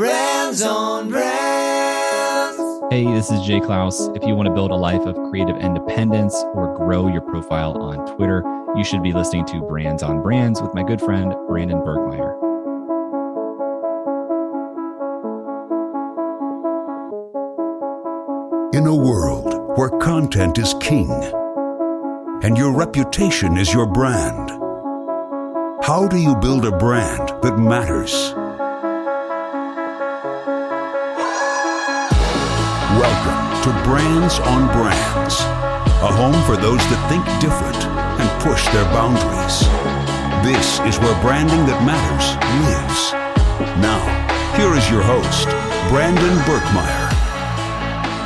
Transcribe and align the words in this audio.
Brands 0.00 0.62
on 0.62 1.10
Brands. 1.10 2.58
Hey, 2.90 3.04
this 3.04 3.30
is 3.30 3.46
Jay 3.46 3.60
Clouse. 3.60 4.08
If 4.14 4.24
you 4.24 4.34
want 4.34 4.46
to 4.46 4.54
build 4.54 4.70
a 4.70 4.74
life 4.74 5.02
of 5.02 5.14
creative 5.28 5.58
independence 5.58 6.34
or 6.54 6.74
grow 6.74 7.08
your 7.08 7.20
profile 7.20 7.76
on 7.76 8.16
Twitter, 8.16 8.42
you 8.74 8.82
should 8.82 9.02
be 9.02 9.12
listening 9.12 9.44
to 9.48 9.60
Brands 9.60 10.02
on 10.02 10.22
Brands 10.22 10.62
with 10.62 10.72
my 10.72 10.82
good 10.82 11.02
friend 11.02 11.34
Brandon 11.46 11.80
Birkmeyer. 11.80 12.32
In 18.72 18.86
a 18.86 18.96
world 18.96 19.76
where 19.78 19.90
content 20.00 20.56
is 20.56 20.74
king 20.80 21.10
and 22.42 22.56
your 22.56 22.74
reputation 22.74 23.58
is 23.58 23.70
your 23.70 23.84
brand, 23.84 24.48
how 25.84 26.08
do 26.08 26.16
you 26.16 26.34
build 26.36 26.64
a 26.64 26.72
brand 26.72 27.28
that 27.42 27.58
matters? 27.58 28.32
Welcome 32.98 33.62
to 33.62 33.70
Brands 33.84 34.40
on 34.40 34.66
Brands, 34.74 35.38
a 36.02 36.10
home 36.10 36.34
for 36.42 36.56
those 36.60 36.82
that 36.90 37.00
think 37.08 37.22
different 37.38 37.78
and 37.86 38.42
push 38.42 38.66
their 38.74 38.84
boundaries. 38.90 39.62
This 40.42 40.80
is 40.82 40.98
where 40.98 41.14
branding 41.22 41.64
that 41.66 41.86
matters 41.86 42.34
lives. 42.66 43.12
Now, 43.78 44.02
here 44.58 44.74
is 44.74 44.90
your 44.90 45.02
host, 45.02 45.46
Brandon 45.88 46.36
Birkmeyer. 46.42 47.10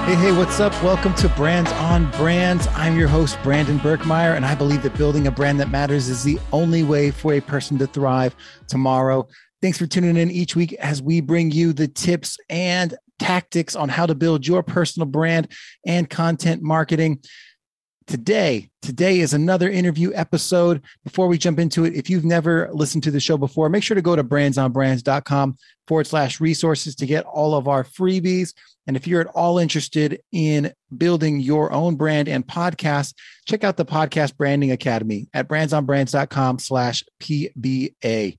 Hey, 0.07 0.15
hey, 0.15 0.33
what's 0.33 0.59
up? 0.61 0.73
Welcome 0.83 1.15
to 1.17 1.29
Brands 1.29 1.71
on 1.73 2.11
Brands. 2.13 2.67
I'm 2.69 2.99
your 2.99 3.09
host, 3.09 3.37
Brandon 3.43 3.79
Birkmeyer, 3.79 4.35
and 4.35 4.47
I 4.47 4.55
believe 4.55 4.83
that 4.85 4.97
building 4.97 5.27
a 5.27 5.31
brand 5.31 5.61
that 5.61 5.69
matters 5.69 6.09
is 6.09 6.25
the 6.25 6.41
only 6.53 6.83
way 6.83 7.11
for 7.11 7.35
a 7.35 7.41
person 7.41 7.77
to 7.81 7.87
thrive 7.87 8.35
tomorrow. 8.67 9.29
Thanks 9.61 9.77
for 9.77 9.87
tuning 9.87 10.17
in 10.17 10.31
each 10.31 10.57
week 10.57 10.73
as 10.75 11.03
we 11.03 11.21
bring 11.21 11.51
you 11.51 11.75
the 11.75 11.89
tips 11.89 12.39
and 12.49 12.95
tactics 13.19 13.77
on 13.77 13.89
how 13.89 14.07
to 14.07 14.15
build 14.15 14.47
your 14.47 14.63
personal 14.63 15.07
brand 15.07 15.49
and 15.87 16.09
content 16.09 16.63
marketing. 16.63 17.21
Today, 18.07 18.69
today 18.83 19.21
is 19.21 19.33
another 19.33 19.71
interview 19.71 20.13
episode. 20.15 20.83
Before 21.05 21.27
we 21.27 21.39
jump 21.39 21.59
into 21.59 21.87
it, 21.87 21.95
if 21.95 22.11
you've 22.11 22.25
never 22.25 22.69
listened 22.73 23.03
to 23.05 23.11
the 23.11 23.21
show 23.21 23.39
before, 23.39 23.71
make 23.71 23.83
sure 23.83 23.95
to 23.95 24.03
go 24.03 24.15
to 24.15 24.23
brandsonbrands.com 24.23 25.57
forward 25.89 26.07
slash 26.07 26.39
resources 26.39 26.95
to 26.97 27.07
get 27.07 27.25
all 27.25 27.55
of 27.55 27.67
our 27.67 27.83
freebies. 27.83 28.53
And 28.87 28.95
if 28.95 29.07
you're 29.07 29.23
at 29.23 29.29
all 29.29 29.59
interested 29.59 30.21
in 30.33 30.73
building 30.95 31.41
your 31.41 31.73
own 31.73 31.97
brand 31.97 32.29
and 32.29 32.47
podcast, 32.47 33.15
check 33.47 33.65
out 33.65 33.79
the 33.79 33.87
Podcast 33.87 34.37
Branding 34.37 34.73
Academy 34.73 35.29
at 35.33 35.49
brandsonbrands.com 35.49 36.59
slash 36.59 37.05
PBA. 37.21 38.37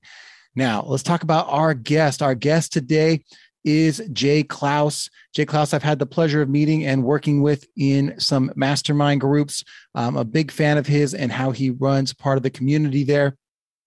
Now, 0.54 0.82
let's 0.86 1.02
talk 1.02 1.24
about 1.24 1.48
our 1.48 1.74
guest. 1.74 2.22
Our 2.22 2.36
guest 2.36 2.72
today 2.72 3.24
is 3.66 4.00
Jay 4.12 4.44
Clouse. 4.44 5.10
Jay 5.34 5.44
Clouse, 5.44 5.74
I've 5.74 5.82
had 5.82 5.98
the 5.98 6.06
pleasure 6.06 6.40
of 6.40 6.48
meeting 6.48 6.86
and 6.86 7.04
working 7.04 7.42
with 7.42 7.66
in 7.76 8.18
some 8.18 8.52
mastermind 8.54 9.20
groups. 9.20 9.64
I'm 9.94 10.16
a 10.16 10.24
big 10.24 10.50
fan 10.50 10.78
of 10.78 10.86
his 10.86 11.12
and 11.12 11.32
how 11.32 11.50
he 11.50 11.70
runs 11.70 12.14
part 12.14 12.38
of 12.38 12.44
the 12.44 12.50
community 12.50 13.02
there. 13.04 13.36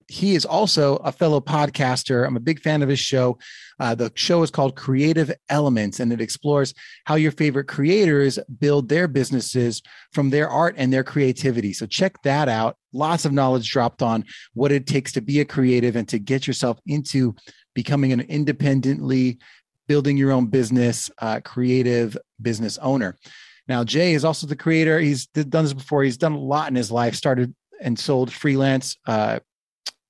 He 0.06 0.34
is 0.34 0.44
also 0.44 0.96
a 0.96 1.12
fellow 1.12 1.40
podcaster. 1.40 2.26
I'm 2.26 2.36
a 2.36 2.40
big 2.40 2.60
fan 2.60 2.82
of 2.82 2.88
his 2.88 2.98
show. 2.98 3.38
Uh, 3.78 3.94
the 3.94 4.10
show 4.16 4.42
is 4.42 4.50
called 4.50 4.74
Creative 4.74 5.32
Elements, 5.48 6.00
and 6.00 6.12
it 6.12 6.20
explores 6.20 6.74
how 7.04 7.14
your 7.14 7.30
favorite 7.30 7.68
creators 7.68 8.36
build 8.58 8.88
their 8.88 9.06
businesses 9.06 9.82
from 10.12 10.28
their 10.28 10.48
art 10.48 10.74
and 10.78 10.92
their 10.92 11.04
creativity. 11.04 11.72
So 11.72 11.86
check 11.86 12.20
that 12.24 12.48
out. 12.48 12.76
Lots 12.92 13.24
of 13.24 13.32
knowledge 13.32 13.70
dropped 13.70 14.02
on 14.02 14.24
what 14.52 14.72
it 14.72 14.88
takes 14.88 15.12
to 15.12 15.20
be 15.20 15.38
a 15.40 15.44
creative 15.44 15.94
and 15.94 16.08
to 16.08 16.18
get 16.18 16.44
yourself 16.44 16.80
into 16.86 17.36
becoming 17.74 18.12
an 18.12 18.20
independently 18.22 19.38
building 19.90 20.16
your 20.16 20.30
own 20.30 20.46
business, 20.46 21.10
uh, 21.18 21.40
creative 21.40 22.16
business 22.40 22.78
owner. 22.78 23.16
Now, 23.66 23.82
Jay 23.82 24.14
is 24.14 24.24
also 24.24 24.46
the 24.46 24.54
creator. 24.54 25.00
He's 25.00 25.26
done 25.26 25.64
this 25.64 25.72
before. 25.72 26.04
He's 26.04 26.16
done 26.16 26.30
a 26.30 26.38
lot 26.38 26.68
in 26.68 26.76
his 26.76 26.92
life, 26.92 27.16
started 27.16 27.52
and 27.80 27.98
sold 27.98 28.32
freelance 28.32 28.96
uh, 29.08 29.40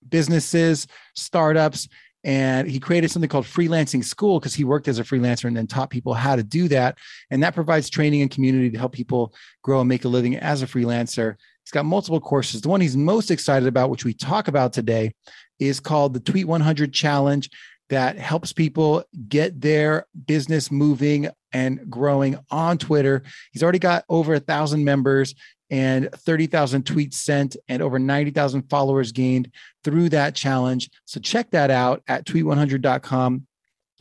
businesses, 0.06 0.86
startups, 1.14 1.88
and 2.24 2.68
he 2.68 2.78
created 2.78 3.10
something 3.10 3.30
called 3.30 3.46
Freelancing 3.46 4.04
School 4.04 4.38
because 4.38 4.54
he 4.54 4.64
worked 4.64 4.86
as 4.86 4.98
a 4.98 5.02
freelancer 5.02 5.44
and 5.44 5.56
then 5.56 5.66
taught 5.66 5.88
people 5.88 6.12
how 6.12 6.36
to 6.36 6.42
do 6.42 6.68
that. 6.68 6.98
And 7.30 7.42
that 7.42 7.54
provides 7.54 7.88
training 7.88 8.20
and 8.20 8.30
community 8.30 8.68
to 8.68 8.78
help 8.78 8.92
people 8.92 9.32
grow 9.62 9.80
and 9.80 9.88
make 9.88 10.04
a 10.04 10.08
living 10.08 10.36
as 10.36 10.60
a 10.60 10.66
freelancer. 10.66 11.36
He's 11.64 11.72
got 11.72 11.86
multiple 11.86 12.20
courses. 12.20 12.60
The 12.60 12.68
one 12.68 12.82
he's 12.82 12.98
most 12.98 13.30
excited 13.30 13.66
about, 13.66 13.88
which 13.88 14.04
we 14.04 14.12
talk 14.12 14.46
about 14.46 14.74
today, 14.74 15.14
is 15.58 15.80
called 15.80 16.12
the 16.12 16.20
Tweet 16.20 16.46
100 16.46 16.92
Challenge 16.92 17.48
that 17.90 18.18
helps 18.18 18.52
people 18.52 19.04
get 19.28 19.60
their 19.60 20.06
business 20.26 20.70
moving 20.70 21.28
and 21.52 21.90
growing 21.90 22.38
on 22.50 22.78
Twitter. 22.78 23.22
He's 23.52 23.62
already 23.62 23.80
got 23.80 24.04
over 24.08 24.34
a 24.34 24.40
thousand 24.40 24.84
members 24.84 25.34
and 25.70 26.10
30,000 26.12 26.84
tweets 26.84 27.14
sent 27.14 27.56
and 27.68 27.82
over 27.82 27.98
90,000 27.98 28.62
followers 28.70 29.12
gained 29.12 29.52
through 29.84 30.08
that 30.10 30.34
challenge. 30.34 30.88
So 31.04 31.20
check 31.20 31.50
that 31.50 31.70
out 31.70 32.02
at 32.08 32.24
tweet100.com 32.26 33.46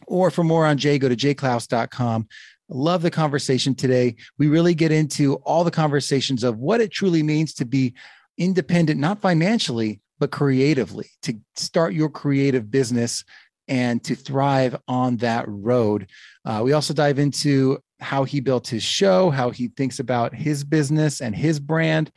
or 0.08 0.32
for 0.32 0.44
more 0.44 0.66
on 0.66 0.78
Jay, 0.78 0.98
go 0.98 1.10
to 1.10 1.16
jayclouse.com. 1.16 2.28
Love 2.70 3.02
the 3.02 3.12
conversation 3.12 3.74
today. 3.74 4.16
We 4.38 4.48
really 4.48 4.76
get 4.76 4.92
into 4.92 5.36
all 5.38 5.64
the 5.64 5.72
conversations 5.72 6.44
of 6.44 6.58
what 6.58 6.82
it 6.82 6.92
truly 6.92 7.24
means 7.24 7.54
to 7.56 7.66
be 7.66 7.96
independent, 8.38 9.00
not 9.00 9.20
financially, 9.20 10.00
but 10.20 10.32
creatively, 10.32 11.08
to 11.24 11.40
start 11.56 11.94
your 11.94 12.10
creative 12.10 12.70
business 12.70 13.24
and 13.70 14.04
to 14.04 14.16
thrive 14.16 14.76
on 14.88 15.18
that 15.18 15.46
road. 15.48 16.08
Uh, 16.44 16.62
we 16.64 16.74
also 16.74 16.94
dive 16.94 17.20
into 17.20 17.78
how 18.00 18.24
he 18.24 18.40
built 18.40 18.68
his 18.68 18.84
show, 18.84 19.30
how 19.30 19.52
he 19.52 19.68
thinks 19.70 20.00
about 20.00 20.34
his 20.34 20.64
business 20.64 21.22
and 21.22 21.36
his 21.36 21.60
brand, 21.60 22.12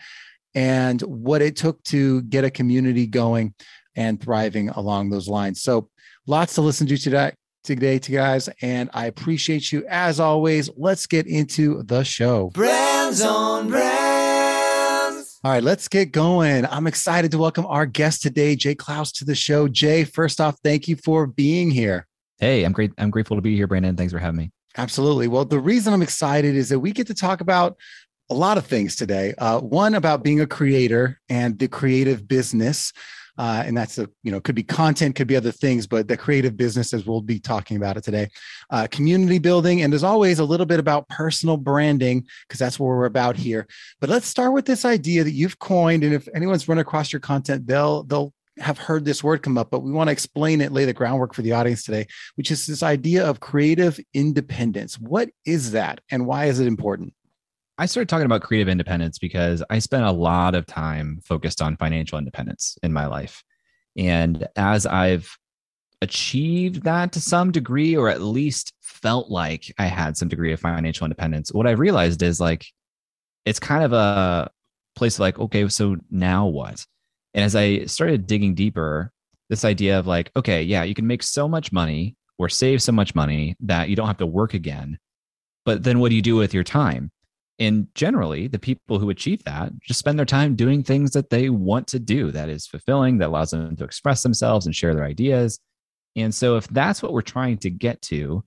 and 0.55 1.01
what 1.03 1.43
it 1.43 1.55
took 1.57 1.83
to 1.85 2.23
get 2.23 2.45
a 2.45 2.51
community 2.51 3.07
going 3.07 3.55
and 3.95 4.21
thriving 4.21 4.71
along 4.71 5.11
those 5.11 5.29
lines. 5.29 5.63
So, 5.63 5.89
lots 6.27 6.55
to 6.55 6.63
listen 6.63 6.87
to 6.87 6.97
today, 6.97 7.33
today, 7.63 7.99
to 7.99 8.13
guys, 8.13 8.49
and 8.63 8.89
I 8.95 9.07
appreciate 9.07 9.71
you 9.71 9.85
as 9.89 10.19
always. 10.19 10.71
Let's 10.77 11.07
get 11.07 11.27
into 11.27 11.83
the 11.83 12.03
show. 12.03 12.51
Brands 12.51 13.21
on 13.21 13.69
Brands. 13.69 14.02
All 15.45 15.51
right, 15.51 15.63
let's 15.63 15.89
get 15.89 16.13
going. 16.13 16.67
I'm 16.67 16.87
excited 16.87 17.33
to 17.33 17.39
welcome 17.39 17.67
our 17.67 17.85
guest 17.85 18.23
today, 18.23 18.55
Jay 18.55 18.77
Clouse, 18.77 19.11
to 19.15 19.25
the 19.25 19.35
show. 19.35 19.67
Jay, 19.67 20.05
first 20.05 20.41
off, 20.41 20.57
thank 20.63 20.87
you 20.87 20.95
for 20.95 21.27
being 21.27 21.73
here. 21.73 22.07
Hey, 22.39 22.63
I'm 22.63 22.71
great. 22.71 22.93
I'm 22.97 23.11
grateful 23.11 23.37
to 23.37 23.41
be 23.41 23.57
here, 23.57 23.67
Brandon. 23.67 23.97
Thanks 23.97 24.13
for 24.13 24.21
having 24.21 24.37
me. 24.37 24.53
Absolutely. 24.79 25.27
Well, 25.27 25.45
the 25.45 25.59
reason 25.59 25.93
I'm 25.93 26.01
excited 26.01 26.55
is 26.55 26.69
that 26.69 26.79
we 26.79 26.93
get 26.93 27.09
to 27.09 27.15
talk 27.15 27.41
about 27.41 27.77
a 28.31 28.35
lot 28.35 28.57
of 28.57 28.67
things 28.67 28.95
today. 28.95 29.35
Uh, 29.37 29.59
one 29.59 29.95
about 29.95 30.23
being 30.23 30.41
a 30.41 30.47
creator 30.47 31.21
and 31.29 31.59
the 31.59 31.67
creative 31.67 32.29
business. 32.29 32.93
Uh, 33.39 33.63
and 33.65 33.77
that's 33.77 33.97
a 33.97 34.07
you 34.23 34.31
know 34.31 34.41
could 34.41 34.55
be 34.55 34.63
content 34.63 35.15
could 35.15 35.27
be 35.27 35.37
other 35.37 35.51
things 35.51 35.87
but 35.87 36.07
the 36.07 36.17
creative 36.17 36.55
business 36.55 36.93
as 36.93 37.07
we'll 37.07 37.23
be 37.23 37.41
talking 37.41 37.79
about 37.79 37.97
it 37.97 38.05
today 38.05 38.29
uh, 38.69 38.87
community 38.91 39.39
building 39.39 39.81
and 39.83 39.95
as 39.95 40.05
always 40.05 40.39
a 40.39 40.45
little 40.45 40.67
bit 40.67 40.79
about 40.79 41.09
personal 41.09 41.57
branding 41.57 42.27
because 42.47 42.59
that's 42.59 42.79
what 42.79 42.89
we're 42.89 43.07
about 43.07 43.35
here 43.35 43.67
but 44.01 44.11
let's 44.11 44.27
start 44.27 44.53
with 44.53 44.67
this 44.67 44.85
idea 44.85 45.25
that 45.25 45.33
you've 45.33 45.59
coined 45.59 46.05
and 46.05 46.13
if 46.13 46.29
anyone's 46.35 46.69
run 46.69 46.79
across 46.79 47.11
your 47.11 47.21
content 47.21 47.67
they'll 47.67 48.03
they'll 48.05 48.35
have 48.59 48.79
heard 48.79 49.05
this 49.05 49.25
word 49.25 49.43
come 49.43 49.57
up, 49.57 49.71
but 49.71 49.81
we 49.81 49.93
want 49.93 50.09
to 50.09 50.13
explain 50.13 50.61
it, 50.61 50.73
lay 50.73 50.85
the 50.85 50.93
groundwork 50.93 51.35
for 51.35 51.43
the 51.43 51.53
audience 51.53 51.85
today, 51.85 52.07
which 52.35 52.51
is 52.51 52.67
this 52.67 52.83
idea 52.83 53.25
of 53.25 53.41
creative 53.41 53.99
independence. 54.13 54.99
What 54.99 55.31
is 55.47 55.73
that 55.73 56.01
and 56.11 56.27
why 56.27 56.47
is 56.47 56.61
it 56.61 56.67
important? 56.67 57.15
I 57.79 57.87
started 57.87 58.09
talking 58.09 58.27
about 58.27 58.43
creative 58.43 58.69
independence 58.69 59.19
because 59.19 59.63
I 59.71 59.79
spent 59.79 60.05
a 60.05 60.13
lot 60.13 60.55
of 60.55 60.67
time 60.67 61.21
focused 61.25 61.63
on 61.63 61.77
financial 61.77 62.19
independence 62.19 62.77
in 62.83 62.93
my 62.93 63.07
life. 63.07 63.43
And 63.97 64.47
as 64.57 64.87
I've 64.87 65.37
achieved 66.03 66.83
that 66.85 67.13
to 67.13 67.21
some 67.21 67.51
degree, 67.51 67.97
or 67.97 68.09
at 68.09 68.21
least 68.21 68.75
felt 68.81 69.31
like 69.31 69.73
I 69.79 69.87
had 69.87 70.17
some 70.17 70.29
degree 70.29 70.53
of 70.53 70.61
financial 70.61 71.05
independence, 71.05 71.53
what 71.53 71.67
I 71.67 71.73
realized 71.73 72.23
is 72.23 72.41
like, 72.41 72.67
it's 73.45 73.59
kind 73.61 73.85
of 73.85 73.93
a 73.93 74.51
place 74.95 75.17
of 75.17 75.21
like, 75.21 75.39
okay, 75.39 75.69
so 75.69 75.97
now 76.11 76.47
what? 76.47 76.85
And 77.35 77.45
as 77.45 77.57
I 77.57 77.87
started 77.87 78.27
digging 78.27 78.55
deeper, 78.55 79.11
this 79.49 79.65
idea 79.65 79.99
of 79.99 80.07
like, 80.07 80.31
okay, 80.37 80.63
yeah, 80.63 80.83
you 80.83 80.95
can 80.95 81.07
make 81.07 81.23
so 81.23 81.49
much 81.49 81.73
money 81.73 82.17
or 82.39 82.49
save 82.49 82.83
so 82.83 82.93
much 82.93 83.15
money 83.15 83.57
that 83.61 83.89
you 83.89 83.97
don't 83.97 84.07
have 84.07 84.19
to 84.19 84.27
work 84.27 84.55
again. 84.55 84.99
But 85.65 85.83
then 85.83 85.99
what 85.99 86.11
do 86.11 86.17
you 86.17 86.23
do 86.23 86.37
with 86.37 86.53
your 86.53 86.65
time? 86.65 87.11
And 87.63 87.87
generally, 87.95 88.49
the 88.49 88.59
people 88.59 88.99
who 88.99 89.09
achieve 89.09 89.45
that 89.45 89.71
just 89.79 90.01
spend 90.01 90.19
their 90.19 90.27
time 90.27 90.57
doing 90.57 90.83
things 90.83 91.13
that 91.13 91.31
they 91.31 91.49
want 91.49 91.87
to 91.89 92.01
do 92.01 92.33
that 92.33 92.49
is 92.49 92.67
fulfilling, 92.67 93.19
that 93.19 93.29
allows 93.29 93.53
them 93.53 93.77
to 93.77 93.85
express 93.85 94.25
themselves 94.25 94.67
and 94.67 94.75
share 94.75 94.97
their 94.97 95.05
ideas. 95.05 95.61
And 96.17 96.35
so, 96.35 96.57
if 96.57 96.67
that's 96.67 97.05
what 97.05 97.13
we're 97.13 97.23
trying 97.23 97.59
to 97.59 97.71
get 97.71 98.03
to, 98.03 98.43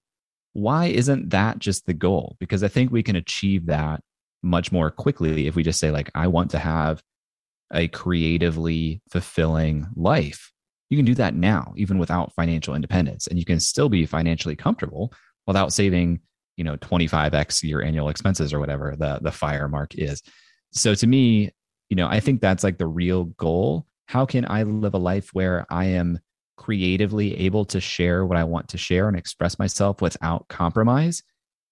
why 0.52 0.88
isn't 0.88 1.30
that 1.30 1.60
just 1.60 1.86
the 1.86 1.94
goal? 1.94 2.36
Because 2.42 2.62
I 2.62 2.68
think 2.68 2.92
we 2.92 3.04
can 3.04 3.16
achieve 3.16 3.68
that 3.68 4.02
much 4.44 4.74
more 4.74 4.92
quickly 4.92 5.48
if 5.48 5.56
we 5.56 5.64
just 5.64 5.80
say, 5.80 5.92
like, 5.92 6.12
I 6.14 6.28
want 6.28 6.52
to 6.52 6.60
have 6.60 7.02
a 7.74 7.88
creatively 7.88 9.02
fulfilling 9.10 9.88
life. 9.96 10.52
You 10.90 10.98
can 10.98 11.06
do 11.06 11.16
that 11.16 11.36
now, 11.36 11.74
even 11.78 12.00
without 12.00 12.34
financial 12.34 12.76
independence, 12.76 13.28
and 13.28 13.40
you 13.40 13.46
can 13.46 13.62
still 13.62 13.88
be 13.88 14.06
financially 14.06 14.58
comfortable 14.58 15.14
without 15.48 15.72
saving, 15.72 16.20
you 16.58 16.64
know, 16.64 16.78
25x 16.78 17.64
your 17.64 17.84
annual 17.84 18.10
expenses 18.10 18.54
or 18.54 18.60
whatever 18.60 18.96
the 18.98 19.20
the 19.22 19.32
fire 19.32 19.68
mark 19.68 19.96
is. 19.96 20.22
So 20.72 20.96
to 20.96 21.08
me, 21.08 21.52
you 21.90 21.96
know, 21.96 22.08
I 22.08 22.20
think 22.20 22.42
that's 22.42 22.64
like 22.64 22.78
the 22.78 22.88
real 22.88 23.26
goal. 23.26 23.86
How 24.08 24.26
can 24.26 24.46
I 24.50 24.64
live 24.64 24.94
a 24.94 25.00
life 25.00 25.30
where 25.34 25.66
I 25.70 25.86
am 25.86 26.20
creatively 26.58 27.38
able 27.40 27.66
to 27.66 27.82
share 27.82 28.26
what 28.26 28.38
I 28.38 28.44
want 28.44 28.70
to 28.70 28.78
share 28.78 29.08
and 29.08 29.18
express 29.18 29.60
myself 29.60 30.02
without 30.02 30.48
compromise? 30.48 31.24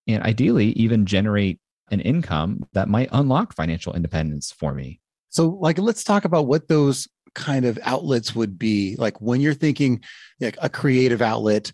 And 0.07 0.23
ideally, 0.23 0.71
even 0.71 1.05
generate 1.05 1.59
an 1.91 2.01
income 2.01 2.67
that 2.73 2.89
might 2.89 3.09
unlock 3.11 3.55
financial 3.55 3.93
independence 3.93 4.51
for 4.51 4.73
me. 4.73 4.99
So, 5.29 5.49
like, 5.49 5.77
let's 5.77 6.03
talk 6.03 6.25
about 6.25 6.47
what 6.47 6.67
those 6.67 7.07
kind 7.35 7.65
of 7.65 7.79
outlets 7.83 8.35
would 8.35 8.59
be. 8.59 8.95
Like, 8.97 9.19
when 9.21 9.41
you're 9.41 9.53
thinking 9.53 10.03
like 10.39 10.57
a 10.61 10.69
creative 10.69 11.21
outlet, 11.21 11.71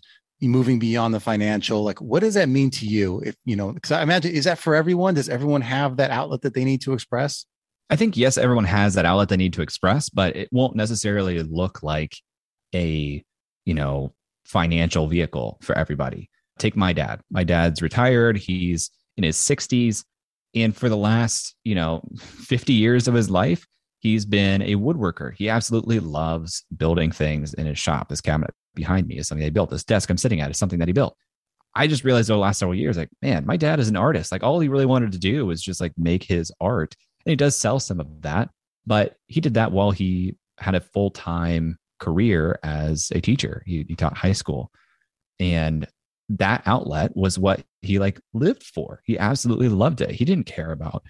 moving 0.48 0.78
beyond 0.78 1.12
the 1.14 1.20
financial, 1.20 1.84
like, 1.84 2.00
what 2.00 2.20
does 2.20 2.34
that 2.34 2.48
mean 2.48 2.70
to 2.70 2.86
you? 2.86 3.20
If 3.20 3.36
you 3.44 3.56
know, 3.56 3.72
because 3.72 3.92
I 3.92 4.02
imagine, 4.02 4.32
is 4.32 4.44
that 4.44 4.58
for 4.58 4.74
everyone? 4.74 5.14
Does 5.14 5.28
everyone 5.28 5.60
have 5.62 5.96
that 5.96 6.10
outlet 6.10 6.42
that 6.42 6.54
they 6.54 6.64
need 6.64 6.80
to 6.82 6.92
express? 6.92 7.44
I 7.90 7.96
think, 7.96 8.16
yes, 8.16 8.38
everyone 8.38 8.64
has 8.64 8.94
that 8.94 9.04
outlet 9.04 9.28
they 9.28 9.36
need 9.36 9.52
to 9.54 9.62
express, 9.62 10.08
but 10.08 10.36
it 10.36 10.48
won't 10.52 10.76
necessarily 10.76 11.42
look 11.42 11.82
like 11.82 12.16
a, 12.72 13.24
you 13.64 13.74
know, 13.74 14.14
financial 14.44 15.08
vehicle 15.08 15.58
for 15.60 15.76
everybody. 15.76 16.30
Take 16.58 16.76
my 16.76 16.92
dad. 16.92 17.20
My 17.30 17.42
dad's 17.42 17.82
retired. 17.82 18.36
He's 18.36 18.90
in 19.16 19.24
his 19.24 19.36
60s. 19.36 20.04
And 20.54 20.76
for 20.76 20.88
the 20.88 20.96
last, 20.96 21.56
you 21.64 21.74
know, 21.74 22.02
50 22.18 22.72
years 22.72 23.08
of 23.08 23.14
his 23.14 23.28
life, 23.28 23.66
he's 24.00 24.24
been 24.24 24.62
a 24.62 24.74
woodworker. 24.74 25.34
He 25.36 25.48
absolutely 25.48 26.00
loves 26.00 26.64
building 26.76 27.12
things 27.12 27.54
in 27.54 27.66
his 27.66 27.78
shop. 27.78 28.08
This 28.08 28.20
cabinet 28.20 28.52
behind 28.74 29.06
me 29.06 29.18
is 29.18 29.28
something 29.28 29.44
they 29.44 29.50
built. 29.50 29.70
This 29.70 29.84
desk 29.84 30.10
I'm 30.10 30.16
sitting 30.16 30.40
at 30.40 30.50
is 30.50 30.58
something 30.58 30.78
that 30.80 30.88
he 30.88 30.92
built. 30.92 31.16
I 31.74 31.86
just 31.86 32.02
realized 32.02 32.30
over 32.30 32.38
the 32.38 32.42
last 32.42 32.58
several 32.58 32.76
years, 32.76 32.96
like, 32.96 33.10
man, 33.22 33.46
my 33.46 33.56
dad 33.56 33.78
is 33.78 33.88
an 33.88 33.96
artist. 33.96 34.32
Like, 34.32 34.42
all 34.42 34.58
he 34.58 34.68
really 34.68 34.86
wanted 34.86 35.12
to 35.12 35.18
do 35.18 35.46
was 35.46 35.62
just 35.62 35.80
like 35.80 35.92
make 35.96 36.24
his 36.24 36.50
art. 36.60 36.96
And 37.24 37.30
he 37.30 37.36
does 37.36 37.56
sell 37.56 37.78
some 37.78 38.00
of 38.00 38.22
that, 38.22 38.50
but 38.86 39.16
he 39.26 39.40
did 39.40 39.54
that 39.54 39.70
while 39.70 39.90
he 39.90 40.36
had 40.58 40.74
a 40.74 40.80
full 40.80 41.10
time 41.10 41.78
career 42.00 42.58
as 42.62 43.12
a 43.14 43.20
teacher. 43.20 43.62
He, 43.66 43.84
he 43.86 43.94
taught 43.94 44.16
high 44.16 44.32
school. 44.32 44.72
And 45.38 45.86
that 46.30 46.62
outlet 46.66 47.14
was 47.14 47.38
what 47.38 47.62
he 47.82 47.98
like 47.98 48.20
lived 48.32 48.62
for. 48.62 49.00
He 49.04 49.18
absolutely 49.18 49.68
loved 49.68 50.00
it. 50.00 50.10
He 50.10 50.24
didn't 50.24 50.46
care 50.46 50.72
about 50.72 51.02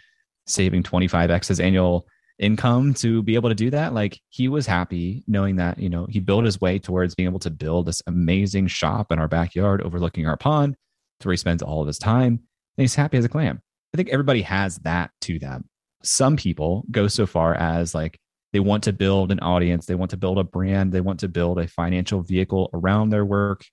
saving 0.47 0.83
25x 0.83 1.49
his 1.49 1.61
annual 1.61 2.07
income 2.41 2.95
to 2.95 3.23
be 3.23 3.35
able 3.35 3.49
to 3.49 3.55
do 3.55 3.71
that. 3.71 3.95
Like 3.95 4.21
he 4.29 4.49
was 4.49 4.67
happy 4.67 5.23
knowing 5.27 5.57
that, 5.57 5.79
you 5.79 5.89
know, 5.89 6.07
he 6.09 6.21
built 6.21 6.45
his 6.45 6.61
way 6.61 6.79
towards 6.79 7.15
being 7.15 7.29
able 7.29 7.39
to 7.41 7.51
build 7.51 7.87
this 7.87 8.03
amazing 8.07 8.67
shop 8.67 9.13
in 9.13 9.19
our 9.19 9.29
backyard 9.29 9.83
overlooking 9.83 10.27
our 10.27 10.37
pond 10.37 10.77
where 11.23 11.33
he 11.33 11.37
spends 11.37 11.63
all 11.63 11.83
of 11.83 11.87
his 11.87 11.99
time. 11.99 12.33
And 12.33 12.83
he's 12.83 12.95
happy 12.95 13.19
as 13.19 13.25
a 13.25 13.29
clam. 13.29 13.61
I 13.95 13.97
think 13.97 14.09
everybody 14.09 14.43
has 14.43 14.79
that 14.79 15.11
to 15.23 15.39
them. 15.39 15.65
Some 16.03 16.37
people 16.37 16.85
go 16.91 17.09
so 17.09 17.27
far 17.27 17.55
as 17.55 17.95
like 17.95 18.19
they 18.53 18.61
want 18.61 18.85
to 18.85 18.93
build 18.93 19.31
an 19.31 19.41
audience, 19.41 19.87
they 19.87 19.95
want 19.95 20.11
to 20.13 20.17
build 20.17 20.39
a 20.39 20.45
brand, 20.45 20.93
they 20.93 21.03
want 21.03 21.21
to 21.21 21.29
build 21.29 21.59
a 21.61 21.69
financial 21.69 22.23
vehicle 22.23 22.71
around 22.73 23.11
their 23.11 23.25
work 23.25 23.65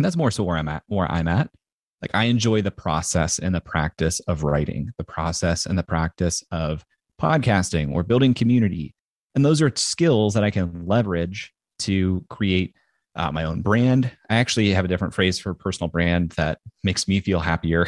and 0.00 0.04
that's 0.06 0.16
more 0.16 0.30
so 0.30 0.44
where 0.44 0.56
I'm 0.56 0.68
at, 0.68 0.82
where 0.86 1.12
I'm 1.12 1.28
at. 1.28 1.50
Like 2.00 2.12
I 2.14 2.24
enjoy 2.24 2.62
the 2.62 2.70
process 2.70 3.38
and 3.38 3.54
the 3.54 3.60
practice 3.60 4.18
of 4.20 4.44
writing, 4.44 4.90
the 4.96 5.04
process 5.04 5.66
and 5.66 5.78
the 5.78 5.82
practice 5.82 6.42
of 6.50 6.86
podcasting 7.20 7.92
or 7.92 8.02
building 8.02 8.34
community. 8.34 8.94
And 9.34 9.44
those 9.44 9.62
are 9.62 9.70
skills 9.76 10.34
that 10.34 10.44
I 10.44 10.50
can 10.50 10.86
leverage 10.86 11.52
to 11.80 12.24
create 12.30 12.74
uh, 13.16 13.30
my 13.32 13.44
own 13.44 13.62
brand. 13.62 14.10
I 14.28 14.36
actually 14.36 14.70
have 14.70 14.84
a 14.84 14.88
different 14.88 15.14
phrase 15.14 15.38
for 15.38 15.52
personal 15.54 15.88
brand 15.88 16.30
that 16.32 16.58
makes 16.84 17.06
me 17.08 17.20
feel 17.20 17.40
happier 17.40 17.86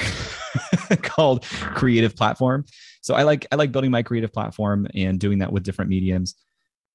called 1.03 1.45
creative 1.45 2.17
platform. 2.17 2.65
So 3.03 3.15
I 3.15 3.23
like 3.23 3.47
I 3.51 3.57
like 3.57 3.73
building 3.73 3.91
my 3.91 4.03
creative 4.03 4.33
platform 4.33 4.87
and 4.95 5.19
doing 5.19 5.39
that 5.39 5.53
with 5.53 5.63
different 5.63 5.91
mediums. 5.91 6.35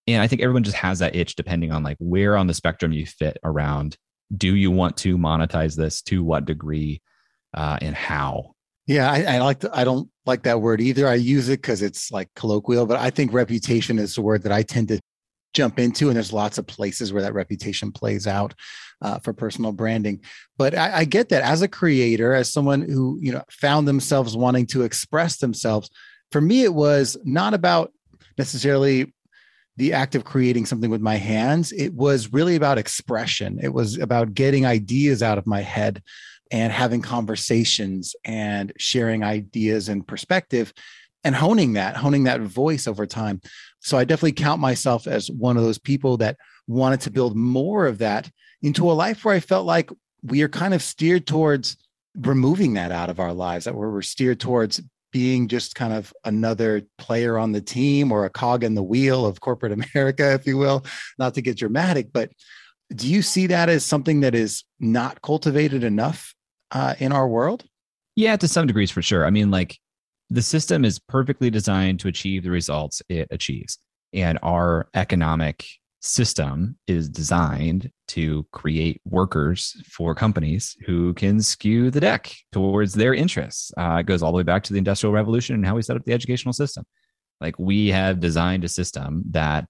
And 0.08 0.22
I 0.22 0.28
think 0.28 0.42
everyone 0.42 0.64
just 0.64 0.78
has 0.78 1.00
that 1.00 1.16
itch 1.16 1.36
depending 1.36 1.72
on 1.72 1.84
like 1.84 1.98
where 2.00 2.38
on 2.38 2.48
the 2.48 2.54
spectrum 2.54 2.94
you 2.94 3.06
fit 3.06 3.38
around 3.44 3.98
do 4.36 4.56
you 4.56 4.72
want 4.72 4.98
to 4.98 5.18
monetize 5.18 5.76
this 5.76 6.02
to 6.04 6.24
what 6.24 6.46
degree 6.46 7.02
uh, 7.54 7.78
and 7.82 7.96
how 7.96 8.56
yeah 8.88 9.12
I, 9.12 9.36
I 9.36 9.40
like 9.40 9.60
to, 9.60 9.70
i 9.78 9.84
don't 9.84 10.10
like 10.26 10.44
that 10.44 10.60
word 10.60 10.82
either. 10.82 11.08
I 11.08 11.14
use 11.14 11.48
it 11.48 11.62
because 11.62 11.82
it's 11.82 12.12
like 12.12 12.30
colloquial 12.36 12.86
but 12.86 12.98
i 12.98 13.10
think 13.10 13.32
reputation 13.34 14.00
is 14.00 14.16
the 14.16 14.22
word 14.22 14.44
that 14.44 14.52
i 14.52 14.64
tend 14.64 14.88
to 14.90 15.00
jump 15.54 15.80
into 15.80 16.08
and 16.08 16.16
there's 16.16 16.34
lots 16.34 16.58
of 16.58 16.68
places 16.68 17.12
where 17.12 17.24
that 17.24 17.34
reputation 17.34 17.92
plays 17.92 18.28
out 18.28 18.54
uh, 19.02 19.18
for 19.20 19.34
personal 19.34 19.72
branding. 19.72 20.22
But 20.58 20.76
I, 20.76 20.98
I 21.00 21.06
get 21.06 21.30
that 21.30 21.44
as 21.44 21.62
a 21.62 21.68
creator 21.68 22.34
as 22.34 22.52
someone 22.52 22.82
who 22.82 23.18
you 23.22 23.32
know 23.32 23.44
found 23.50 23.88
themselves 23.88 24.38
wanting 24.38 24.68
to 24.68 24.84
express 24.84 25.38
themselves 25.38 25.90
for 26.32 26.42
me 26.42 26.64
it 26.64 26.74
was 26.74 27.18
not 27.24 27.54
about 27.54 27.92
necessarily 28.38 29.14
the 29.78 29.94
act 29.94 30.16
of 30.16 30.26
creating 30.26 30.66
something 30.66 30.90
with 30.90 31.02
my 31.02 31.16
hands, 31.16 31.72
it 31.72 31.94
was 31.94 32.34
really 32.34 32.56
about 32.56 32.80
expression. 32.80 33.60
It 33.62 33.74
was 33.74 34.00
about 34.00 34.34
getting 34.34 34.66
ideas 34.66 35.22
out 35.22 35.38
of 35.38 35.46
my 35.46 35.62
head 35.62 36.02
and 36.52 36.72
having 36.72 37.02
conversations 37.02 38.16
and 38.26 38.74
sharing 38.78 39.24
ideas 39.24 39.90
and 39.90 40.08
perspective 40.08 40.74
and 41.24 41.36
honing 41.36 41.74
that, 41.74 41.98
honing 41.98 42.24
that 42.26 42.42
voice 42.42 42.88
over 42.88 43.06
time. 43.06 43.42
So 43.80 43.98
I 43.98 44.06
definitely 44.06 44.34
count 44.34 44.62
myself 44.62 45.08
as 45.08 45.30
one 45.30 45.58
of 45.58 45.64
those 45.64 45.78
people 45.78 46.18
that 46.18 46.38
wanted 46.68 47.02
to 47.02 47.12
build 47.12 47.36
more 47.36 47.86
of 47.86 47.98
that 48.00 48.30
into 48.62 48.90
a 48.90 48.94
life 48.94 49.24
where 49.24 49.36
I 49.36 49.40
felt 49.40 49.66
like 49.66 49.90
we 50.24 50.42
are 50.42 50.50
kind 50.50 50.74
of 50.74 50.82
steered 50.82 51.28
towards 51.28 51.78
removing 52.18 52.74
that 52.74 52.92
out 52.92 53.10
of 53.10 53.20
our 53.20 53.34
lives, 53.34 53.66
that 53.66 53.76
we're 53.76 54.02
steered 54.02 54.40
towards 54.40 54.82
being 55.12 55.48
just 55.48 55.76
kind 55.76 55.94
of 55.94 56.14
another 56.26 56.84
player 56.98 57.38
on 57.38 57.52
the 57.52 57.62
team 57.62 58.12
or 58.12 58.26
a 58.26 58.30
cog 58.30 58.64
in 58.64 58.76
the 58.76 58.84
wheel 58.84 59.26
of 59.26 59.40
corporate 59.40 59.72
America, 59.96 60.34
if 60.34 60.46
you 60.46 60.58
will, 60.58 60.86
not 61.18 61.34
to 61.34 61.42
get 61.42 61.58
dramatic, 61.58 62.12
but 62.12 62.32
do 62.96 63.08
you 63.08 63.22
see 63.22 63.48
that 63.48 63.70
as 63.70 63.86
something 63.86 64.22
that 64.22 64.34
is 64.34 64.64
not 64.80 65.22
cultivated 65.22 65.84
enough 65.84 66.34
uh, 66.72 66.96
in 67.00 67.12
our 67.12 67.28
world? 67.28 67.66
Yeah, 68.16 68.36
to 68.38 68.48
some 68.48 68.68
degrees, 68.68 68.92
for 68.92 69.02
sure. 69.02 69.26
I 69.26 69.30
mean, 69.30 69.52
like 69.52 69.78
the 70.30 70.42
system 70.42 70.84
is 70.84 71.00
perfectly 71.00 71.50
designed 71.50 72.00
to 72.02 72.08
achieve 72.08 72.44
the 72.44 72.52
results 72.52 73.02
it 73.10 73.28
achieves. 73.32 73.80
And 74.14 74.40
our 74.42 74.90
economic 74.94 75.66
system 76.00 76.78
is 76.88 77.10
designed 77.10 77.92
to 78.08 78.46
create 78.52 79.02
workers 79.06 79.82
for 79.92 80.16
companies 80.16 80.76
who 80.86 81.14
can 81.14 81.42
skew 81.42 81.92
the 81.92 82.00
deck 82.00 82.34
towards 82.52 82.94
their 82.94 83.14
interests. 83.14 83.72
Uh, 83.78 83.98
it 84.00 84.06
goes 84.06 84.22
all 84.22 84.32
the 84.32 84.38
way 84.38 84.44
back 84.44 84.64
to 84.64 84.74
the 84.74 84.80
Industrial 84.80 85.14
Revolution 85.14 85.56
and 85.56 85.66
how 85.66 85.76
we 85.76 85.82
set 85.82 85.98
up 85.98 86.06
the 86.06 86.14
educational 86.14 86.54
system. 86.54 86.86
Like 87.42 87.58
we 87.60 87.90
have 87.90 88.20
designed 88.20 88.64
a 88.64 88.70
system 88.70 89.24
that 89.32 89.66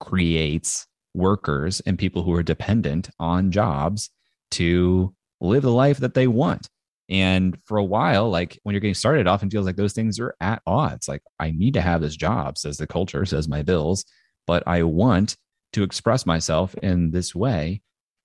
creates 0.00 0.86
workers 1.14 1.80
and 1.80 1.98
people 1.98 2.22
who 2.22 2.34
are 2.34 2.42
dependent 2.42 3.10
on 3.18 3.50
jobs 3.50 4.10
to 4.52 5.14
live 5.44 5.62
the 5.62 5.70
life 5.70 5.98
that 5.98 6.14
they 6.14 6.26
want. 6.26 6.68
And 7.08 7.58
for 7.66 7.76
a 7.76 7.84
while, 7.84 8.30
like 8.30 8.58
when 8.62 8.72
you're 8.72 8.80
getting 8.80 8.94
started, 8.94 9.22
it 9.22 9.28
often 9.28 9.50
feels 9.50 9.66
like 9.66 9.76
those 9.76 9.92
things 9.92 10.18
are 10.18 10.34
at 10.40 10.62
odds. 10.66 11.06
Like 11.06 11.22
I 11.38 11.50
need 11.50 11.74
to 11.74 11.82
have 11.82 12.00
this 12.00 12.16
job, 12.16 12.56
says 12.56 12.78
the 12.78 12.86
culture, 12.86 13.24
says 13.26 13.46
my 13.46 13.62
bills, 13.62 14.04
but 14.46 14.62
I 14.66 14.84
want 14.84 15.36
to 15.74 15.82
express 15.82 16.24
myself 16.24 16.74
in 16.76 17.10
this 17.10 17.34
way 17.34 17.82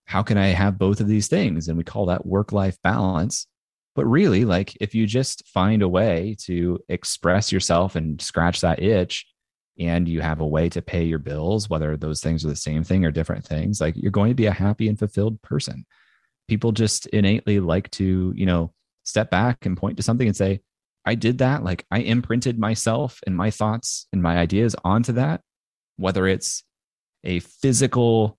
how 0.09 0.23
can 0.23 0.37
i 0.37 0.47
have 0.47 0.79
both 0.79 0.99
of 0.99 1.07
these 1.07 1.27
things 1.27 1.67
and 1.67 1.77
we 1.77 1.83
call 1.83 2.05
that 2.07 2.25
work 2.25 2.51
life 2.51 2.77
balance 2.83 3.45
but 3.95 4.05
really 4.05 4.45
like 4.45 4.75
if 4.79 4.95
you 4.95 5.05
just 5.05 5.47
find 5.47 5.81
a 5.81 5.87
way 5.87 6.35
to 6.39 6.79
express 6.89 7.51
yourself 7.51 7.95
and 7.95 8.21
scratch 8.21 8.61
that 8.61 8.81
itch 8.81 9.25
and 9.77 10.07
you 10.07 10.19
have 10.21 10.41
a 10.41 10.47
way 10.47 10.67
to 10.69 10.81
pay 10.81 11.03
your 11.03 11.19
bills 11.19 11.69
whether 11.69 11.95
those 11.95 12.21
things 12.21 12.43
are 12.43 12.49
the 12.49 12.55
same 12.55 12.83
thing 12.83 13.05
or 13.05 13.11
different 13.11 13.45
things 13.45 13.81
like 13.81 13.95
you're 13.95 14.11
going 14.11 14.29
to 14.29 14.35
be 14.35 14.47
a 14.47 14.51
happy 14.51 14.87
and 14.87 14.97
fulfilled 14.97 15.41
person 15.41 15.85
people 16.49 16.71
just 16.71 17.05
innately 17.07 17.59
like 17.59 17.89
to 17.91 18.33
you 18.35 18.45
know 18.45 18.71
step 19.03 19.29
back 19.29 19.65
and 19.65 19.77
point 19.77 19.97
to 19.97 20.03
something 20.03 20.27
and 20.27 20.35
say 20.35 20.59
i 21.05 21.15
did 21.15 21.37
that 21.37 21.63
like 21.63 21.85
i 21.91 21.99
imprinted 21.99 22.59
myself 22.59 23.19
and 23.25 23.35
my 23.35 23.49
thoughts 23.49 24.07
and 24.11 24.21
my 24.21 24.37
ideas 24.37 24.75
onto 24.83 25.13
that 25.13 25.41
whether 25.97 26.27
it's 26.27 26.63
a 27.23 27.39
physical 27.39 28.37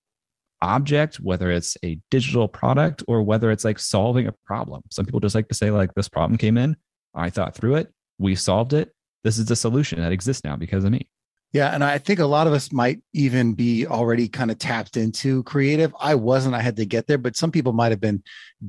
object, 0.62 1.16
whether 1.16 1.50
it's 1.50 1.76
a 1.84 1.98
digital 2.10 2.48
product 2.48 3.02
or 3.08 3.22
whether 3.22 3.50
it's 3.50 3.64
like 3.64 3.78
solving 3.78 4.26
a 4.26 4.34
problem. 4.44 4.82
Some 4.90 5.04
people 5.04 5.20
just 5.20 5.34
like 5.34 5.48
to 5.48 5.54
say, 5.54 5.70
like, 5.70 5.94
this 5.94 6.08
problem 6.08 6.38
came 6.38 6.58
in, 6.58 6.76
I 7.14 7.30
thought 7.30 7.54
through 7.54 7.76
it, 7.76 7.92
we 8.18 8.34
solved 8.34 8.72
it. 8.72 8.92
This 9.24 9.38
is 9.38 9.46
the 9.46 9.56
solution 9.56 10.00
that 10.00 10.12
exists 10.12 10.44
now 10.44 10.56
because 10.56 10.84
of 10.84 10.92
me. 10.92 11.08
Yeah. 11.52 11.74
And 11.74 11.82
I 11.82 11.98
think 11.98 12.20
a 12.20 12.26
lot 12.26 12.46
of 12.46 12.52
us 12.52 12.70
might 12.70 13.00
even 13.12 13.54
be 13.54 13.84
already 13.86 14.28
kind 14.28 14.52
of 14.52 14.58
tapped 14.58 14.96
into 14.96 15.42
creative. 15.42 15.92
I 15.98 16.14
wasn't, 16.14 16.54
I 16.54 16.60
had 16.60 16.76
to 16.76 16.86
get 16.86 17.08
there, 17.08 17.18
but 17.18 17.36
some 17.36 17.50
people 17.50 17.72
might 17.72 17.90
have 17.90 18.00
been 18.00 18.22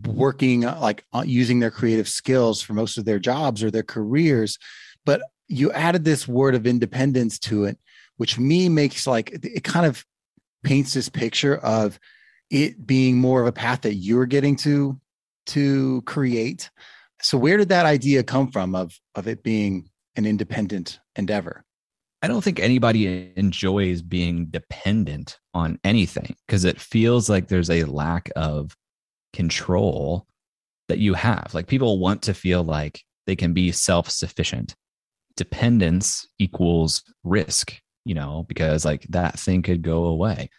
working 0.07 0.65
uh, 0.65 0.79
like 0.81 1.05
uh, 1.13 1.23
using 1.25 1.59
their 1.59 1.69
creative 1.69 2.07
skills 2.07 2.61
for 2.61 2.73
most 2.73 2.97
of 2.97 3.05
their 3.05 3.19
jobs 3.19 3.63
or 3.63 3.69
their 3.69 3.83
careers. 3.83 4.57
But 5.05 5.21
you 5.47 5.71
added 5.73 6.05
this 6.05 6.27
word 6.27 6.55
of 6.55 6.65
independence 6.65 7.37
to 7.39 7.65
it 7.65 7.77
which 8.21 8.37
me 8.37 8.69
makes 8.69 9.07
like 9.07 9.31
it 9.31 9.63
kind 9.63 9.83
of 9.83 10.05
paints 10.63 10.93
this 10.93 11.09
picture 11.09 11.57
of 11.57 11.99
it 12.51 12.85
being 12.85 13.17
more 13.17 13.41
of 13.41 13.47
a 13.47 13.51
path 13.51 13.81
that 13.81 13.95
you're 13.95 14.27
getting 14.27 14.55
to 14.55 14.95
to 15.47 16.03
create. 16.03 16.69
So 17.23 17.35
where 17.35 17.57
did 17.57 17.69
that 17.69 17.87
idea 17.87 18.21
come 18.21 18.51
from 18.51 18.75
of 18.75 18.95
of 19.15 19.27
it 19.27 19.41
being 19.41 19.89
an 20.15 20.27
independent 20.27 20.99
endeavor? 21.15 21.65
I 22.21 22.27
don't 22.27 22.43
think 22.43 22.59
anybody 22.59 23.33
enjoys 23.35 24.01
being 24.01 24.45
dependent 24.47 25.39
on 25.53 25.79
anything 25.83 26.35
because 26.45 26.65
it 26.65 26.79
feels 26.79 27.29
like 27.29 27.47
there's 27.47 27.69
a 27.71 27.85
lack 27.85 28.29
of 28.35 28.75
control 29.33 30.27
that 30.87 30.99
you 30.99 31.13
have. 31.15 31.51
Like 31.53 31.67
people 31.67 31.99
want 31.99 32.21
to 32.23 32.33
feel 32.33 32.63
like 32.63 33.01
they 33.25 33.35
can 33.35 33.53
be 33.53 33.71
self 33.71 34.09
sufficient. 34.09 34.75
Dependence 35.35 36.27
equals 36.37 37.03
risk, 37.23 37.79
you 38.05 38.13
know, 38.13 38.45
because 38.47 38.85
like 38.85 39.03
that 39.09 39.39
thing 39.39 39.63
could 39.63 39.81
go 39.81 40.05
away. 40.05 40.49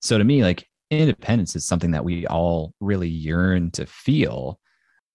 So 0.00 0.18
to 0.18 0.24
me, 0.24 0.42
like 0.42 0.66
independence 0.90 1.54
is 1.54 1.66
something 1.66 1.92
that 1.92 2.04
we 2.04 2.26
all 2.26 2.74
really 2.80 3.08
yearn 3.08 3.70
to 3.72 3.86
feel. 3.86 4.58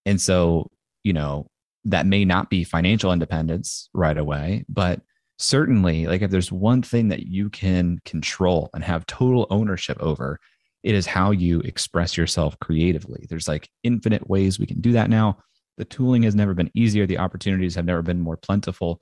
And 0.06 0.22
so, 0.22 0.72
you 1.04 1.12
know, 1.12 1.50
that 1.86 2.06
may 2.06 2.24
not 2.24 2.50
be 2.50 2.64
financial 2.64 3.12
independence 3.12 3.90
right 3.94 4.18
away, 4.18 4.66
but 4.70 5.02
certainly, 5.38 6.08
like 6.08 6.22
if 6.22 6.32
there's 6.32 6.52
one 6.52 6.82
thing 6.82 7.10
that 7.10 7.28
you 7.28 7.50
can 7.50 8.00
control 8.06 8.70
and 8.74 8.84
have 8.84 9.06
total 9.06 9.48
ownership 9.50 9.98
over, 10.00 10.40
it 10.84 10.96
is 10.96 11.06
how 11.06 11.32
you 11.32 11.60
express 11.62 12.18
yourself 12.18 12.58
creatively. 12.60 13.26
There's 13.30 13.48
like 13.48 13.70
infinite 13.84 14.30
ways 14.30 14.60
we 14.60 14.66
can 14.66 14.82
do 14.82 14.94
that 14.94 15.10
now. 15.10 15.38
The 15.78 15.86
tooling 15.86 16.24
has 16.24 16.36
never 16.36 16.54
been 16.54 16.72
easier, 16.74 17.06
the 17.06 17.20
opportunities 17.20 17.76
have 17.76 17.86
never 17.86 18.02
been 18.02 18.22
more 18.22 18.38
plentiful. 18.38 19.02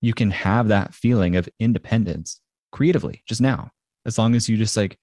You 0.00 0.14
can 0.14 0.30
have 0.30 0.68
that 0.68 0.94
feeling 0.94 1.36
of 1.36 1.48
independence 1.58 2.40
creatively 2.72 3.22
just 3.26 3.40
now, 3.40 3.70
as 4.06 4.18
long 4.18 4.34
as 4.34 4.48
you 4.48 4.56
just 4.56 4.76
like 4.76 4.98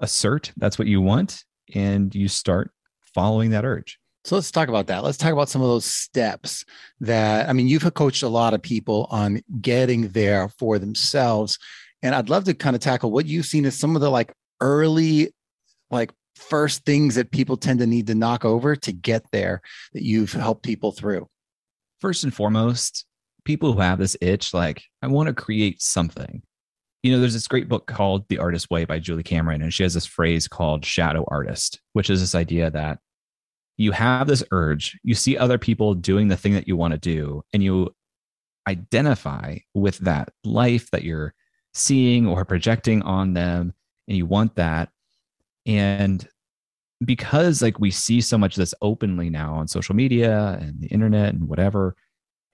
assert 0.00 0.52
that's 0.56 0.78
what 0.78 0.88
you 0.88 1.00
want 1.00 1.44
and 1.74 2.14
you 2.14 2.28
start 2.28 2.70
following 3.14 3.50
that 3.50 3.64
urge. 3.64 3.98
So 4.24 4.36
let's 4.36 4.50
talk 4.52 4.68
about 4.68 4.86
that. 4.86 5.02
Let's 5.02 5.18
talk 5.18 5.32
about 5.32 5.48
some 5.48 5.62
of 5.62 5.68
those 5.68 5.84
steps 5.84 6.64
that, 7.00 7.48
I 7.48 7.52
mean, 7.52 7.66
you've 7.66 7.92
coached 7.94 8.22
a 8.22 8.28
lot 8.28 8.54
of 8.54 8.62
people 8.62 9.08
on 9.10 9.42
getting 9.60 10.08
there 10.08 10.48
for 10.48 10.78
themselves. 10.78 11.58
And 12.02 12.14
I'd 12.14 12.30
love 12.30 12.44
to 12.44 12.54
kind 12.54 12.76
of 12.76 12.80
tackle 12.80 13.10
what 13.10 13.26
you've 13.26 13.46
seen 13.46 13.64
as 13.64 13.76
some 13.76 13.96
of 13.96 14.02
the 14.02 14.10
like 14.10 14.32
early, 14.60 15.32
like 15.90 16.12
first 16.36 16.84
things 16.84 17.16
that 17.16 17.32
people 17.32 17.56
tend 17.56 17.80
to 17.80 17.86
need 17.86 18.06
to 18.06 18.14
knock 18.14 18.44
over 18.44 18.76
to 18.76 18.92
get 18.92 19.24
there 19.32 19.60
that 19.92 20.04
you've 20.04 20.32
helped 20.32 20.62
people 20.62 20.92
through. 20.92 21.28
First 22.00 22.22
and 22.24 22.32
foremost, 22.32 23.04
people 23.44 23.72
who 23.72 23.80
have 23.80 23.98
this 23.98 24.16
itch, 24.20 24.54
like, 24.54 24.82
I 25.02 25.08
want 25.08 25.28
to 25.28 25.34
create 25.34 25.82
something. 25.82 26.42
You 27.02 27.10
know, 27.12 27.20
there's 27.20 27.34
this 27.34 27.48
great 27.48 27.68
book 27.68 27.86
called 27.86 28.28
The 28.28 28.38
Artist 28.38 28.70
Way 28.70 28.84
by 28.84 29.00
Julie 29.00 29.24
Cameron, 29.24 29.62
and 29.62 29.74
she 29.74 29.82
has 29.82 29.94
this 29.94 30.06
phrase 30.06 30.46
called 30.46 30.84
shadow 30.84 31.24
artist, 31.28 31.80
which 31.92 32.10
is 32.10 32.20
this 32.20 32.36
idea 32.36 32.70
that 32.70 32.98
you 33.76 33.92
have 33.92 34.26
this 34.26 34.44
urge, 34.50 34.98
you 35.02 35.14
see 35.14 35.36
other 35.36 35.58
people 35.58 35.94
doing 35.94 36.28
the 36.28 36.36
thing 36.36 36.54
that 36.54 36.68
you 36.68 36.76
want 36.76 36.92
to 36.92 36.98
do, 36.98 37.42
and 37.52 37.62
you 37.62 37.94
identify 38.68 39.58
with 39.74 39.98
that 39.98 40.28
life 40.44 40.90
that 40.90 41.02
you're 41.02 41.34
seeing 41.74 42.26
or 42.26 42.44
projecting 42.44 43.02
on 43.02 43.34
them, 43.34 43.74
and 44.08 44.16
you 44.16 44.26
want 44.26 44.54
that. 44.56 44.90
And 45.66 46.26
because 47.04 47.62
like 47.62 47.80
we 47.80 47.90
see 47.90 48.20
so 48.20 48.38
much 48.38 48.56
of 48.56 48.60
this 48.60 48.74
openly 48.82 49.30
now 49.30 49.54
on 49.54 49.66
social 49.66 49.94
media 49.96 50.58
and 50.60 50.80
the 50.80 50.88
internet 50.88 51.34
and 51.34 51.48
whatever, 51.48 51.96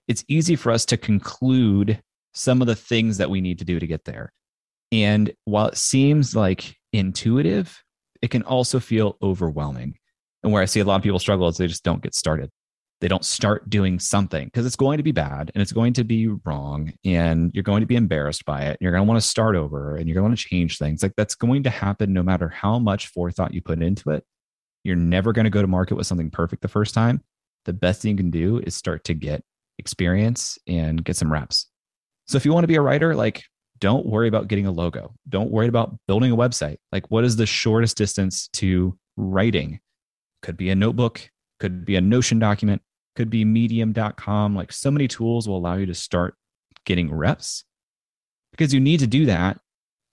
it's 0.07 0.25
easy 0.27 0.55
for 0.55 0.71
us 0.71 0.85
to 0.85 0.97
conclude 0.97 2.01
some 2.33 2.61
of 2.61 2.67
the 2.67 2.75
things 2.75 3.17
that 3.17 3.29
we 3.29 3.41
need 3.41 3.59
to 3.59 3.65
do 3.65 3.79
to 3.79 3.87
get 3.87 4.05
there. 4.05 4.33
And 4.91 5.31
while 5.45 5.67
it 5.67 5.77
seems 5.77 6.35
like 6.35 6.75
intuitive, 6.93 7.83
it 8.21 8.31
can 8.31 8.43
also 8.43 8.79
feel 8.79 9.17
overwhelming. 9.21 9.97
And 10.43 10.51
where 10.51 10.61
I 10.61 10.65
see 10.65 10.79
a 10.79 10.85
lot 10.85 10.95
of 10.95 11.03
people 11.03 11.19
struggle 11.19 11.47
is 11.47 11.57
they 11.57 11.67
just 11.67 11.83
don't 11.83 12.01
get 12.01 12.15
started. 12.15 12.49
They 13.01 13.07
don't 13.07 13.23
start 13.23 13.69
doing 13.69 13.97
something 13.97 14.45
because 14.45 14.65
it's 14.65 14.75
going 14.75 14.97
to 14.97 15.03
be 15.03 15.13
bad 15.13 15.51
and 15.53 15.61
it's 15.61 15.71
going 15.71 15.93
to 15.93 16.03
be 16.03 16.27
wrong 16.45 16.91
and 17.05 17.49
you're 17.53 17.63
going 17.63 17.79
to 17.79 17.87
be 17.87 17.95
embarrassed 17.95 18.45
by 18.45 18.63
it. 18.63 18.77
You're 18.81 18.91
going 18.91 19.05
to 19.05 19.07
want 19.07 19.21
to 19.21 19.27
start 19.27 19.55
over 19.55 19.95
and 19.95 20.07
you're 20.07 20.15
going 20.15 20.25
to 20.25 20.29
want 20.29 20.39
to 20.39 20.47
change 20.47 20.77
things. 20.77 21.01
Like 21.01 21.13
that's 21.15 21.35
going 21.35 21.63
to 21.63 21.69
happen 21.69 22.11
no 22.11 22.23
matter 22.23 22.49
how 22.49 22.77
much 22.77 23.07
forethought 23.07 23.53
you 23.53 23.61
put 23.61 23.81
into 23.81 24.09
it. 24.09 24.25
You're 24.83 24.97
never 24.97 25.31
going 25.31 25.45
to 25.45 25.49
go 25.49 25.61
to 25.61 25.67
market 25.67 25.95
with 25.95 26.07
something 26.07 26.29
perfect 26.29 26.61
the 26.61 26.67
first 26.67 26.93
time. 26.93 27.21
The 27.65 27.73
best 27.73 28.01
thing 28.01 28.11
you 28.11 28.17
can 28.17 28.31
do 28.31 28.59
is 28.59 28.75
start 28.75 29.05
to 29.05 29.13
get 29.13 29.43
experience 29.77 30.57
and 30.67 31.03
get 31.03 31.15
some 31.15 31.31
reps. 31.31 31.67
So 32.27 32.35
if 32.35 32.45
you 32.45 32.53
want 32.53 32.63
to 32.63 32.69
be 32.69 32.75
a 32.75 32.81
writer, 32.81 33.15
like 33.15 33.43
don't 33.79 34.05
worry 34.05 34.27
about 34.27 34.49
getting 34.49 34.67
a 34.67 34.71
logo. 34.71 35.13
Don't 35.27 35.51
worry 35.51 35.67
about 35.67 35.97
building 36.07 36.31
a 36.31 36.37
website. 36.37 36.77
Like 36.91 37.09
what 37.09 37.23
is 37.23 37.37
the 37.37 37.45
shortest 37.45 37.97
distance 37.97 38.49
to 38.53 38.97
writing? 39.15 39.79
Could 40.41 40.57
be 40.57 40.69
a 40.69 40.75
notebook, 40.75 41.29
could 41.59 41.85
be 41.85 41.95
a 41.95 42.01
Notion 42.01 42.39
document, 42.39 42.81
could 43.15 43.29
be 43.29 43.45
medium.com. 43.45 44.55
Like 44.55 44.71
so 44.71 44.91
many 44.91 45.07
tools 45.07 45.47
will 45.47 45.57
allow 45.57 45.75
you 45.75 45.85
to 45.85 45.93
start 45.93 46.35
getting 46.85 47.13
reps 47.13 47.63
because 48.51 48.73
you 48.73 48.79
need 48.79 48.99
to 48.99 49.07
do 49.07 49.25
that 49.25 49.59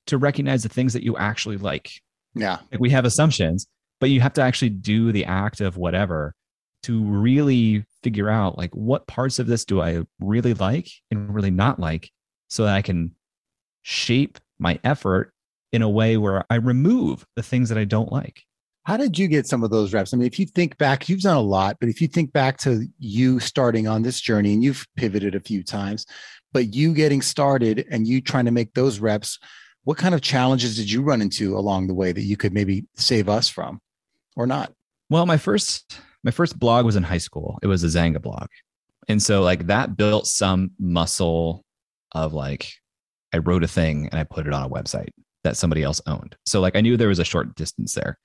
to 0.06 0.18
recognize 0.18 0.62
the 0.62 0.68
things 0.68 0.92
that 0.92 1.02
you 1.02 1.16
actually 1.16 1.56
like. 1.56 1.90
Yeah. 2.34 2.58
Like 2.70 2.80
we 2.80 2.90
have 2.90 3.04
assumptions, 3.04 3.66
but 4.00 4.10
you 4.10 4.20
have 4.20 4.34
to 4.34 4.42
actually 4.42 4.70
do 4.70 5.12
the 5.12 5.24
act 5.24 5.60
of 5.60 5.76
whatever 5.76 6.34
to 6.84 7.02
really 7.02 7.84
figure 8.02 8.28
out 8.28 8.56
like 8.56 8.74
what 8.74 9.06
parts 9.06 9.38
of 9.38 9.46
this 9.46 9.64
do 9.64 9.80
I 9.80 10.02
really 10.20 10.54
like 10.54 10.88
and 11.10 11.34
really 11.34 11.50
not 11.50 11.80
like 11.80 12.10
so 12.48 12.64
that 12.64 12.74
I 12.74 12.82
can 12.82 13.12
shape 13.82 14.38
my 14.58 14.78
effort 14.84 15.32
in 15.72 15.82
a 15.82 15.88
way 15.88 16.16
where 16.16 16.44
I 16.48 16.56
remove 16.56 17.26
the 17.34 17.42
things 17.42 17.68
that 17.70 17.78
I 17.78 17.84
don't 17.84 18.12
like. 18.12 18.42
How 18.86 18.96
did 18.96 19.18
you 19.18 19.26
get 19.26 19.48
some 19.48 19.64
of 19.64 19.70
those 19.70 19.92
reps? 19.92 20.14
I 20.14 20.16
mean, 20.16 20.28
if 20.28 20.38
you 20.38 20.46
think 20.46 20.78
back, 20.78 21.08
you've 21.08 21.22
done 21.22 21.36
a 21.36 21.40
lot, 21.40 21.78
but 21.80 21.88
if 21.88 22.00
you 22.00 22.06
think 22.06 22.32
back 22.32 22.56
to 22.58 22.86
you 23.00 23.40
starting 23.40 23.88
on 23.88 24.02
this 24.02 24.20
journey 24.20 24.54
and 24.54 24.62
you've 24.62 24.86
pivoted 24.94 25.34
a 25.34 25.40
few 25.40 25.64
times, 25.64 26.06
but 26.52 26.72
you 26.72 26.94
getting 26.94 27.20
started 27.20 27.84
and 27.90 28.06
you 28.06 28.20
trying 28.20 28.44
to 28.44 28.52
make 28.52 28.74
those 28.74 29.00
reps, 29.00 29.40
what 29.82 29.98
kind 29.98 30.14
of 30.14 30.20
challenges 30.20 30.76
did 30.76 30.88
you 30.88 31.02
run 31.02 31.20
into 31.20 31.58
along 31.58 31.88
the 31.88 31.94
way 31.94 32.12
that 32.12 32.22
you 32.22 32.36
could 32.36 32.52
maybe 32.52 32.84
save 32.94 33.28
us 33.28 33.48
from 33.48 33.80
or 34.36 34.46
not? 34.46 34.72
Well, 35.10 35.26
my 35.26 35.36
first 35.36 35.98
my 36.22 36.30
first 36.30 36.56
blog 36.56 36.86
was 36.86 36.94
in 36.94 37.02
high 37.02 37.18
school. 37.18 37.58
It 37.62 37.66
was 37.66 37.82
a 37.82 37.88
Xanga 37.88 38.22
blog. 38.22 38.46
And 39.08 39.20
so 39.20 39.42
like 39.42 39.66
that 39.66 39.96
built 39.96 40.28
some 40.28 40.70
muscle 40.78 41.64
of 42.12 42.34
like 42.34 42.72
I 43.34 43.38
wrote 43.38 43.64
a 43.64 43.68
thing 43.68 44.08
and 44.12 44.20
I 44.20 44.22
put 44.22 44.46
it 44.46 44.52
on 44.52 44.62
a 44.62 44.70
website 44.70 45.10
that 45.42 45.56
somebody 45.56 45.82
else 45.82 46.00
owned. 46.06 46.36
So 46.46 46.60
like 46.60 46.76
I 46.76 46.80
knew 46.80 46.96
there 46.96 47.08
was 47.08 47.18
a 47.18 47.24
short 47.24 47.56
distance 47.56 47.94
there 47.94 48.16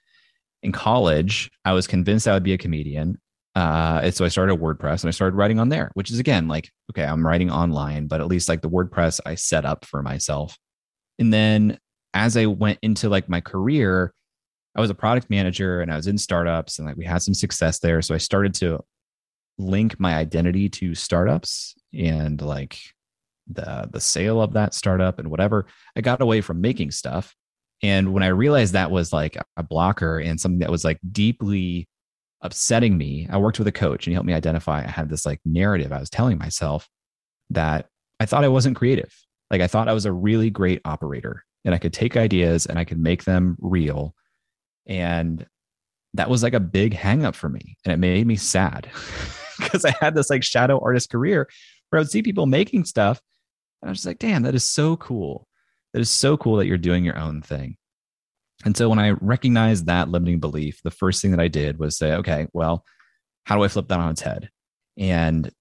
in 0.63 0.71
college, 0.71 1.51
I 1.65 1.73
was 1.73 1.87
convinced 1.87 2.27
I 2.27 2.33
would 2.33 2.43
be 2.43 2.53
a 2.53 2.57
comedian. 2.57 3.19
Uh, 3.55 3.99
and 4.03 4.13
so 4.13 4.23
I 4.23 4.29
started 4.29 4.59
WordPress 4.59 5.03
and 5.03 5.09
I 5.09 5.11
started 5.11 5.35
writing 5.35 5.59
on 5.59 5.69
there, 5.69 5.91
which 5.93 6.11
is 6.11 6.19
again 6.19 6.47
like, 6.47 6.71
okay, 6.91 7.03
I'm 7.03 7.25
writing 7.25 7.51
online, 7.51 8.07
but 8.07 8.21
at 8.21 8.27
least 8.27 8.47
like 8.47 8.61
the 8.61 8.69
WordPress 8.69 9.19
I 9.25 9.35
set 9.35 9.65
up 9.65 9.85
for 9.85 10.01
myself. 10.01 10.57
And 11.19 11.33
then 11.33 11.77
as 12.13 12.37
I 12.37 12.45
went 12.45 12.79
into 12.81 13.09
like 13.09 13.27
my 13.27 13.41
career, 13.41 14.13
I 14.75 14.81
was 14.81 14.89
a 14.89 14.95
product 14.95 15.29
manager 15.29 15.81
and 15.81 15.91
I 15.91 15.97
was 15.97 16.07
in 16.07 16.17
startups 16.17 16.79
and 16.79 16.87
like 16.87 16.95
we 16.95 17.05
had 17.05 17.21
some 17.21 17.33
success 17.33 17.79
there. 17.79 18.01
So 18.01 18.15
I 18.15 18.19
started 18.19 18.53
to 18.55 18.79
link 19.57 19.99
my 19.99 20.15
identity 20.15 20.69
to 20.69 20.95
startups 20.95 21.75
and 21.93 22.41
like 22.41 22.79
the 23.47 23.89
the 23.91 23.99
sale 23.99 24.41
of 24.41 24.53
that 24.53 24.73
startup 24.73 25.19
and 25.19 25.29
whatever. 25.29 25.65
I 25.95 26.01
got 26.01 26.21
away 26.21 26.39
from 26.39 26.61
making 26.61 26.91
stuff 26.91 27.35
and 27.83 28.13
when 28.13 28.23
I 28.23 28.27
realized 28.27 28.73
that 28.73 28.91
was 28.91 29.11
like 29.11 29.37
a 29.57 29.63
blocker 29.63 30.19
and 30.19 30.39
something 30.39 30.59
that 30.59 30.71
was 30.71 30.83
like 30.83 30.99
deeply 31.11 31.87
upsetting 32.41 32.97
me, 32.97 33.27
I 33.29 33.37
worked 33.37 33.57
with 33.57 33.67
a 33.67 33.71
coach 33.71 34.05
and 34.05 34.11
he 34.11 34.13
helped 34.13 34.27
me 34.27 34.33
identify 34.33 34.83
I 34.83 34.89
had 34.89 35.09
this 35.09 35.25
like 35.25 35.39
narrative 35.45 35.91
I 35.91 35.99
was 35.99 36.09
telling 36.09 36.37
myself 36.37 36.87
that 37.49 37.87
I 38.19 38.25
thought 38.25 38.43
I 38.43 38.49
wasn't 38.49 38.77
creative. 38.77 39.13
Like 39.49 39.61
I 39.61 39.67
thought 39.67 39.87
I 39.87 39.93
was 39.93 40.05
a 40.05 40.11
really 40.11 40.49
great 40.49 40.81
operator 40.85 41.43
and 41.65 41.73
I 41.73 41.79
could 41.79 41.93
take 41.93 42.15
ideas 42.15 42.67
and 42.67 42.77
I 42.77 42.85
could 42.85 42.99
make 42.99 43.23
them 43.23 43.57
real. 43.59 44.15
And 44.85 45.45
that 46.13 46.29
was 46.29 46.43
like 46.43 46.53
a 46.53 46.59
big 46.59 46.93
hangup 46.93 47.35
for 47.35 47.49
me. 47.49 47.77
And 47.83 47.93
it 47.93 47.97
made 47.97 48.27
me 48.27 48.35
sad 48.35 48.89
because 49.59 49.85
I 49.85 49.93
had 49.99 50.13
this 50.13 50.29
like 50.29 50.43
shadow 50.43 50.79
artist 50.79 51.09
career 51.09 51.49
where 51.89 51.99
I 51.99 52.01
would 52.01 52.11
see 52.11 52.21
people 52.21 52.45
making 52.45 52.85
stuff. 52.85 53.21
And 53.81 53.89
I 53.89 53.91
was 53.91 53.99
just 53.99 54.07
like, 54.07 54.19
damn, 54.19 54.43
that 54.43 54.55
is 54.55 54.63
so 54.63 54.97
cool 54.97 55.47
that 55.93 55.99
is 55.99 56.09
so 56.09 56.37
cool 56.37 56.57
that 56.57 56.67
you're 56.67 56.77
doing 56.77 57.03
your 57.03 57.17
own 57.17 57.41
thing. 57.41 57.77
And 58.63 58.77
so 58.77 58.89
when 58.89 58.99
I 58.99 59.11
recognized 59.11 59.87
that 59.87 60.09
limiting 60.09 60.39
belief, 60.39 60.81
the 60.83 60.91
first 60.91 61.21
thing 61.21 61.31
that 61.31 61.39
I 61.39 61.47
did 61.47 61.79
was 61.79 61.97
say, 61.97 62.13
okay, 62.13 62.47
well, 62.53 62.85
how 63.45 63.55
do 63.55 63.63
I 63.63 63.67
flip 63.67 63.87
that 63.87 63.99
on 63.99 64.11
its 64.11 64.21
head? 64.21 64.49
And 64.97 65.51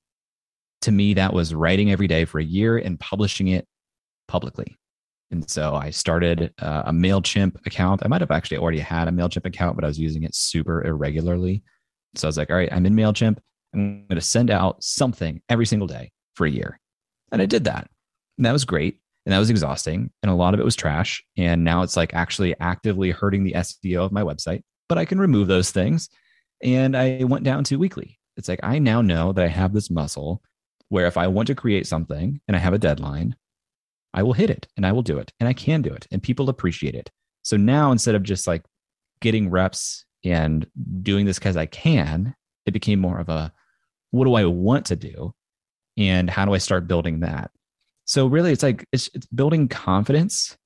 to 0.82 0.92
me, 0.92 1.14
that 1.14 1.32
was 1.32 1.54
writing 1.54 1.90
every 1.90 2.08
day 2.08 2.24
for 2.24 2.38
a 2.38 2.44
year 2.44 2.76
and 2.76 3.00
publishing 3.00 3.48
it 3.48 3.66
publicly. 4.28 4.76
And 5.30 5.48
so 5.48 5.74
I 5.76 5.90
started 5.90 6.52
uh, 6.60 6.82
a 6.86 6.92
MailChimp 6.92 7.64
account. 7.66 8.02
I 8.04 8.08
might 8.08 8.20
have 8.20 8.30
actually 8.30 8.58
already 8.58 8.80
had 8.80 9.08
a 9.08 9.12
MailChimp 9.12 9.46
account, 9.46 9.76
but 9.76 9.84
I 9.84 9.88
was 9.88 9.98
using 9.98 10.24
it 10.24 10.34
super 10.34 10.84
irregularly. 10.84 11.62
So 12.16 12.26
I 12.26 12.30
was 12.30 12.36
like, 12.36 12.50
all 12.50 12.56
right, 12.56 12.72
I'm 12.72 12.86
in 12.86 12.94
MailChimp. 12.94 13.38
I'm 13.72 14.06
going 14.08 14.16
to 14.16 14.20
send 14.20 14.50
out 14.50 14.82
something 14.82 15.40
every 15.48 15.66
single 15.66 15.86
day 15.86 16.10
for 16.34 16.46
a 16.46 16.50
year. 16.50 16.80
And 17.30 17.40
I 17.40 17.46
did 17.46 17.64
that. 17.64 17.88
And 18.36 18.44
that 18.44 18.52
was 18.52 18.64
great. 18.64 18.98
And 19.26 19.32
that 19.32 19.38
was 19.38 19.50
exhausting. 19.50 20.10
And 20.22 20.30
a 20.30 20.34
lot 20.34 20.54
of 20.54 20.60
it 20.60 20.64
was 20.64 20.76
trash. 20.76 21.22
And 21.36 21.62
now 21.62 21.82
it's 21.82 21.96
like 21.96 22.14
actually 22.14 22.58
actively 22.58 23.10
hurting 23.10 23.44
the 23.44 23.52
SEO 23.52 24.04
of 24.04 24.12
my 24.12 24.22
website, 24.22 24.62
but 24.88 24.98
I 24.98 25.04
can 25.04 25.20
remove 25.20 25.46
those 25.46 25.70
things. 25.70 26.08
And 26.62 26.96
I 26.96 27.24
went 27.24 27.44
down 27.44 27.64
to 27.64 27.76
weekly. 27.76 28.18
It's 28.36 28.48
like 28.48 28.60
I 28.62 28.78
now 28.78 29.02
know 29.02 29.32
that 29.32 29.44
I 29.44 29.48
have 29.48 29.72
this 29.72 29.90
muscle 29.90 30.42
where 30.88 31.06
if 31.06 31.16
I 31.16 31.26
want 31.26 31.46
to 31.48 31.54
create 31.54 31.86
something 31.86 32.40
and 32.48 32.56
I 32.56 32.60
have 32.60 32.72
a 32.72 32.78
deadline, 32.78 33.36
I 34.12 34.22
will 34.22 34.32
hit 34.32 34.50
it 34.50 34.66
and 34.76 34.84
I 34.84 34.92
will 34.92 35.02
do 35.02 35.18
it 35.18 35.32
and 35.38 35.48
I 35.48 35.52
can 35.52 35.82
do 35.82 35.92
it 35.92 36.06
and 36.10 36.22
people 36.22 36.48
appreciate 36.48 36.94
it. 36.94 37.10
So 37.42 37.56
now 37.56 37.92
instead 37.92 38.14
of 38.14 38.22
just 38.22 38.46
like 38.46 38.64
getting 39.20 39.50
reps 39.50 40.04
and 40.24 40.66
doing 41.02 41.26
this 41.26 41.38
because 41.38 41.56
I 41.56 41.66
can, 41.66 42.34
it 42.66 42.72
became 42.72 42.98
more 42.98 43.18
of 43.18 43.28
a 43.28 43.52
what 44.10 44.24
do 44.24 44.34
I 44.34 44.44
want 44.46 44.86
to 44.86 44.96
do 44.96 45.32
and 45.96 46.28
how 46.28 46.44
do 46.44 46.54
I 46.54 46.58
start 46.58 46.88
building 46.88 47.20
that? 47.20 47.50
So 48.10 48.26
really 48.26 48.50
it's 48.50 48.64
like 48.64 48.84
it's 48.90 49.08
it's 49.14 49.26
building 49.26 49.68
confidence 49.68 50.58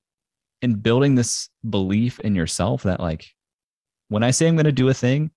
and 0.63 0.81
building 0.81 1.13
this 1.13 1.47
belief 1.69 2.19
in 2.21 2.33
yourself 2.33 2.81
that 2.83 2.99
like 2.99 3.27
when 4.07 4.23
I 4.23 4.31
say 4.31 4.47
I'm 4.47 4.55
going 4.55 4.65
to 4.65 4.71
do 4.71 4.89
a 4.89 4.95
thing, 4.95 5.29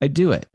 I 0.00 0.06
do 0.06 0.30
it. 0.30 0.46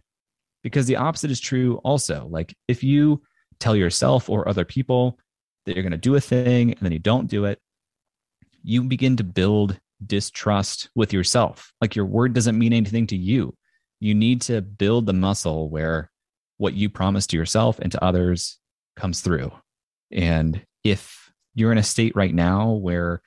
Because 0.63 0.85
the 0.85 0.95
opposite 0.95 1.29
is 1.29 1.41
true 1.41 1.81
also. 1.83 2.29
Like 2.31 2.55
if 2.69 2.85
you 2.85 3.21
tell 3.59 3.75
yourself 3.75 4.29
or 4.29 4.47
other 4.47 4.63
people 4.63 5.19
that 5.65 5.75
you're 5.75 5.83
going 5.83 5.91
to 5.91 5.97
do 5.97 6.15
a 6.15 6.21
thing 6.21 6.71
and 6.71 6.79
then 6.79 6.93
you 6.93 6.99
don't 6.99 7.29
do 7.29 7.43
it, 7.43 7.59
you 8.63 8.81
begin 8.85 9.17
to 9.17 9.25
build 9.25 9.77
distrust 10.07 10.89
with 10.95 11.11
yourself. 11.11 11.73
Like 11.81 11.97
your 11.97 12.05
word 12.05 12.31
doesn't 12.31 12.57
mean 12.57 12.71
anything 12.71 13.07
to 13.07 13.17
you. 13.17 13.57
You 13.99 14.15
need 14.15 14.41
to 14.43 14.61
build 14.61 15.07
the 15.07 15.11
muscle 15.11 15.69
where 15.69 16.09
what 16.59 16.75
you 16.75 16.89
promise 16.89 17.27
to 17.27 17.35
yourself 17.35 17.77
and 17.79 17.91
to 17.91 18.01
others 18.01 18.57
comes 18.95 19.19
through. 19.19 19.51
And 20.09 20.65
if 20.83 21.31
you're 21.53 21.71
in 21.71 21.77
a 21.77 21.83
state 21.83 22.15
right 22.15 22.33
now 22.33 22.71
where 22.71 23.21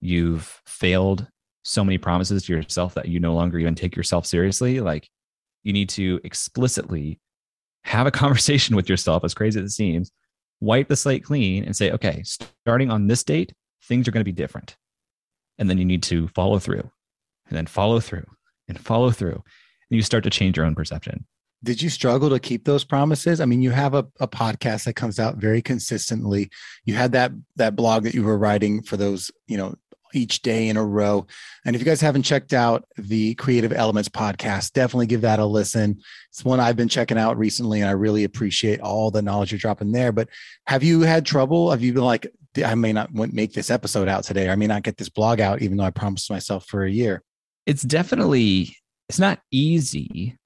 you've 0.00 0.60
failed 0.66 1.26
so 1.62 1.84
many 1.84 1.98
promises 1.98 2.44
to 2.44 2.52
yourself 2.52 2.94
that 2.94 3.08
you 3.08 3.20
no 3.20 3.34
longer 3.34 3.58
even 3.58 3.74
take 3.74 3.96
yourself 3.96 4.26
seriously, 4.26 4.80
like 4.80 5.08
you 5.62 5.72
need 5.72 5.88
to 5.90 6.20
explicitly 6.24 7.20
have 7.84 8.06
a 8.06 8.10
conversation 8.22 8.76
with 8.76 8.88
yourself, 8.88 9.24
as 9.24 9.34
crazy 9.34 9.60
as 9.60 9.66
it 9.66 9.70
seems, 9.70 10.10
wipe 10.60 10.88
the 10.88 10.96
slate 10.96 11.24
clean 11.24 11.64
and 11.64 11.76
say, 11.76 11.90
okay, 11.90 12.22
starting 12.24 12.90
on 12.90 13.06
this 13.06 13.24
date, 13.24 13.52
things 13.84 14.06
are 14.06 14.10
going 14.10 14.20
to 14.20 14.24
be 14.24 14.32
different. 14.32 14.76
And 15.58 15.68
then 15.68 15.78
you 15.78 15.84
need 15.84 16.02
to 16.04 16.28
follow 16.28 16.58
through 16.58 16.90
and 17.48 17.56
then 17.56 17.66
follow 17.66 18.00
through 18.00 18.26
and 18.68 18.78
follow 18.78 19.10
through. 19.10 19.42
And 19.90 19.96
you 19.96 20.02
start 20.02 20.24
to 20.24 20.30
change 20.30 20.56
your 20.56 20.66
own 20.66 20.74
perception. 20.74 21.26
Did 21.62 21.82
you 21.82 21.90
struggle 21.90 22.30
to 22.30 22.40
keep 22.40 22.64
those 22.64 22.84
promises? 22.84 23.40
I 23.40 23.44
mean, 23.44 23.60
you 23.60 23.70
have 23.70 23.94
a, 23.94 24.06
a 24.18 24.26
podcast 24.26 24.84
that 24.84 24.94
comes 24.94 25.18
out 25.18 25.36
very 25.36 25.60
consistently. 25.60 26.50
You 26.84 26.94
had 26.94 27.12
that 27.12 27.32
that 27.56 27.76
blog 27.76 28.04
that 28.04 28.14
you 28.14 28.24
were 28.24 28.38
writing 28.38 28.82
for 28.82 28.96
those, 28.96 29.30
you 29.46 29.58
know, 29.58 29.74
each 30.14 30.42
day 30.42 30.68
in 30.68 30.76
a 30.76 30.84
row. 30.84 31.26
And 31.64 31.76
if 31.76 31.80
you 31.80 31.86
guys 31.86 32.00
haven't 32.00 32.22
checked 32.22 32.52
out 32.52 32.84
the 32.96 33.34
Creative 33.34 33.72
Elements 33.72 34.08
podcast, 34.08 34.72
definitely 34.72 35.06
give 35.06 35.20
that 35.20 35.38
a 35.38 35.44
listen. 35.44 36.00
It's 36.30 36.44
one 36.44 36.60
I've 36.60 36.76
been 36.76 36.88
checking 36.88 37.18
out 37.18 37.38
recently, 37.38 37.80
and 37.80 37.88
I 37.88 37.92
really 37.92 38.24
appreciate 38.24 38.80
all 38.80 39.10
the 39.10 39.22
knowledge 39.22 39.52
you're 39.52 39.58
dropping 39.58 39.92
there. 39.92 40.12
But 40.12 40.28
have 40.66 40.82
you 40.82 41.02
had 41.02 41.26
trouble? 41.26 41.70
Have 41.70 41.82
you 41.82 41.92
been 41.92 42.04
like, 42.04 42.26
I 42.64 42.74
may 42.74 42.92
not 42.92 43.12
make 43.14 43.52
this 43.52 43.70
episode 43.70 44.08
out 44.08 44.24
today, 44.24 44.48
or 44.48 44.52
I 44.52 44.56
may 44.56 44.66
not 44.66 44.82
get 44.82 44.96
this 44.96 45.08
blog 45.08 45.40
out, 45.40 45.62
even 45.62 45.76
though 45.76 45.84
I 45.84 45.90
promised 45.90 46.30
myself 46.30 46.66
for 46.66 46.84
a 46.84 46.90
year? 46.90 47.22
It's 47.66 47.82
definitely, 47.82 48.76
it's 49.08 49.18
not 49.18 49.40
easy, 49.50 50.36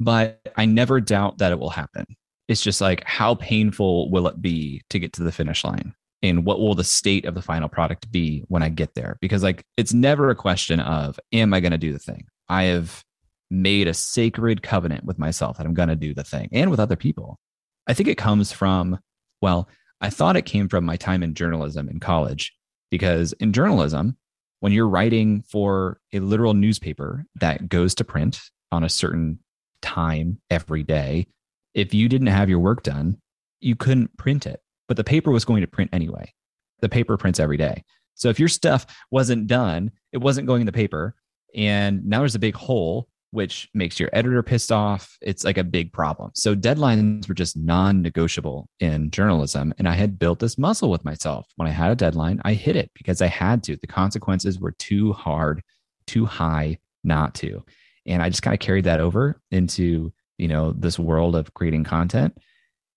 but 0.00 0.40
I 0.56 0.64
never 0.64 1.00
doubt 1.00 1.38
that 1.38 1.52
it 1.52 1.60
will 1.60 1.70
happen. 1.70 2.06
It's 2.48 2.62
just 2.62 2.80
like, 2.80 3.04
how 3.04 3.36
painful 3.36 4.10
will 4.10 4.26
it 4.26 4.42
be 4.42 4.82
to 4.90 4.98
get 4.98 5.12
to 5.14 5.22
the 5.22 5.30
finish 5.30 5.62
line? 5.62 5.94
and 6.22 6.44
what 6.44 6.60
will 6.60 6.74
the 6.74 6.84
state 6.84 7.24
of 7.24 7.34
the 7.34 7.42
final 7.42 7.68
product 7.68 8.10
be 8.10 8.44
when 8.48 8.62
I 8.62 8.68
get 8.68 8.94
there? 8.94 9.16
Because 9.20 9.42
like 9.42 9.64
it's 9.76 9.94
never 9.94 10.30
a 10.30 10.34
question 10.34 10.80
of 10.80 11.18
am 11.32 11.54
I 11.54 11.60
going 11.60 11.72
to 11.72 11.78
do 11.78 11.92
the 11.92 11.98
thing? 11.98 12.26
I 12.48 12.64
have 12.64 13.04
made 13.50 13.88
a 13.88 13.94
sacred 13.94 14.62
covenant 14.62 15.04
with 15.04 15.18
myself 15.18 15.56
that 15.56 15.66
I'm 15.66 15.74
going 15.74 15.88
to 15.88 15.96
do 15.96 16.14
the 16.14 16.24
thing 16.24 16.48
and 16.52 16.70
with 16.70 16.80
other 16.80 16.96
people. 16.96 17.38
I 17.86 17.94
think 17.94 18.08
it 18.08 18.18
comes 18.18 18.52
from 18.52 18.98
well, 19.40 19.68
I 20.02 20.10
thought 20.10 20.36
it 20.36 20.42
came 20.42 20.68
from 20.68 20.84
my 20.84 20.96
time 20.96 21.22
in 21.22 21.34
journalism 21.34 21.88
in 21.88 22.00
college 22.00 22.52
because 22.90 23.32
in 23.34 23.52
journalism 23.52 24.16
when 24.60 24.72
you're 24.72 24.88
writing 24.88 25.42
for 25.42 25.98
a 26.12 26.20
literal 26.20 26.52
newspaper 26.52 27.24
that 27.36 27.68
goes 27.68 27.94
to 27.94 28.04
print 28.04 28.42
on 28.70 28.84
a 28.84 28.90
certain 28.90 29.38
time 29.82 30.40
every 30.50 30.82
day, 30.82 31.26
if 31.74 31.94
you 31.94 32.08
didn't 32.08 32.28
have 32.28 32.48
your 32.48 32.58
work 32.58 32.82
done, 32.82 33.18
you 33.60 33.76
couldn't 33.76 34.16
print 34.16 34.46
it 34.46 34.60
but 34.90 34.96
the 34.96 35.04
paper 35.04 35.30
was 35.30 35.44
going 35.44 35.60
to 35.60 35.68
print 35.68 35.88
anyway. 35.92 36.34
The 36.80 36.88
paper 36.88 37.16
prints 37.16 37.38
every 37.38 37.56
day. 37.56 37.84
So 38.16 38.28
if 38.28 38.40
your 38.40 38.48
stuff 38.48 38.84
wasn't 39.12 39.46
done, 39.46 39.92
it 40.10 40.18
wasn't 40.18 40.48
going 40.48 40.62
in 40.62 40.66
the 40.66 40.72
paper. 40.72 41.14
And 41.54 42.04
now 42.04 42.18
there's 42.18 42.34
a 42.34 42.40
big 42.40 42.56
hole, 42.56 43.06
which 43.30 43.68
makes 43.72 44.00
your 44.00 44.10
editor 44.12 44.42
pissed 44.42 44.72
off. 44.72 45.16
It's 45.22 45.44
like 45.44 45.58
a 45.58 45.62
big 45.62 45.92
problem. 45.92 46.32
So 46.34 46.56
deadlines 46.56 47.28
were 47.28 47.36
just 47.36 47.56
non 47.56 48.02
negotiable 48.02 48.68
in 48.80 49.12
journalism. 49.12 49.72
And 49.78 49.88
I 49.88 49.92
had 49.92 50.18
built 50.18 50.40
this 50.40 50.58
muscle 50.58 50.90
with 50.90 51.04
myself. 51.04 51.46
When 51.54 51.68
I 51.68 51.72
had 51.72 51.92
a 51.92 51.94
deadline, 51.94 52.40
I 52.44 52.54
hit 52.54 52.74
it 52.74 52.90
because 52.96 53.22
I 53.22 53.28
had 53.28 53.62
to. 53.64 53.76
The 53.76 53.86
consequences 53.86 54.58
were 54.58 54.72
too 54.72 55.12
hard, 55.12 55.62
too 56.08 56.26
high 56.26 56.78
not 57.04 57.36
to. 57.36 57.64
And 58.06 58.22
I 58.22 58.28
just 58.28 58.42
kind 58.42 58.54
of 58.54 58.60
carried 58.60 58.84
that 58.84 59.00
over 59.00 59.40
into, 59.50 60.12
you 60.38 60.48
know, 60.48 60.72
this 60.72 60.98
world 60.98 61.36
of 61.36 61.52
creating 61.54 61.84
content. 61.84 62.36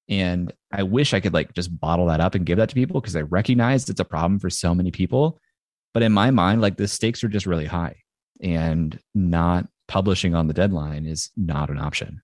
And 0.09 0.51
I 0.71 0.83
wish 0.83 1.13
I 1.13 1.19
could 1.19 1.33
like 1.33 1.53
just 1.53 1.77
bottle 1.79 2.07
that 2.07 2.19
up 2.19 2.35
and 2.35 2.45
give 2.45 2.57
that 2.57 2.69
to 2.69 2.75
people 2.75 2.99
because 2.99 3.15
I 3.15 3.21
recognize 3.21 3.89
it's 3.89 3.99
a 3.99 4.05
problem 4.05 4.39
for 4.39 4.49
so 4.49 4.75
many 4.75 4.91
people. 4.91 5.39
But 5.93 6.03
in 6.03 6.11
my 6.11 6.31
mind, 6.31 6.61
like 6.61 6.77
the 6.77 6.87
stakes 6.87 7.23
are 7.23 7.29
just 7.29 7.45
really 7.45 7.65
high 7.65 7.97
and 8.41 8.99
not 9.13 9.67
publishing 9.87 10.35
on 10.35 10.47
the 10.47 10.53
deadline 10.53 11.05
is 11.05 11.29
not 11.37 11.69
an 11.69 11.79
option. 11.79 12.21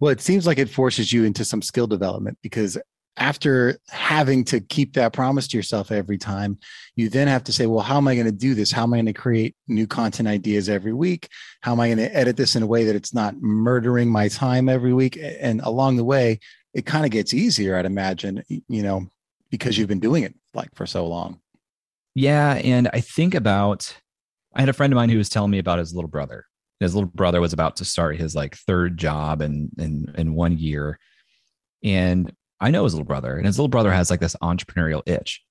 Well, 0.00 0.12
it 0.12 0.20
seems 0.20 0.46
like 0.46 0.58
it 0.58 0.70
forces 0.70 1.12
you 1.12 1.24
into 1.24 1.44
some 1.44 1.62
skill 1.62 1.86
development 1.86 2.38
because 2.42 2.78
after 3.18 3.78
having 3.88 4.44
to 4.44 4.60
keep 4.60 4.94
that 4.94 5.12
promise 5.12 5.48
to 5.48 5.56
yourself 5.56 5.90
every 5.90 6.18
time, 6.18 6.58
you 6.96 7.08
then 7.08 7.28
have 7.28 7.44
to 7.44 7.52
say, 7.52 7.66
well, 7.66 7.84
how 7.84 7.96
am 7.96 8.08
I 8.08 8.14
going 8.14 8.26
to 8.26 8.32
do 8.32 8.54
this? 8.54 8.70
How 8.72 8.84
am 8.84 8.94
I 8.94 8.98
going 8.98 9.06
to 9.06 9.12
create 9.12 9.56
new 9.66 9.86
content 9.86 10.28
ideas 10.28 10.68
every 10.68 10.92
week? 10.92 11.28
How 11.60 11.72
am 11.72 11.80
I 11.80 11.88
going 11.88 11.98
to 11.98 12.16
edit 12.16 12.36
this 12.36 12.56
in 12.56 12.62
a 12.62 12.66
way 12.66 12.84
that 12.84 12.96
it's 12.96 13.12
not 13.12 13.34
murdering 13.40 14.08
my 14.08 14.28
time 14.28 14.68
every 14.68 14.92
week? 14.94 15.18
And 15.20 15.60
along 15.62 15.96
the 15.96 16.04
way, 16.04 16.40
it 16.72 16.86
kind 16.86 17.04
of 17.04 17.10
gets 17.10 17.34
easier, 17.34 17.76
I'd 17.76 17.86
imagine, 17.86 18.42
you 18.48 18.82
know, 18.82 19.08
because 19.50 19.76
you've 19.76 19.88
been 19.88 20.00
doing 20.00 20.22
it 20.22 20.34
like 20.54 20.74
for 20.74 20.86
so 20.86 21.06
long. 21.06 21.40
Yeah. 22.14 22.54
And 22.54 22.88
I 22.92 23.00
think 23.00 23.34
about, 23.34 23.96
I 24.54 24.60
had 24.60 24.68
a 24.68 24.74
friend 24.74 24.92
of 24.92 24.96
mine 24.96 25.08
who 25.08 25.18
was 25.18 25.28
telling 25.28 25.50
me 25.50 25.58
about 25.58 25.78
his 25.78 25.94
little 25.94 26.10
brother. 26.10 26.46
His 26.80 26.94
little 26.94 27.10
brother 27.12 27.40
was 27.40 27.52
about 27.52 27.76
to 27.76 27.84
start 27.84 28.16
his 28.16 28.34
like 28.36 28.54
third 28.54 28.98
job 28.98 29.42
in, 29.42 29.70
in, 29.78 30.14
in 30.16 30.34
one 30.34 30.58
year. 30.58 30.98
And 31.82 32.32
I 32.60 32.70
know 32.70 32.84
his 32.84 32.94
little 32.94 33.06
brother, 33.06 33.36
and 33.36 33.46
his 33.46 33.58
little 33.58 33.68
brother 33.68 33.92
has 33.92 34.10
like 34.10 34.20
this 34.20 34.36
entrepreneurial 34.42 35.02
itch. 35.06 35.42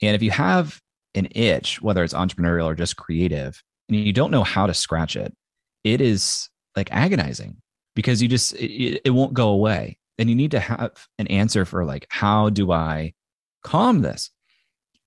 And 0.00 0.14
if 0.14 0.22
you 0.22 0.30
have 0.30 0.80
an 1.14 1.28
itch, 1.32 1.82
whether 1.82 2.04
it's 2.04 2.14
entrepreneurial 2.14 2.64
or 2.66 2.74
just 2.74 2.96
creative, 2.96 3.62
and 3.88 3.98
you 3.98 4.12
don't 4.12 4.30
know 4.30 4.44
how 4.44 4.66
to 4.66 4.74
scratch 4.74 5.16
it, 5.16 5.34
it 5.84 6.00
is 6.00 6.48
like 6.76 6.92
agonizing 6.92 7.56
because 7.94 8.22
you 8.22 8.28
just, 8.28 8.54
it, 8.54 9.00
it 9.04 9.10
won't 9.10 9.34
go 9.34 9.48
away 9.48 9.98
And 10.18 10.28
you 10.28 10.36
need 10.36 10.50
to 10.52 10.60
have 10.60 10.92
an 11.18 11.26
answer 11.28 11.64
for 11.64 11.84
like 11.84 12.06
how 12.10 12.50
do 12.50 12.72
i 12.72 13.14
calm 13.62 14.02
this 14.02 14.30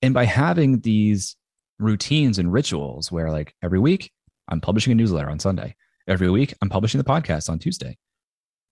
and 0.01 0.13
by 0.13 0.25
having 0.25 0.79
these 0.81 1.35
routines 1.79 2.39
and 2.39 2.51
rituals 2.51 3.11
where 3.11 3.31
like 3.31 3.53
every 3.63 3.79
week 3.79 4.11
i'm 4.47 4.61
publishing 4.61 4.91
a 4.91 4.95
newsletter 4.95 5.29
on 5.29 5.39
sunday 5.39 5.75
every 6.07 6.29
week 6.29 6.53
i'm 6.61 6.69
publishing 6.69 6.97
the 6.97 7.03
podcast 7.03 7.49
on 7.49 7.59
tuesday 7.59 7.97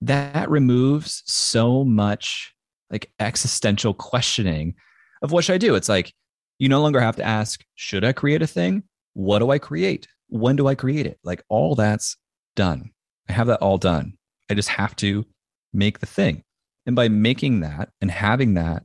that 0.01 0.49
removes 0.49 1.23
so 1.25 1.83
much 1.83 2.53
like 2.91 3.11
existential 3.19 3.93
questioning 3.93 4.75
of 5.21 5.31
what 5.31 5.43
should 5.43 5.55
i 5.55 5.57
do? 5.57 5.75
It's 5.75 5.89
like 5.89 6.13
you 6.57 6.69
no 6.69 6.81
longer 6.81 6.99
have 6.99 7.15
to 7.17 7.23
ask 7.23 7.63
should 7.75 8.03
i 8.03 8.11
create 8.11 8.41
a 8.41 8.47
thing? 8.47 8.83
What 9.13 9.39
do 9.39 9.51
i 9.51 9.57
create? 9.57 10.07
When 10.27 10.55
do 10.55 10.67
i 10.67 10.75
create 10.75 11.05
it? 11.05 11.19
Like 11.23 11.43
all 11.49 11.75
that's 11.75 12.17
done. 12.55 12.91
I 13.27 13.33
have 13.33 13.47
that 13.47 13.61
all 13.61 13.77
done. 13.77 14.13
I 14.49 14.53
just 14.53 14.69
have 14.69 14.95
to 14.97 15.25
make 15.73 15.99
the 15.99 16.05
thing. 16.05 16.43
And 16.85 16.95
by 16.95 17.07
making 17.07 17.59
that 17.59 17.89
and 18.01 18.09
having 18.09 18.55
that 18.55 18.83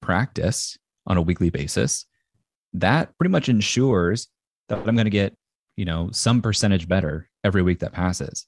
practice 0.00 0.78
on 1.06 1.16
a 1.16 1.22
weekly 1.22 1.50
basis, 1.50 2.06
that 2.74 3.16
pretty 3.18 3.32
much 3.32 3.48
ensures 3.48 4.28
that 4.68 4.78
I'm 4.78 4.94
going 4.94 5.06
to 5.06 5.10
get, 5.10 5.34
you 5.76 5.84
know, 5.84 6.10
some 6.12 6.40
percentage 6.40 6.88
better 6.88 7.28
every 7.44 7.62
week 7.62 7.80
that 7.80 7.92
passes. 7.92 8.46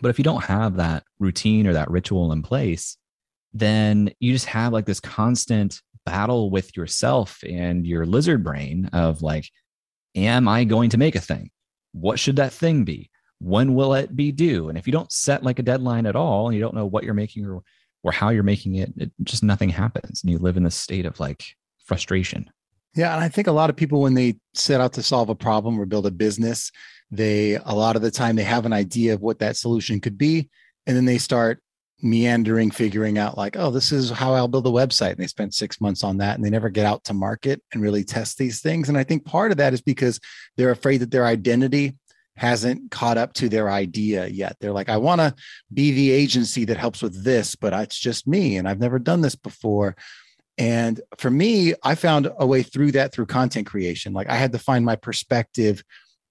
But 0.00 0.08
if 0.08 0.18
you 0.18 0.24
don't 0.24 0.44
have 0.44 0.76
that 0.76 1.04
routine 1.18 1.66
or 1.66 1.72
that 1.74 1.90
ritual 1.90 2.32
in 2.32 2.42
place, 2.42 2.96
then 3.52 4.12
you 4.20 4.32
just 4.32 4.46
have 4.46 4.72
like 4.72 4.86
this 4.86 5.00
constant 5.00 5.80
battle 6.06 6.50
with 6.50 6.76
yourself 6.76 7.38
and 7.48 7.86
your 7.86 8.06
lizard 8.06 8.42
brain 8.42 8.88
of 8.92 9.22
like, 9.22 9.50
am 10.14 10.48
I 10.48 10.64
going 10.64 10.90
to 10.90 10.98
make 10.98 11.14
a 11.14 11.20
thing? 11.20 11.50
What 11.92 12.18
should 12.18 12.36
that 12.36 12.52
thing 12.52 12.84
be? 12.84 13.10
when 13.40 13.74
will 13.74 13.94
it 13.94 14.14
be 14.14 14.30
due? 14.32 14.68
And 14.68 14.78
if 14.78 14.86
you 14.86 14.92
don't 14.92 15.10
set 15.10 15.42
like 15.42 15.58
a 15.58 15.62
deadline 15.62 16.06
at 16.06 16.14
all 16.16 16.46
and 16.46 16.54
you 16.54 16.60
don't 16.60 16.74
know 16.74 16.86
what 16.86 17.04
you're 17.04 17.14
making 17.14 17.46
or, 17.46 17.62
or 18.02 18.12
how 18.12 18.28
you're 18.28 18.42
making 18.42 18.76
it, 18.76 18.92
it 18.96 19.10
just 19.22 19.42
nothing 19.42 19.70
happens. 19.70 20.22
And 20.22 20.30
you 20.30 20.38
live 20.38 20.56
in 20.56 20.62
this 20.62 20.74
state 20.74 21.06
of 21.06 21.18
like 21.18 21.56
frustration. 21.84 22.50
Yeah. 22.94 23.14
And 23.14 23.24
I 23.24 23.28
think 23.28 23.46
a 23.46 23.52
lot 23.52 23.70
of 23.70 23.76
people, 23.76 24.02
when 24.02 24.14
they 24.14 24.36
set 24.52 24.80
out 24.80 24.92
to 24.94 25.02
solve 25.02 25.30
a 25.30 25.34
problem 25.34 25.80
or 25.80 25.86
build 25.86 26.06
a 26.06 26.10
business, 26.10 26.70
they, 27.10 27.54
a 27.54 27.74
lot 27.74 27.96
of 27.96 28.02
the 28.02 28.10
time, 28.10 28.36
they 28.36 28.44
have 28.44 28.66
an 28.66 28.72
idea 28.72 29.14
of 29.14 29.22
what 29.22 29.38
that 29.38 29.56
solution 29.56 30.00
could 30.00 30.18
be. 30.18 30.50
And 30.86 30.96
then 30.96 31.06
they 31.06 31.18
start 31.18 31.62
meandering, 32.02 32.70
figuring 32.70 33.18
out, 33.18 33.36
like, 33.36 33.56
oh, 33.56 33.70
this 33.70 33.92
is 33.92 34.10
how 34.10 34.34
I'll 34.34 34.48
build 34.48 34.66
a 34.66 34.70
website. 34.70 35.10
And 35.10 35.18
they 35.18 35.26
spent 35.26 35.54
six 35.54 35.80
months 35.80 36.04
on 36.04 36.18
that 36.18 36.36
and 36.36 36.44
they 36.44 36.50
never 36.50 36.70
get 36.70 36.86
out 36.86 37.04
to 37.04 37.14
market 37.14 37.62
and 37.72 37.82
really 37.82 38.04
test 38.04 38.38
these 38.38 38.60
things. 38.60 38.88
And 38.88 38.98
I 38.98 39.04
think 39.04 39.24
part 39.24 39.50
of 39.50 39.56
that 39.58 39.72
is 39.72 39.80
because 39.80 40.20
they're 40.56 40.70
afraid 40.70 40.98
that 40.98 41.10
their 41.10 41.26
identity 41.26 41.96
hasn't 42.36 42.90
caught 42.90 43.18
up 43.18 43.34
to 43.34 43.48
their 43.48 43.68
idea 43.68 44.26
yet. 44.26 44.56
They're 44.60 44.72
like, 44.72 44.88
I 44.88 44.96
want 44.96 45.20
to 45.20 45.34
be 45.72 45.92
the 45.92 46.10
agency 46.10 46.64
that 46.66 46.78
helps 46.78 47.02
with 47.02 47.22
this, 47.22 47.54
but 47.54 47.72
it's 47.74 47.98
just 47.98 48.26
me 48.26 48.56
and 48.56 48.66
I've 48.66 48.80
never 48.80 48.98
done 48.98 49.20
this 49.20 49.34
before. 49.34 49.94
And 50.56 51.00
for 51.18 51.30
me, 51.30 51.74
I 51.82 51.94
found 51.94 52.30
a 52.38 52.46
way 52.46 52.62
through 52.62 52.92
that 52.92 53.12
through 53.12 53.26
content 53.26 53.66
creation. 53.66 54.12
Like 54.12 54.28
I 54.28 54.36
had 54.36 54.52
to 54.52 54.58
find 54.58 54.84
my 54.84 54.96
perspective 54.96 55.82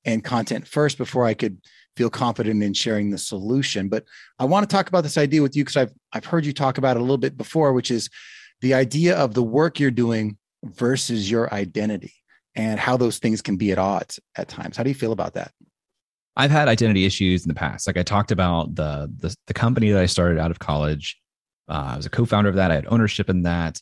and 0.06 0.24
content 0.24 0.68
first 0.68 0.98
before 0.98 1.26
I 1.26 1.34
could 1.34 1.60
feel 2.00 2.10
confident 2.10 2.64
in 2.64 2.74
sharing 2.74 3.10
the 3.10 3.18
solution. 3.18 3.90
But 3.90 4.06
I 4.40 4.46
want 4.46 4.68
to 4.68 4.74
talk 4.74 4.88
about 4.88 5.04
this 5.04 5.18
idea 5.18 5.42
with 5.42 5.54
you 5.54 5.66
because 5.66 5.76
I've 5.76 5.92
I've 6.14 6.24
heard 6.24 6.46
you 6.46 6.54
talk 6.54 6.78
about 6.78 6.96
it 6.96 7.02
a 7.02 7.04
little 7.04 7.18
bit 7.18 7.36
before, 7.36 7.74
which 7.74 7.92
is 7.92 8.10
the 8.62 8.74
idea 8.74 9.18
of 9.18 9.34
the 9.34 9.44
work 9.44 9.82
you're 9.82 9.92
doing 9.92 10.38
versus 10.64 11.30
your 11.30 11.54
identity 11.54 12.14
and 12.56 12.80
how 12.80 12.96
those 12.96 13.20
things 13.20 13.42
can 13.42 13.58
be 13.58 13.74
at 13.74 13.78
odds 13.78 14.18
at 14.38 14.48
times. 14.48 14.78
How 14.78 14.84
do 14.84 14.90
you 14.90 14.96
feel 14.96 15.12
about 15.12 15.34
that? 15.34 15.52
I've 16.38 16.52
had 16.52 16.70
identity 16.70 17.06
issues 17.06 17.44
in 17.44 17.50
the 17.50 17.54
past. 17.54 17.86
Like 17.86 17.98
I 17.98 18.04
talked 18.04 18.32
about 18.32 18.76
the 18.76 19.12
the, 19.18 19.36
the 19.48 19.54
company 19.54 19.92
that 19.92 20.02
I 20.02 20.06
started 20.06 20.40
out 20.40 20.52
of 20.52 20.60
college. 20.60 21.20
Uh, 21.68 21.92
I 21.94 21.98
was 21.98 22.06
a 22.06 22.10
co-founder 22.10 22.50
of 22.50 22.56
that. 22.56 22.72
I 22.72 22.76
had 22.76 22.88
ownership 22.88 23.30
in 23.30 23.42
that, 23.44 23.82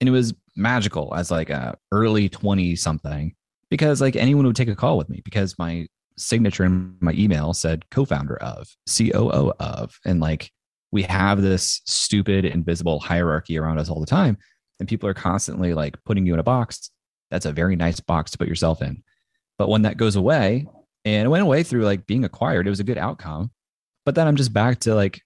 and 0.00 0.08
it 0.08 0.12
was 0.12 0.34
magical 0.56 1.14
as 1.14 1.30
like 1.30 1.50
a 1.50 1.78
early 1.92 2.28
twenty 2.28 2.74
something 2.74 3.36
because 3.70 4.00
like 4.00 4.16
anyone 4.16 4.46
would 4.46 4.56
take 4.56 4.68
a 4.68 4.74
call 4.74 4.98
with 4.98 5.08
me 5.08 5.22
because 5.24 5.56
my 5.60 5.86
signature 6.16 6.64
in 6.64 6.96
my 7.00 7.12
email 7.12 7.52
said 7.52 7.88
co-founder 7.90 8.36
of, 8.36 8.68
COO 8.86 9.52
of, 9.58 9.98
and 10.04 10.20
like 10.20 10.50
we 10.90 11.02
have 11.02 11.40
this 11.40 11.80
stupid 11.84 12.44
invisible 12.44 13.00
hierarchy 13.00 13.58
around 13.58 13.78
us 13.78 13.88
all 13.88 14.00
the 14.00 14.06
time, 14.06 14.36
and 14.78 14.88
people 14.88 15.08
are 15.08 15.14
constantly 15.14 15.74
like 15.74 15.96
putting 16.04 16.26
you 16.26 16.34
in 16.34 16.40
a 16.40 16.44
box. 16.44 16.90
That's 17.30 17.46
a 17.46 17.52
very 17.52 17.76
nice 17.76 18.00
box 18.00 18.30
to 18.32 18.38
put 18.38 18.48
yourself 18.48 18.82
in. 18.82 19.02
But 19.58 19.68
when 19.68 19.82
that 19.82 19.96
goes 19.96 20.16
away, 20.16 20.66
and 21.04 21.26
it 21.26 21.28
went 21.28 21.42
away 21.42 21.62
through 21.62 21.84
like 21.84 22.06
being 22.06 22.24
acquired. 22.24 22.66
It 22.66 22.70
was 22.70 22.80
a 22.80 22.84
good 22.84 22.98
outcome. 22.98 23.50
But 24.04 24.14
then 24.14 24.26
I'm 24.26 24.36
just 24.36 24.52
back 24.52 24.80
to 24.80 24.94
like 24.94 25.20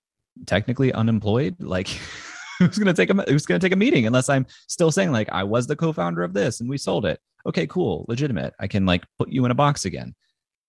technically 0.46 0.92
unemployed. 0.92 1.56
Like 1.60 1.88
who's 2.58 2.78
gonna 2.78 2.94
take 2.94 3.10
a 3.10 3.14
who's 3.28 3.46
gonna 3.46 3.60
take 3.60 3.72
a 3.72 3.76
meeting 3.76 4.06
unless 4.06 4.28
I'm 4.28 4.46
still 4.68 4.90
saying 4.90 5.12
like 5.12 5.28
I 5.30 5.44
was 5.44 5.66
the 5.66 5.76
co-founder 5.76 6.22
of 6.22 6.32
this 6.32 6.60
and 6.60 6.68
we 6.68 6.78
sold 6.78 7.04
it. 7.06 7.20
Okay, 7.46 7.66
cool, 7.66 8.04
legitimate. 8.08 8.54
I 8.58 8.66
can 8.66 8.86
like 8.86 9.04
put 9.18 9.28
you 9.28 9.44
in 9.44 9.50
a 9.50 9.54
box 9.54 9.84
again. 9.84 10.14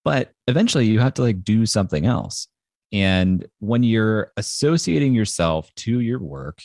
But 0.08 0.32
eventually 0.48 0.86
you 0.86 1.02
have 1.02 1.16
to 1.16 1.22
like 1.22 1.44
do 1.44 1.66
something 1.66 2.06
else. 2.06 2.48
And 2.94 3.46
when 3.60 3.84
you're 3.84 4.32
associating 4.38 5.14
yourself 5.14 5.70
to 5.80 6.00
your 6.00 6.20
work, 6.20 6.60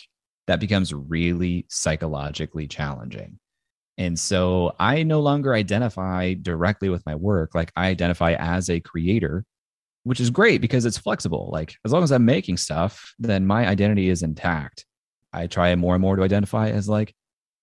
that 0.46 0.60
becomes 0.60 0.94
really 0.94 1.66
psychologically 1.68 2.68
challenging. 2.68 3.40
And 3.98 4.16
so 4.16 4.76
I 4.78 5.02
no 5.02 5.18
longer 5.18 5.54
identify 5.54 6.34
directly 6.34 6.88
with 6.88 7.04
my 7.04 7.16
work. 7.16 7.52
Like 7.52 7.72
I 7.74 7.88
identify 7.88 8.34
as 8.34 8.70
a 8.70 8.78
creator, 8.78 9.44
which 10.04 10.20
is 10.20 10.30
great 10.30 10.60
because 10.60 10.84
it's 10.84 10.96
flexible. 10.96 11.50
Like 11.52 11.74
as 11.84 11.90
long 11.90 12.04
as 12.04 12.12
I'm 12.12 12.24
making 12.24 12.58
stuff, 12.58 13.12
then 13.18 13.44
my 13.44 13.66
identity 13.66 14.08
is 14.08 14.22
intact. 14.22 14.86
I 15.32 15.48
try 15.48 15.74
more 15.74 15.96
and 15.96 16.02
more 16.02 16.14
to 16.14 16.22
identify 16.22 16.70
as 16.70 16.88
like 16.88 17.12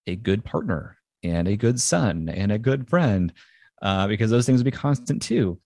a 0.08 0.18
good 0.18 0.44
partner 0.44 0.98
and 1.24 1.48
a 1.48 1.56
good 1.56 1.80
son 1.80 2.28
and 2.28 2.52
a 2.52 2.60
good 2.60 2.90
friend 2.90 3.32
uh, 3.82 4.08
because 4.10 4.30
those 4.30 4.46
things 4.46 4.60
will 4.60 4.66
be 4.66 4.72
constant 4.72 5.22
too. 5.22 5.58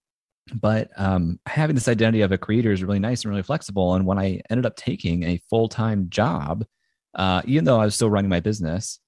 But 0.52 0.90
um, 0.96 1.40
having 1.46 1.74
this 1.74 1.88
identity 1.88 2.20
of 2.20 2.32
a 2.32 2.38
creator 2.38 2.70
is 2.70 2.84
really 2.84 2.98
nice 2.98 3.22
and 3.22 3.30
really 3.30 3.42
flexible. 3.42 3.94
And 3.94 4.04
when 4.04 4.18
I 4.18 4.42
ended 4.50 4.66
up 4.66 4.76
taking 4.76 5.22
a 5.22 5.40
full 5.48 5.68
time 5.68 6.08
job, 6.10 6.64
uh, 7.14 7.42
even 7.46 7.64
though 7.64 7.80
I 7.80 7.86
was 7.86 7.94
still 7.94 8.10
running 8.10 8.28
my 8.28 8.40
business, 8.40 8.98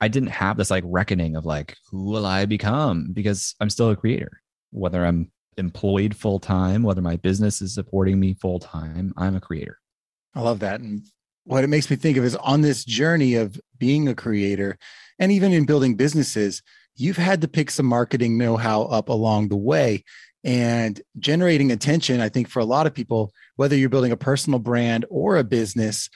I 0.00 0.08
didn't 0.08 0.30
have 0.30 0.56
this 0.56 0.70
like 0.70 0.84
reckoning 0.86 1.36
of 1.36 1.44
like, 1.44 1.76
who 1.90 2.04
will 2.04 2.24
I 2.24 2.46
become? 2.46 3.10
Because 3.12 3.54
I'm 3.60 3.68
still 3.68 3.90
a 3.90 3.96
creator, 3.96 4.40
whether 4.70 5.04
I'm 5.04 5.30
employed 5.58 6.16
full 6.16 6.38
time, 6.38 6.82
whether 6.82 7.02
my 7.02 7.16
business 7.16 7.60
is 7.60 7.74
supporting 7.74 8.18
me 8.18 8.34
full 8.34 8.58
time, 8.58 9.12
I'm 9.16 9.36
a 9.36 9.40
creator. 9.40 9.78
I 10.34 10.40
love 10.40 10.60
that. 10.60 10.80
And 10.80 11.02
what 11.44 11.64
it 11.64 11.68
makes 11.68 11.90
me 11.90 11.96
think 11.96 12.16
of 12.16 12.24
is 12.24 12.36
on 12.36 12.62
this 12.62 12.84
journey 12.84 13.34
of 13.34 13.60
being 13.78 14.08
a 14.08 14.14
creator 14.14 14.78
and 15.18 15.30
even 15.32 15.52
in 15.52 15.66
building 15.66 15.96
businesses, 15.96 16.62
you've 16.96 17.16
had 17.16 17.40
to 17.42 17.48
pick 17.48 17.70
some 17.70 17.86
marketing 17.86 18.38
know 18.38 18.56
how 18.56 18.82
up 18.84 19.08
along 19.08 19.48
the 19.48 19.56
way 19.56 20.04
and 20.44 21.00
generating 21.18 21.72
attention. 21.72 22.20
I 22.20 22.28
think 22.28 22.48
for 22.48 22.60
a 22.60 22.64
lot 22.64 22.86
of 22.86 22.94
people, 22.94 23.32
whether 23.56 23.76
you're 23.76 23.88
building 23.88 24.12
a 24.12 24.16
personal 24.16 24.58
brand 24.58 25.04
or 25.10 25.36
a 25.36 25.44
business, 25.44 26.08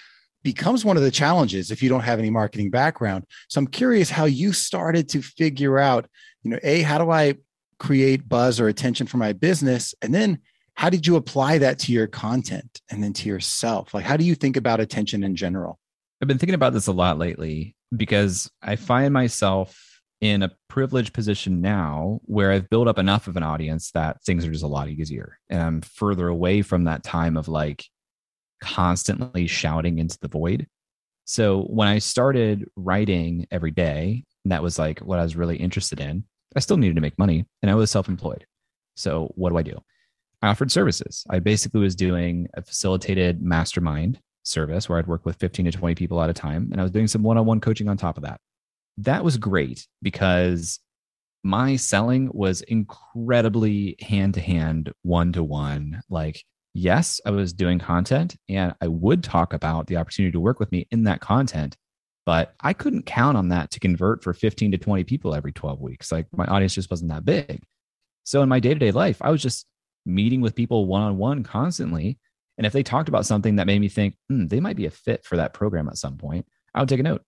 becomes 0.42 0.84
one 0.84 0.96
of 0.96 1.02
the 1.02 1.10
challenges 1.10 1.70
if 1.70 1.82
you 1.82 1.88
don't 1.88 2.02
have 2.02 2.18
any 2.18 2.30
marketing 2.30 2.70
background. 2.70 3.24
So 3.48 3.58
I'm 3.58 3.66
curious 3.66 4.10
how 4.10 4.26
you 4.26 4.52
started 4.52 5.08
to 5.10 5.22
figure 5.22 5.78
out, 5.78 6.06
you 6.42 6.50
know, 6.50 6.58
A, 6.62 6.82
how 6.82 6.98
do 6.98 7.10
I 7.10 7.34
create 7.78 8.28
buzz 8.28 8.60
or 8.60 8.68
attention 8.68 9.06
for 9.06 9.16
my 9.16 9.32
business? 9.32 9.94
And 10.02 10.14
then 10.14 10.38
how 10.74 10.90
did 10.90 11.06
you 11.06 11.16
apply 11.16 11.58
that 11.58 11.78
to 11.80 11.92
your 11.92 12.06
content 12.06 12.80
and 12.90 13.02
then 13.02 13.12
to 13.14 13.28
yourself? 13.28 13.94
Like, 13.94 14.04
how 14.04 14.16
do 14.16 14.24
you 14.24 14.34
think 14.34 14.56
about 14.56 14.80
attention 14.80 15.24
in 15.24 15.34
general? 15.34 15.78
I've 16.20 16.28
been 16.28 16.38
thinking 16.38 16.54
about 16.54 16.72
this 16.72 16.86
a 16.86 16.92
lot 16.92 17.18
lately 17.18 17.74
because 17.94 18.50
I 18.62 18.76
find 18.76 19.14
myself 19.14 19.93
in 20.20 20.42
a 20.42 20.52
privileged 20.68 21.12
position 21.12 21.60
now 21.60 22.20
where 22.24 22.50
I've 22.50 22.70
built 22.70 22.88
up 22.88 22.98
enough 22.98 23.26
of 23.26 23.36
an 23.36 23.42
audience 23.42 23.90
that 23.92 24.22
things 24.22 24.46
are 24.46 24.52
just 24.52 24.64
a 24.64 24.68
lot 24.68 24.88
easier. 24.88 25.38
And 25.50 25.60
I'm 25.60 25.80
further 25.82 26.28
away 26.28 26.62
from 26.62 26.84
that 26.84 27.02
time 27.02 27.36
of 27.36 27.48
like 27.48 27.84
constantly 28.60 29.46
shouting 29.46 29.98
into 29.98 30.18
the 30.20 30.28
void. 30.28 30.66
So 31.24 31.62
when 31.62 31.88
I 31.88 31.98
started 31.98 32.68
writing 32.76 33.46
every 33.50 33.70
day, 33.70 34.24
that 34.46 34.62
was 34.62 34.78
like 34.78 35.00
what 35.00 35.18
I 35.18 35.22
was 35.22 35.36
really 35.36 35.56
interested 35.56 36.00
in. 36.00 36.24
I 36.56 36.60
still 36.60 36.76
needed 36.76 36.94
to 36.94 37.02
make 37.02 37.18
money 37.18 37.46
and 37.62 37.70
I 37.70 37.74
was 37.74 37.90
self 37.90 38.08
employed. 38.08 38.46
So 38.94 39.32
what 39.34 39.50
do 39.50 39.58
I 39.58 39.62
do? 39.62 39.78
I 40.42 40.48
offered 40.48 40.70
services. 40.70 41.24
I 41.30 41.38
basically 41.38 41.80
was 41.80 41.96
doing 41.96 42.48
a 42.54 42.62
facilitated 42.62 43.42
mastermind 43.42 44.20
service 44.42 44.88
where 44.88 44.98
I'd 44.98 45.06
work 45.06 45.24
with 45.24 45.36
15 45.36 45.66
to 45.66 45.72
20 45.72 45.94
people 45.94 46.20
at 46.20 46.30
a 46.30 46.34
time. 46.34 46.68
And 46.70 46.80
I 46.80 46.84
was 46.84 46.92
doing 46.92 47.08
some 47.08 47.22
one 47.22 47.38
on 47.38 47.46
one 47.46 47.60
coaching 47.60 47.88
on 47.88 47.96
top 47.96 48.16
of 48.16 48.24
that. 48.24 48.40
That 48.98 49.24
was 49.24 49.36
great 49.36 49.86
because 50.02 50.80
my 51.42 51.76
selling 51.76 52.30
was 52.32 52.62
incredibly 52.62 53.96
hand 54.00 54.34
to 54.34 54.40
hand, 54.40 54.92
one 55.02 55.32
to 55.32 55.42
one. 55.42 56.02
Like 56.08 56.44
yes, 56.74 57.20
I 57.24 57.30
was 57.30 57.52
doing 57.52 57.78
content 57.78 58.36
and 58.48 58.74
I 58.80 58.88
would 58.88 59.22
talk 59.22 59.52
about 59.52 59.86
the 59.86 59.96
opportunity 59.96 60.32
to 60.32 60.40
work 60.40 60.58
with 60.58 60.72
me 60.72 60.86
in 60.90 61.04
that 61.04 61.20
content, 61.20 61.76
but 62.26 62.54
I 62.60 62.72
couldn't 62.72 63.06
count 63.06 63.36
on 63.36 63.48
that 63.48 63.70
to 63.70 63.80
convert 63.80 64.22
for 64.22 64.34
15 64.34 64.72
to 64.72 64.78
20 64.78 65.04
people 65.04 65.34
every 65.34 65.52
12 65.52 65.80
weeks. 65.80 66.10
Like 66.10 66.26
my 66.32 66.44
audience 66.46 66.74
just 66.74 66.90
wasn't 66.90 67.10
that 67.10 67.24
big. 67.24 67.62
So 68.24 68.42
in 68.42 68.48
my 68.48 68.60
day 68.60 68.74
to 68.74 68.80
day 68.80 68.90
life, 68.90 69.18
I 69.20 69.30
was 69.30 69.40
just 69.40 69.66
meeting 70.04 70.40
with 70.40 70.54
people 70.54 70.86
one 70.86 71.02
on 71.02 71.16
one 71.16 71.44
constantly. 71.44 72.18
And 72.58 72.66
if 72.66 72.72
they 72.72 72.82
talked 72.82 73.08
about 73.08 73.26
something 73.26 73.56
that 73.56 73.66
made 73.66 73.80
me 73.80 73.88
think, 73.88 74.16
hmm, 74.28 74.46
they 74.46 74.60
might 74.60 74.76
be 74.76 74.86
a 74.86 74.90
fit 74.90 75.24
for 75.24 75.36
that 75.36 75.54
program 75.54 75.88
at 75.88 75.96
some 75.96 76.16
point, 76.16 76.46
I 76.74 76.80
would 76.80 76.88
take 76.88 77.00
a 77.00 77.04
note. 77.04 77.22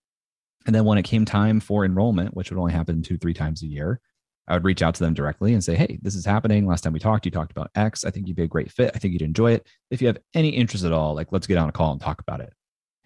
And 0.66 0.74
then 0.74 0.84
when 0.84 0.98
it 0.98 1.04
came 1.04 1.24
time 1.24 1.60
for 1.60 1.84
enrollment, 1.84 2.34
which 2.34 2.50
would 2.50 2.58
only 2.58 2.72
happen 2.72 3.02
two, 3.02 3.16
three 3.16 3.34
times 3.34 3.62
a 3.62 3.66
year, 3.66 4.00
I 4.48 4.54
would 4.54 4.64
reach 4.64 4.82
out 4.82 4.94
to 4.96 5.04
them 5.04 5.14
directly 5.14 5.52
and 5.52 5.62
say, 5.62 5.74
Hey, 5.74 5.98
this 6.02 6.14
is 6.14 6.24
happening. 6.24 6.66
Last 6.66 6.82
time 6.82 6.92
we 6.92 6.98
talked, 6.98 7.24
you 7.24 7.30
talked 7.30 7.52
about 7.52 7.70
X. 7.74 8.04
I 8.04 8.10
think 8.10 8.26
you'd 8.26 8.36
be 8.36 8.42
a 8.42 8.48
great 8.48 8.70
fit. 8.70 8.92
I 8.94 8.98
think 8.98 9.12
you'd 9.12 9.22
enjoy 9.22 9.52
it. 9.52 9.66
If 9.90 10.00
you 10.00 10.08
have 10.08 10.18
any 10.34 10.50
interest 10.50 10.84
at 10.84 10.92
all, 10.92 11.14
like 11.14 11.32
let's 11.32 11.46
get 11.46 11.58
on 11.58 11.68
a 11.68 11.72
call 11.72 11.92
and 11.92 12.00
talk 12.00 12.20
about 12.20 12.40
it. 12.40 12.52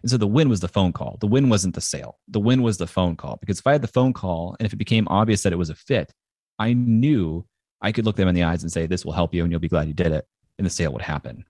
And 0.03 0.11
so 0.11 0.17
the 0.17 0.27
win 0.27 0.49
was 0.49 0.61
the 0.61 0.69
phone 0.69 0.93
call. 0.93 1.19
The 1.21 1.27
win 1.27 1.49
wasn't 1.49 1.75
the 1.75 1.81
sale. 1.81 2.19
The 2.29 2.41
win 2.41 2.63
was 2.63 2.79
the 2.79 2.87
phone 2.87 3.17
call. 3.17 3.37
Because 3.41 3.59
if 3.59 3.67
I 3.67 3.73
had 3.73 3.83
the 3.83 3.89
phone 3.89 4.13
call 4.13 4.57
and 4.59 4.67
if 4.67 4.73
it 4.73 4.77
became 4.77 5.07
obvious 5.09 5.43
that 5.43 5.53
it 5.53 5.57
was 5.57 5.71
a 5.71 5.75
fit, 5.75 6.13
I 6.59 6.73
knew 6.73 7.47
I 7.83 7.93
could 7.93 8.07
look 8.07 8.17
them 8.17 8.29
in 8.29 8.35
the 8.35 8.43
eyes 8.43 8.63
and 8.63 8.73
say, 8.73 8.87
This 8.87 9.05
will 9.05 9.13
help 9.13 9.35
you 9.35 9.43
and 9.43 9.51
you'll 9.51 9.61
be 9.61 9.69
glad 9.69 9.89
you 9.89 9.95
did 9.95 10.13
it. 10.13 10.27
And 10.59 10.67
the 10.67 10.71
sale 10.71 10.93
would 10.93 11.03
happen. 11.03 11.45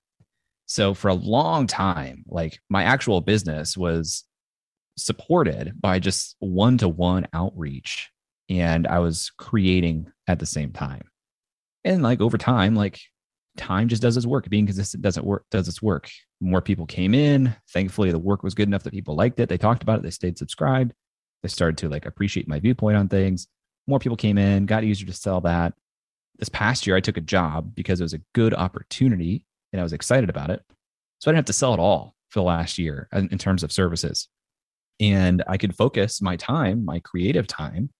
So 0.66 0.94
for 0.94 1.08
a 1.08 1.14
long 1.14 1.66
time, 1.66 2.24
like 2.28 2.60
my 2.68 2.84
actual 2.84 3.20
business 3.20 3.76
was 3.76 4.24
supported 5.04 5.80
by 5.80 5.98
just 5.98 6.36
one 6.38 6.78
to 6.78 6.88
one 6.88 7.26
outreach 7.32 8.10
and 8.50 8.86
I 8.86 8.98
was 8.98 9.30
creating 9.38 10.10
at 10.26 10.40
the 10.40 10.46
same 10.46 10.72
time. 10.72 11.08
And 11.84 12.02
like 12.02 12.20
over 12.20 12.36
time, 12.36 12.74
like 12.74 13.00
time 13.56 13.88
just 13.88 14.02
does 14.02 14.16
its 14.16 14.26
work. 14.26 14.48
Being 14.50 14.66
consistent 14.66 15.02
doesn't 15.02 15.24
work, 15.24 15.44
does 15.50 15.68
its 15.68 15.80
work. 15.80 16.10
More 16.40 16.60
people 16.60 16.84
came 16.84 17.14
in. 17.14 17.54
Thankfully, 17.72 18.10
the 18.10 18.18
work 18.18 18.42
was 18.42 18.54
good 18.54 18.68
enough 18.68 18.82
that 18.82 18.92
people 18.92 19.14
liked 19.14 19.38
it. 19.40 19.48
They 19.48 19.56
talked 19.56 19.82
about 19.82 20.00
it. 20.00 20.02
They 20.02 20.10
stayed 20.10 20.36
subscribed. 20.36 20.92
They 21.42 21.48
started 21.48 21.78
to 21.78 21.88
like 21.88 22.06
appreciate 22.06 22.48
my 22.48 22.58
viewpoint 22.58 22.96
on 22.96 23.08
things. 23.08 23.46
More 23.86 23.98
people 23.98 24.16
came 24.16 24.36
in, 24.36 24.66
got 24.66 24.84
easier 24.84 25.06
to 25.06 25.12
sell 25.12 25.40
that. 25.42 25.74
This 26.38 26.48
past 26.48 26.86
year, 26.86 26.96
I 26.96 27.00
took 27.00 27.16
a 27.16 27.22
job 27.22 27.74
because 27.74 28.00
it 28.00 28.04
was 28.04 28.14
a 28.14 28.22
good 28.34 28.52
opportunity 28.52 29.46
and 29.72 29.80
I 29.80 29.82
was 29.82 29.92
excited 29.92 30.28
about 30.28 30.50
it. 30.50 30.62
So 31.20 31.30
I 31.30 31.32
didn't 31.32 31.38
have 31.38 31.44
to 31.46 31.52
sell 31.52 31.74
it 31.74 31.80
all 31.80 32.14
for 32.30 32.40
the 32.40 32.44
last 32.44 32.78
year 32.78 33.08
in 33.12 33.38
terms 33.38 33.62
of 33.62 33.72
services. 33.72 34.28
And 35.00 35.42
I 35.48 35.56
could 35.56 35.74
focus 35.74 36.20
my 36.20 36.36
time, 36.36 36.84
my 36.84 37.00
creative 37.00 37.46
time, 37.46 37.90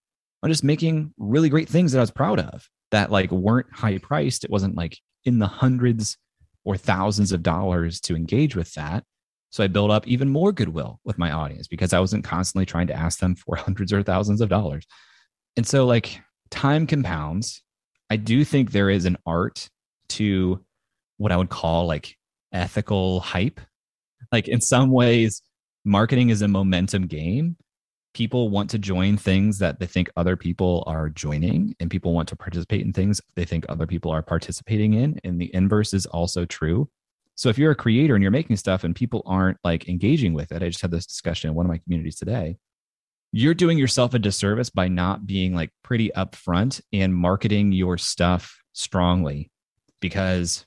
on 0.42 0.50
just 0.50 0.64
making 0.64 1.12
really 1.18 1.48
great 1.48 1.68
things 1.68 1.92
that 1.92 1.98
I 1.98 2.02
was 2.02 2.10
proud 2.10 2.38
of 2.38 2.68
that 2.90 3.10
like 3.10 3.30
weren't 3.30 3.72
high 3.72 3.98
priced. 3.98 4.44
It 4.44 4.50
wasn't 4.50 4.76
like 4.76 4.98
in 5.24 5.38
the 5.38 5.46
hundreds 5.46 6.16
or 6.64 6.76
thousands 6.76 7.32
of 7.32 7.42
dollars 7.42 8.00
to 8.02 8.16
engage 8.16 8.54
with 8.54 8.72
that. 8.74 9.04
So 9.50 9.64
I 9.64 9.66
built 9.66 9.90
up 9.90 10.06
even 10.06 10.28
more 10.28 10.52
goodwill 10.52 11.00
with 11.04 11.18
my 11.18 11.32
audience 11.32 11.66
because 11.66 11.92
I 11.92 12.00
wasn't 12.00 12.24
constantly 12.24 12.66
trying 12.66 12.86
to 12.88 12.94
ask 12.94 13.18
them 13.18 13.34
for 13.34 13.56
hundreds 13.56 13.92
or 13.92 14.02
thousands 14.02 14.40
of 14.40 14.48
dollars. 14.48 14.86
And 15.56 15.66
so, 15.66 15.86
like, 15.86 16.20
time 16.50 16.86
compounds. 16.86 17.62
I 18.08 18.16
do 18.16 18.44
think 18.44 18.70
there 18.70 18.90
is 18.90 19.04
an 19.04 19.16
art 19.26 19.68
to 20.10 20.64
what 21.16 21.32
I 21.32 21.36
would 21.36 21.50
call 21.50 21.86
like 21.86 22.16
ethical 22.52 23.20
hype. 23.20 23.60
Like, 24.30 24.46
in 24.46 24.60
some 24.60 24.90
ways, 24.90 25.42
marketing 25.84 26.30
is 26.30 26.42
a 26.42 26.48
momentum 26.48 27.06
game. 27.06 27.56
People 28.12 28.48
want 28.48 28.70
to 28.70 28.78
join 28.78 29.16
things 29.16 29.58
that 29.58 29.78
they 29.78 29.86
think 29.86 30.10
other 30.16 30.36
people 30.36 30.82
are 30.86 31.08
joining, 31.08 31.74
and 31.78 31.90
people 31.90 32.12
want 32.12 32.28
to 32.28 32.36
participate 32.36 32.84
in 32.84 32.92
things 32.92 33.20
they 33.36 33.44
think 33.44 33.64
other 33.68 33.86
people 33.86 34.10
are 34.10 34.22
participating 34.22 34.94
in. 34.94 35.20
And 35.22 35.40
the 35.40 35.54
inverse 35.54 35.94
is 35.94 36.06
also 36.06 36.44
true. 36.44 36.88
So 37.36 37.48
if 37.48 37.56
you're 37.56 37.70
a 37.70 37.76
creator 37.76 38.14
and 38.14 38.22
you're 38.22 38.30
making 38.30 38.56
stuff 38.56 38.84
and 38.84 38.94
people 38.94 39.22
aren't 39.24 39.58
like 39.64 39.88
engaging 39.88 40.34
with 40.34 40.52
it, 40.52 40.62
I 40.62 40.68
just 40.68 40.82
had 40.82 40.90
this 40.90 41.06
discussion 41.06 41.48
in 41.48 41.56
one 41.56 41.64
of 41.64 41.70
my 41.70 41.78
communities 41.78 42.16
today. 42.16 42.56
You're 43.32 43.54
doing 43.54 43.78
yourself 43.78 44.12
a 44.12 44.18
disservice 44.18 44.70
by 44.70 44.88
not 44.88 45.24
being 45.24 45.54
like 45.54 45.70
pretty 45.84 46.10
upfront 46.16 46.80
and 46.92 47.14
marketing 47.14 47.72
your 47.72 47.96
stuff 47.96 48.58
strongly. 48.72 49.50
Because 50.00 50.66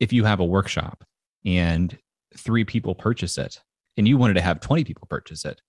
if 0.00 0.12
you 0.12 0.24
have 0.24 0.40
a 0.40 0.44
workshop 0.44 1.04
and 1.44 1.96
three 2.36 2.64
people 2.64 2.94
purchase 2.94 3.38
it 3.38 3.60
and 3.96 4.06
you 4.06 4.18
wanted 4.18 4.34
to 4.34 4.40
have 4.40 4.60
20 4.60 4.84
people 4.84 5.06
purchase 5.08 5.44
it, 5.44 5.60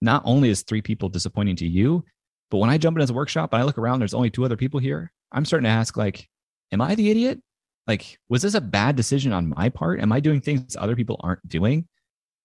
not 0.00 0.22
only 0.24 0.48
is 0.48 0.62
three 0.62 0.82
people 0.82 1.08
disappointing 1.08 1.56
to 1.56 1.66
you, 1.66 2.04
but 2.50 2.58
when 2.58 2.70
I 2.70 2.78
jump 2.78 2.98
into 2.98 3.12
a 3.12 3.16
workshop 3.16 3.52
and 3.52 3.62
I 3.62 3.64
look 3.64 3.78
around, 3.78 3.98
there's 3.98 4.14
only 4.14 4.30
two 4.30 4.44
other 4.44 4.56
people 4.56 4.80
here. 4.80 5.12
I'm 5.32 5.44
starting 5.44 5.64
to 5.64 5.70
ask, 5.70 5.96
like, 5.96 6.28
am 6.72 6.80
I 6.80 6.94
the 6.94 7.10
idiot? 7.10 7.40
like 7.86 8.18
was 8.28 8.42
this 8.42 8.54
a 8.54 8.60
bad 8.60 8.96
decision 8.96 9.32
on 9.32 9.48
my 9.48 9.68
part 9.68 10.00
am 10.00 10.12
i 10.12 10.20
doing 10.20 10.40
things 10.40 10.76
other 10.76 10.96
people 10.96 11.20
aren't 11.20 11.46
doing 11.48 11.86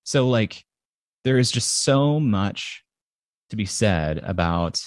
so 0.04 0.28
like 0.28 0.64
there 1.24 1.38
is 1.38 1.52
just 1.52 1.84
so 1.84 2.20
much 2.20 2.84
to 3.50 3.56
be 3.56 3.66
said 3.66 4.20
about 4.20 4.82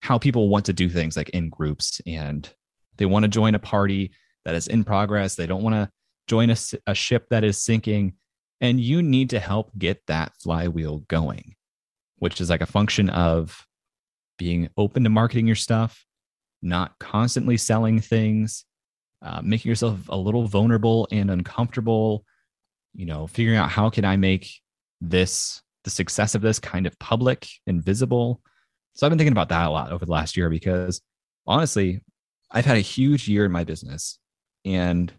how 0.00 0.18
people 0.18 0.48
want 0.48 0.64
to 0.66 0.72
do 0.72 0.88
things 0.88 1.16
like 1.16 1.30
in 1.30 1.48
groups 1.48 2.00
and 2.06 2.52
they 2.96 3.06
want 3.06 3.24
to 3.24 3.28
join 3.28 3.54
a 3.54 3.58
party 3.58 4.12
that 4.44 4.54
is 4.54 4.68
in 4.68 4.84
progress 4.84 5.34
they 5.34 5.46
don't 5.46 5.62
want 5.62 5.74
to 5.74 5.88
join 6.26 6.50
a, 6.50 6.56
a 6.86 6.94
ship 6.94 7.26
that 7.30 7.44
is 7.44 7.62
sinking 7.62 8.14
and 8.60 8.80
you 8.80 9.02
need 9.02 9.30
to 9.30 9.38
help 9.38 9.70
get 9.78 10.06
that 10.06 10.32
flywheel 10.40 10.98
going 11.08 11.54
which 12.18 12.40
is 12.40 12.50
like 12.50 12.60
a 12.60 12.66
function 12.66 13.08
of 13.10 13.66
being 14.38 14.68
open 14.76 15.04
to 15.04 15.10
marketing 15.10 15.46
your 15.46 15.56
stuff 15.56 16.04
not 16.62 16.98
constantly 16.98 17.56
selling 17.56 18.00
things 18.00 18.64
uh, 19.22 19.40
making 19.42 19.68
yourself 19.68 19.98
a 20.08 20.16
little 20.16 20.46
vulnerable 20.46 21.08
and 21.10 21.30
uncomfortable 21.30 22.24
you 22.94 23.06
know 23.06 23.26
figuring 23.26 23.58
out 23.58 23.70
how 23.70 23.90
can 23.90 24.04
i 24.04 24.16
make 24.16 24.60
this 25.00 25.62
the 25.84 25.90
success 25.90 26.34
of 26.34 26.42
this 26.42 26.58
kind 26.58 26.86
of 26.86 26.98
public 26.98 27.48
and 27.66 27.82
visible. 27.82 28.40
So 28.94 29.06
i've 29.06 29.10
been 29.10 29.18
thinking 29.18 29.32
about 29.32 29.48
that 29.50 29.66
a 29.66 29.70
lot 29.70 29.92
over 29.92 30.04
the 30.04 30.12
last 30.12 30.36
year 30.36 30.50
because 30.50 31.00
honestly 31.46 32.02
i've 32.50 32.66
had 32.66 32.76
a 32.76 32.80
huge 32.80 33.28
year 33.28 33.44
in 33.44 33.52
my 33.52 33.64
business. 33.64 34.18
And 34.64 35.12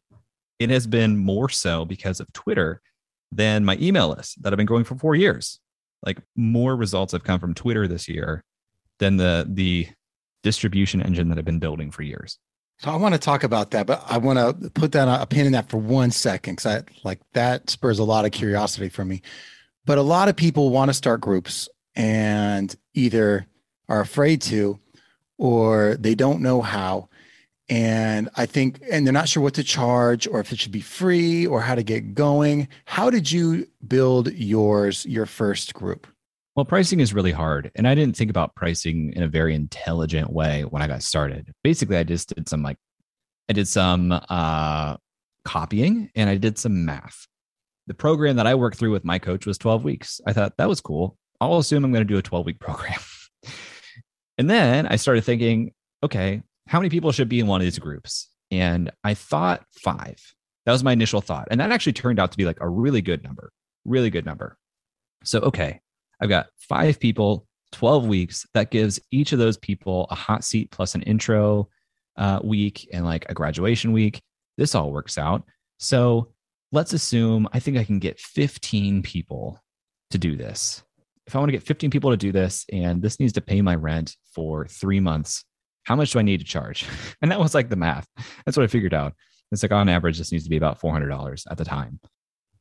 it 0.59 0.69
has 0.69 0.85
been 0.85 1.17
more 1.17 1.49
so 1.49 1.85
because 1.85 2.19
of 2.19 2.31
twitter 2.33 2.81
than 3.31 3.65
my 3.65 3.77
email 3.79 4.09
list 4.09 4.41
that 4.41 4.53
i've 4.53 4.57
been 4.57 4.65
growing 4.65 4.83
for 4.83 4.95
four 4.95 5.15
years 5.15 5.59
like 6.05 6.19
more 6.35 6.75
results 6.75 7.13
have 7.13 7.23
come 7.23 7.39
from 7.39 7.53
twitter 7.53 7.87
this 7.87 8.07
year 8.07 8.43
than 8.99 9.17
the 9.17 9.45
the 9.49 9.87
distribution 10.43 11.01
engine 11.01 11.29
that 11.29 11.37
i've 11.37 11.45
been 11.45 11.59
building 11.59 11.91
for 11.91 12.03
years 12.03 12.39
so 12.79 12.89
I 12.89 12.95
want 12.95 13.13
to 13.13 13.19
talk 13.19 13.43
about 13.43 13.71
that, 13.71 13.87
but 13.87 14.01
I 14.07 14.17
want 14.19 14.39
to 14.39 14.69
put 14.69 14.93
that 14.93 15.21
a 15.21 15.25
pin 15.25 15.45
in 15.45 15.51
that 15.51 15.69
for 15.69 15.77
one 15.77 16.11
second 16.11 16.55
because 16.55 16.77
I 16.77 16.83
like 17.03 17.19
that 17.33 17.69
spurs 17.69 17.99
a 17.99 18.05
lot 18.05 18.23
of 18.23 18.31
curiosity 18.31 18.87
for 18.87 19.03
me. 19.03 19.21
But 19.85 19.97
a 19.97 20.01
lot 20.01 20.29
of 20.29 20.37
people 20.37 20.69
want 20.69 20.87
to 20.89 20.93
start 20.93 21.19
groups 21.19 21.67
and 21.95 22.73
either 22.93 23.45
are 23.89 23.99
afraid 23.99 24.41
to 24.43 24.79
or 25.37 25.97
they 25.99 26.15
don't 26.15 26.41
know 26.41 26.61
how. 26.61 27.08
And 27.69 28.29
I 28.35 28.47
think, 28.47 28.81
and 28.91 29.05
they're 29.05 29.13
not 29.13 29.29
sure 29.29 29.43
what 29.43 29.53
to 29.55 29.63
charge 29.63 30.27
or 30.27 30.39
if 30.39 30.51
it 30.51 30.59
should 30.59 30.71
be 30.71 30.81
free 30.81 31.45
or 31.45 31.61
how 31.61 31.75
to 31.75 31.83
get 31.83 32.15
going. 32.15 32.67
How 32.85 33.11
did 33.11 33.31
you 33.31 33.67
build 33.87 34.33
yours, 34.33 35.05
your 35.05 35.27
first 35.27 35.75
group? 35.75 36.07
Well, 36.55 36.65
pricing 36.65 36.99
is 36.99 37.13
really 37.13 37.31
hard. 37.31 37.71
And 37.75 37.87
I 37.87 37.93
didn't 37.93 38.17
think 38.17 38.31
about 38.31 38.55
pricing 38.55 39.13
in 39.13 39.21
a 39.21 39.27
very 39.27 39.53
intelligent 39.53 40.33
way 40.33 40.63
when 40.63 40.81
I 40.81 40.87
got 40.87 41.03
started. 41.03 41.53
Basically, 41.63 41.95
I 41.95 42.03
just 42.03 42.33
did 42.35 42.49
some 42.49 42.63
like, 42.63 42.77
I 43.49 43.53
did 43.53 43.67
some 43.67 44.11
uh, 44.11 44.97
copying 45.45 46.09
and 46.15 46.29
I 46.29 46.37
did 46.37 46.57
some 46.57 46.85
math. 46.85 47.27
The 47.85 47.93
program 47.93 48.35
that 48.37 48.47
I 48.47 48.55
worked 48.55 48.77
through 48.77 48.91
with 48.91 49.05
my 49.05 49.19
coach 49.19 49.45
was 49.45 49.57
12 49.59 49.83
weeks. 49.83 50.19
I 50.25 50.33
thought 50.33 50.57
that 50.57 50.67
was 50.67 50.81
cool. 50.81 51.17
I'll 51.39 51.59
assume 51.59 51.85
I'm 51.85 51.91
going 51.91 52.05
to 52.05 52.13
do 52.13 52.17
a 52.17 52.23
12 52.23 52.45
week 52.47 52.59
program. 52.59 52.99
and 54.39 54.49
then 54.49 54.87
I 54.87 54.95
started 54.95 55.23
thinking, 55.23 55.71
okay, 56.03 56.41
how 56.69 56.79
many 56.79 56.89
people 56.89 57.11
should 57.11 57.29
be 57.29 57.39
in 57.39 57.47
one 57.47 57.61
of 57.61 57.65
these 57.65 57.79
groups? 57.79 58.29
And 58.51 58.91
I 59.03 59.15
thought 59.15 59.65
five. 59.81 60.17
That 60.67 60.71
was 60.71 60.83
my 60.83 60.93
initial 60.93 61.19
thought. 61.19 61.47
And 61.49 61.59
that 61.59 61.71
actually 61.71 61.93
turned 61.93 62.19
out 62.19 62.31
to 62.31 62.37
be 62.37 62.45
like 62.45 62.59
a 62.61 62.69
really 62.69 63.01
good 63.01 63.23
number, 63.23 63.51
really 63.85 64.11
good 64.11 64.23
number. 64.23 64.55
So, 65.23 65.39
okay, 65.39 65.79
I've 66.21 66.29
got 66.29 66.45
five 66.59 66.99
people, 66.99 67.47
12 67.71 68.05
weeks. 68.05 68.45
That 68.53 68.69
gives 68.69 68.99
each 69.09 69.31
of 69.31 69.39
those 69.39 69.57
people 69.57 70.05
a 70.11 70.15
hot 70.15 70.43
seat 70.43 70.69
plus 70.69 70.93
an 70.93 71.01
intro 71.03 71.69
uh, 72.17 72.39
week 72.43 72.87
and 72.93 73.03
like 73.03 73.25
a 73.29 73.33
graduation 73.33 73.91
week. 73.91 74.21
This 74.55 74.75
all 74.75 74.91
works 74.91 75.17
out. 75.17 75.43
So 75.79 76.33
let's 76.71 76.93
assume 76.93 77.47
I 77.51 77.59
think 77.59 77.77
I 77.77 77.83
can 77.83 77.97
get 77.97 78.19
15 78.19 79.01
people 79.01 79.59
to 80.11 80.19
do 80.19 80.35
this. 80.35 80.83
If 81.25 81.35
I 81.35 81.39
want 81.39 81.49
to 81.49 81.57
get 81.57 81.63
15 81.63 81.89
people 81.89 82.11
to 82.11 82.17
do 82.17 82.31
this 82.31 82.67
and 82.71 83.01
this 83.01 83.19
needs 83.19 83.33
to 83.33 83.41
pay 83.41 83.63
my 83.63 83.73
rent 83.73 84.15
for 84.35 84.67
three 84.67 84.99
months, 84.99 85.45
how 85.89 85.95
much 85.95 86.11
do 86.11 86.19
I 86.19 86.21
need 86.21 86.39
to 86.39 86.45
charge? 86.45 86.85
And 87.21 87.31
that 87.31 87.39
was 87.39 87.55
like 87.55 87.69
the 87.69 87.75
math. 87.75 88.07
That's 88.45 88.55
what 88.55 88.63
I 88.63 88.67
figured 88.67 88.93
out. 88.93 89.13
It's 89.51 89.63
like 89.63 89.71
on 89.71 89.89
average, 89.89 90.17
this 90.17 90.31
needs 90.31 90.43
to 90.43 90.49
be 90.49 90.55
about 90.55 90.79
$400 90.79 91.43
at 91.49 91.57
the 91.57 91.65
time. 91.65 91.99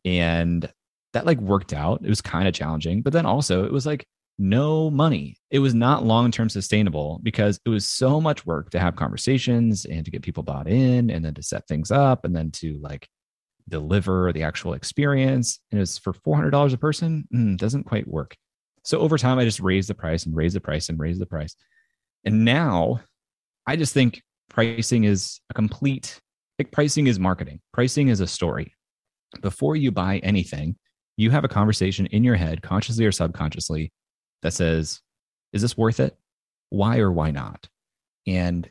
And 0.05 0.69
that 1.13 1.27
like 1.27 1.39
worked 1.39 1.75
out. 1.75 2.01
It 2.03 2.09
was 2.09 2.23
kind 2.23 2.49
of 2.49 2.55
challenging, 2.55 3.03
but 3.03 3.13
then 3.13 3.27
also 3.27 3.65
it 3.65 3.71
was 3.71 3.85
like 3.87 4.07
no 4.39 4.91
money. 4.91 5.37
It 5.51 5.59
was 5.59 5.75
not 5.75 6.05
long 6.05 6.31
term 6.31 6.49
sustainable 6.49 7.21
because 7.23 7.61
it 7.67 7.69
was 7.69 7.87
so 7.87 8.21
much 8.21 8.47
work 8.47 8.71
to 8.71 8.81
have 8.81 8.97
conversations 8.97 9.85
and 9.85 10.05
to 10.07 10.11
get 10.11 10.23
people 10.23 10.43
bought 10.43 10.67
in 10.67 11.11
and 11.11 11.23
then 11.25 11.35
to 11.35 11.43
set 11.43 11.69
things 11.69 11.91
up 11.91 12.25
and 12.25 12.35
then 12.35 12.51
to 12.53 12.79
like 12.81 13.07
deliver 13.69 14.33
the 14.33 14.43
actual 14.43 14.73
experience. 14.73 15.61
And 15.71 15.79
it 15.79 15.83
was 15.83 15.99
for 15.99 16.15
$400 16.15 16.73
a 16.73 16.79
person, 16.79 17.29
mm, 17.33 17.59
doesn't 17.59 17.85
quite 17.85 18.09
work. 18.09 18.35
So 18.85 18.99
over 19.01 19.19
time, 19.19 19.39
I 19.39 19.45
just 19.45 19.61
raised 19.61 19.91
the 19.91 19.95
price 19.95 20.25
and 20.25 20.35
raised 20.35 20.57
the 20.57 20.61
price 20.61 20.89
and 20.89 20.99
raised 20.99 21.21
the 21.21 21.27
price. 21.27 21.55
And 22.25 22.45
now 22.45 23.01
I 23.69 23.77
just 23.77 23.93
think 23.93 24.23
pricing 24.49 25.05
is 25.05 25.41
a 25.51 25.55
complete, 25.55 26.19
like 26.59 26.73
pricing 26.73 27.07
is 27.07 27.19
marketing, 27.19 27.61
pricing 27.75 28.09
is 28.09 28.21
a 28.21 28.27
story. 28.27 28.73
Before 29.43 29.77
you 29.77 29.93
buy 29.93 30.21
anything, 30.21 30.77
you 31.19 31.31
have 31.31 31.45
a 31.45 31.49
conversation 31.49 32.07
in 32.07 32.25
your 32.25 32.35
head, 32.35 32.63
consciously 32.63 33.05
or 33.05 33.13
subconsciously, 33.13 33.93
that 34.41 34.55
says, 34.55 35.03
Is 35.53 35.61
this 35.61 35.77
worth 35.77 36.01
it? 36.01 36.17
Why 36.71 36.97
or 36.99 37.13
why 37.13 37.31
not? 37.31 37.69
And 38.27 38.71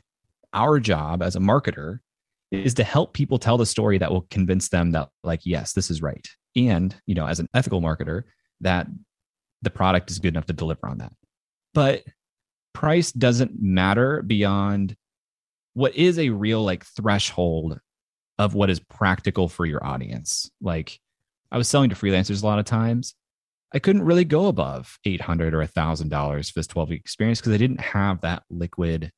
our 0.52 0.80
job 0.80 1.22
as 1.22 1.36
a 1.36 1.40
marketer 1.40 2.00
is 2.50 2.74
to 2.74 2.82
help 2.82 3.12
people 3.12 3.38
tell 3.38 3.56
the 3.56 3.66
story 3.66 3.98
that 3.98 4.10
will 4.10 4.26
convince 4.32 4.68
them 4.68 4.90
that, 4.92 5.10
like, 5.22 5.42
yes, 5.44 5.74
this 5.74 5.92
is 5.92 6.02
right. 6.02 6.26
And, 6.56 6.96
you 7.06 7.14
know, 7.14 7.28
as 7.28 7.38
an 7.38 7.46
ethical 7.54 7.80
marketer, 7.80 8.22
that 8.62 8.88
the 9.62 9.70
product 9.70 10.10
is 10.10 10.18
good 10.18 10.34
enough 10.34 10.46
to 10.46 10.52
deliver 10.52 10.88
on 10.88 10.98
that. 10.98 11.12
But 11.72 12.02
price 12.78 13.10
doesn't 13.10 13.60
matter 13.60 14.22
beyond 14.22 14.94
what 15.74 15.96
is 15.96 16.16
a 16.16 16.30
real 16.30 16.62
like 16.62 16.86
threshold 16.86 17.80
of 18.38 18.54
what 18.54 18.70
is 18.70 18.78
practical 18.78 19.48
for 19.48 19.66
your 19.66 19.84
audience. 19.84 20.48
Like 20.60 21.00
I 21.50 21.58
was 21.58 21.68
selling 21.68 21.90
to 21.90 21.96
freelancers 21.96 22.40
a 22.40 22.46
lot 22.46 22.60
of 22.60 22.66
times. 22.66 23.16
I 23.74 23.80
couldn't 23.80 24.04
really 24.04 24.24
go 24.24 24.46
above 24.46 24.96
800 25.04 25.54
or 25.54 25.66
$1,000 25.66 26.52
for 26.52 26.58
this 26.60 26.68
12 26.68 26.90
week 26.90 27.00
experience 27.00 27.40
because 27.40 27.52
I 27.52 27.56
didn't 27.56 27.80
have 27.80 28.20
that 28.20 28.44
liquid 28.48 29.10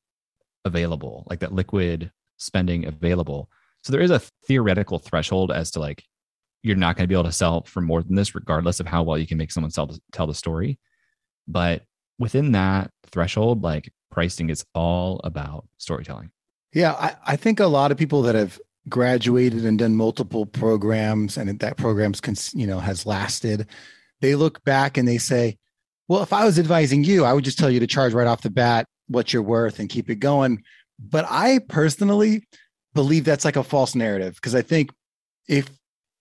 available, 0.65 1.27
like 1.29 1.41
that 1.41 1.53
liquid 1.53 2.11
spending 2.37 2.87
available. 2.87 3.47
So 3.83 3.93
there 3.93 4.01
is 4.01 4.09
a 4.09 4.23
theoretical 4.47 4.97
threshold 4.97 5.51
as 5.51 5.69
to 5.71 5.79
like, 5.79 6.03
you're 6.63 6.75
not 6.75 6.95
going 6.95 7.03
to 7.03 7.07
be 7.07 7.13
able 7.13 7.25
to 7.25 7.31
sell 7.31 7.61
for 7.65 7.81
more 7.81 8.01
than 8.01 8.15
this, 8.15 8.33
regardless 8.33 8.79
of 8.79 8.87
how 8.87 9.03
well 9.03 9.19
you 9.19 9.27
can 9.27 9.37
make 9.37 9.51
someone 9.51 9.69
sell 9.69 9.95
tell 10.11 10.25
the 10.25 10.33
story. 10.33 10.79
But 11.47 11.83
within 12.21 12.53
that 12.53 12.91
threshold, 13.07 13.63
like 13.63 13.91
pricing 14.09 14.49
is 14.49 14.63
all 14.73 15.19
about 15.23 15.67
storytelling. 15.77 16.31
Yeah, 16.73 16.93
I, 16.93 17.15
I 17.27 17.35
think 17.35 17.59
a 17.59 17.67
lot 17.67 17.91
of 17.91 17.97
people 17.97 18.21
that 18.23 18.35
have 18.35 18.59
graduated 18.87 19.65
and 19.65 19.77
done 19.77 19.95
multiple 19.95 20.45
programs 20.45 21.37
and 21.37 21.59
that 21.59 21.77
programs 21.77 22.21
can 22.21 22.35
you 22.53 22.65
know 22.65 22.79
has 22.79 23.05
lasted 23.05 23.67
they 24.21 24.33
look 24.33 24.63
back 24.63 24.97
and 24.97 25.07
they 25.07 25.19
say 25.19 25.55
well 26.07 26.23
if 26.23 26.33
i 26.33 26.43
was 26.43 26.57
advising 26.57 27.03
you 27.03 27.23
i 27.23 27.31
would 27.31 27.43
just 27.43 27.59
tell 27.59 27.69
you 27.69 27.79
to 27.79 27.85
charge 27.85 28.11
right 28.11 28.25
off 28.25 28.41
the 28.41 28.49
bat 28.49 28.87
what 29.11 29.33
you're 29.33 29.41
worth 29.41 29.79
and 29.79 29.89
keep 29.89 30.09
it 30.09 30.15
going. 30.15 30.63
But 30.99 31.25
I 31.29 31.59
personally 31.67 32.47
believe 32.93 33.25
that's 33.25 33.45
like 33.45 33.55
a 33.55 33.63
false 33.63 33.95
narrative 33.95 34.35
because 34.35 34.55
I 34.55 34.61
think 34.61 34.91
if 35.47 35.69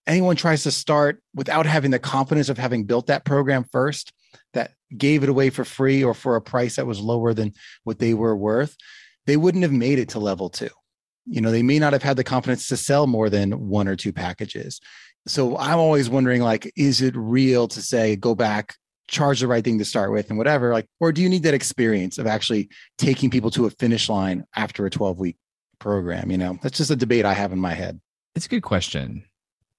anyone 0.06 0.36
tries 0.36 0.64
to 0.64 0.70
start 0.70 1.22
without 1.34 1.66
having 1.66 1.90
the 1.90 1.98
confidence 1.98 2.48
of 2.48 2.58
having 2.58 2.84
built 2.84 3.06
that 3.06 3.24
program 3.24 3.64
first, 3.64 4.12
that 4.54 4.72
gave 4.96 5.22
it 5.22 5.28
away 5.28 5.50
for 5.50 5.64
free 5.64 6.02
or 6.02 6.14
for 6.14 6.36
a 6.36 6.42
price 6.42 6.76
that 6.76 6.86
was 6.86 7.00
lower 7.00 7.34
than 7.34 7.52
what 7.84 7.98
they 7.98 8.14
were 8.14 8.36
worth, 8.36 8.76
they 9.26 9.36
wouldn't 9.36 9.62
have 9.62 9.72
made 9.72 9.98
it 9.98 10.10
to 10.10 10.18
level 10.18 10.48
two. 10.48 10.70
You 11.26 11.40
know, 11.40 11.50
they 11.50 11.62
may 11.62 11.78
not 11.78 11.92
have 11.92 12.02
had 12.02 12.16
the 12.16 12.24
confidence 12.24 12.68
to 12.68 12.76
sell 12.76 13.06
more 13.06 13.30
than 13.30 13.68
one 13.68 13.88
or 13.88 13.96
two 13.96 14.12
packages. 14.12 14.80
So 15.26 15.56
I'm 15.58 15.78
always 15.78 16.08
wondering, 16.08 16.42
like, 16.42 16.72
is 16.76 17.02
it 17.02 17.14
real 17.16 17.68
to 17.68 17.82
say 17.82 18.16
go 18.16 18.34
back, 18.34 18.74
charge 19.08 19.40
the 19.40 19.46
right 19.46 19.62
thing 19.62 19.78
to 19.78 19.84
start 19.84 20.12
with, 20.12 20.30
and 20.30 20.38
whatever? 20.38 20.72
Like, 20.72 20.86
or 20.98 21.12
do 21.12 21.22
you 21.22 21.28
need 21.28 21.42
that 21.42 21.54
experience 21.54 22.18
of 22.18 22.26
actually 22.26 22.70
taking 22.98 23.30
people 23.30 23.50
to 23.52 23.66
a 23.66 23.70
finish 23.70 24.08
line 24.08 24.44
after 24.56 24.86
a 24.86 24.90
12 24.90 25.18
week 25.18 25.36
program? 25.78 26.30
You 26.30 26.38
know, 26.38 26.58
that's 26.62 26.78
just 26.78 26.90
a 26.90 26.96
debate 26.96 27.24
I 27.24 27.34
have 27.34 27.52
in 27.52 27.58
my 27.58 27.74
head. 27.74 28.00
It's 28.34 28.46
a 28.46 28.48
good 28.50 28.62
question. 28.62 29.24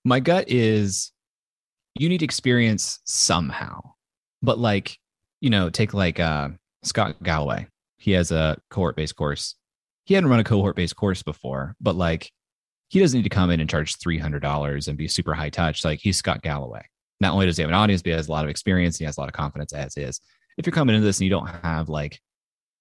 My 0.04 0.19
gut 0.19 0.45
is 0.47 1.12
you 1.95 2.08
need 2.10 2.24
experience 2.24 3.00
somehow, 3.06 3.82
but 4.41 4.60
like, 4.60 4.97
you 5.39 5.49
know, 5.49 5.69
take 5.69 5.93
like 5.93 6.19
uh, 6.19 6.49
Scott 6.84 7.21
Galloway. 7.23 7.67
He 7.97 8.12
has 8.12 8.32
a 8.32 8.58
cohort 8.69 8.95
based 8.95 9.15
course. 9.15 9.56
He 10.06 10.13
hadn't 10.13 10.30
run 10.30 10.39
a 10.39 10.43
cohort 10.43 10.75
based 10.75 10.95
course 10.95 11.23
before, 11.23 11.75
but 11.80 11.95
like 11.95 12.32
he 12.89 12.99
doesn't 12.99 13.17
need 13.17 13.23
to 13.23 13.30
come 13.30 13.51
in 13.51 13.60
and 13.60 13.69
charge 13.69 13.97
$300 13.99 14.88
and 14.88 14.97
be 14.97 15.08
super 15.08 15.34
high 15.34 15.49
touch. 15.49 15.86
Like 15.86 15.99
he's 16.01 16.17
Scott 16.17 16.41
Galloway. 16.41 16.84
Not 17.19 17.34
only 17.34 17.45
does 17.45 17.56
he 17.56 17.62
have 17.62 17.69
an 17.69 17.75
audience, 17.75 18.01
but 18.01 18.10
he 18.10 18.15
has 18.15 18.27
a 18.27 18.32
lot 18.32 18.43
of 18.43 18.49
experience. 18.49 18.97
He 18.97 19.06
has 19.06 19.17
a 19.17 19.19
lot 19.21 19.30
of 19.30 19.34
confidence 19.34 19.73
as 19.73 19.95
is. 19.95 20.19
If 20.58 20.65
you're 20.65 20.73
coming 20.73 20.95
into 20.95 21.06
this 21.06 21.19
and 21.19 21.25
you 21.25 21.30
don't 21.30 21.47
have 21.47 21.88
like 21.88 22.19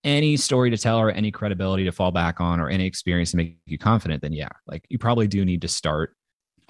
any 0.02 0.36
story 0.36 0.70
to 0.70 0.78
tell 0.78 0.98
or 0.98 1.10
any 1.10 1.30
credibility 1.30 1.84
to 1.84 1.92
fall 1.92 2.10
back 2.10 2.40
on 2.40 2.58
or 2.58 2.68
any 2.68 2.86
experience 2.86 3.32
to 3.32 3.36
make 3.36 3.58
you 3.66 3.78
confident, 3.78 4.22
then 4.22 4.32
yeah, 4.32 4.48
like 4.66 4.84
you 4.88 4.98
probably 4.98 5.28
do 5.28 5.44
need 5.44 5.62
to 5.62 5.68
start 5.68 6.16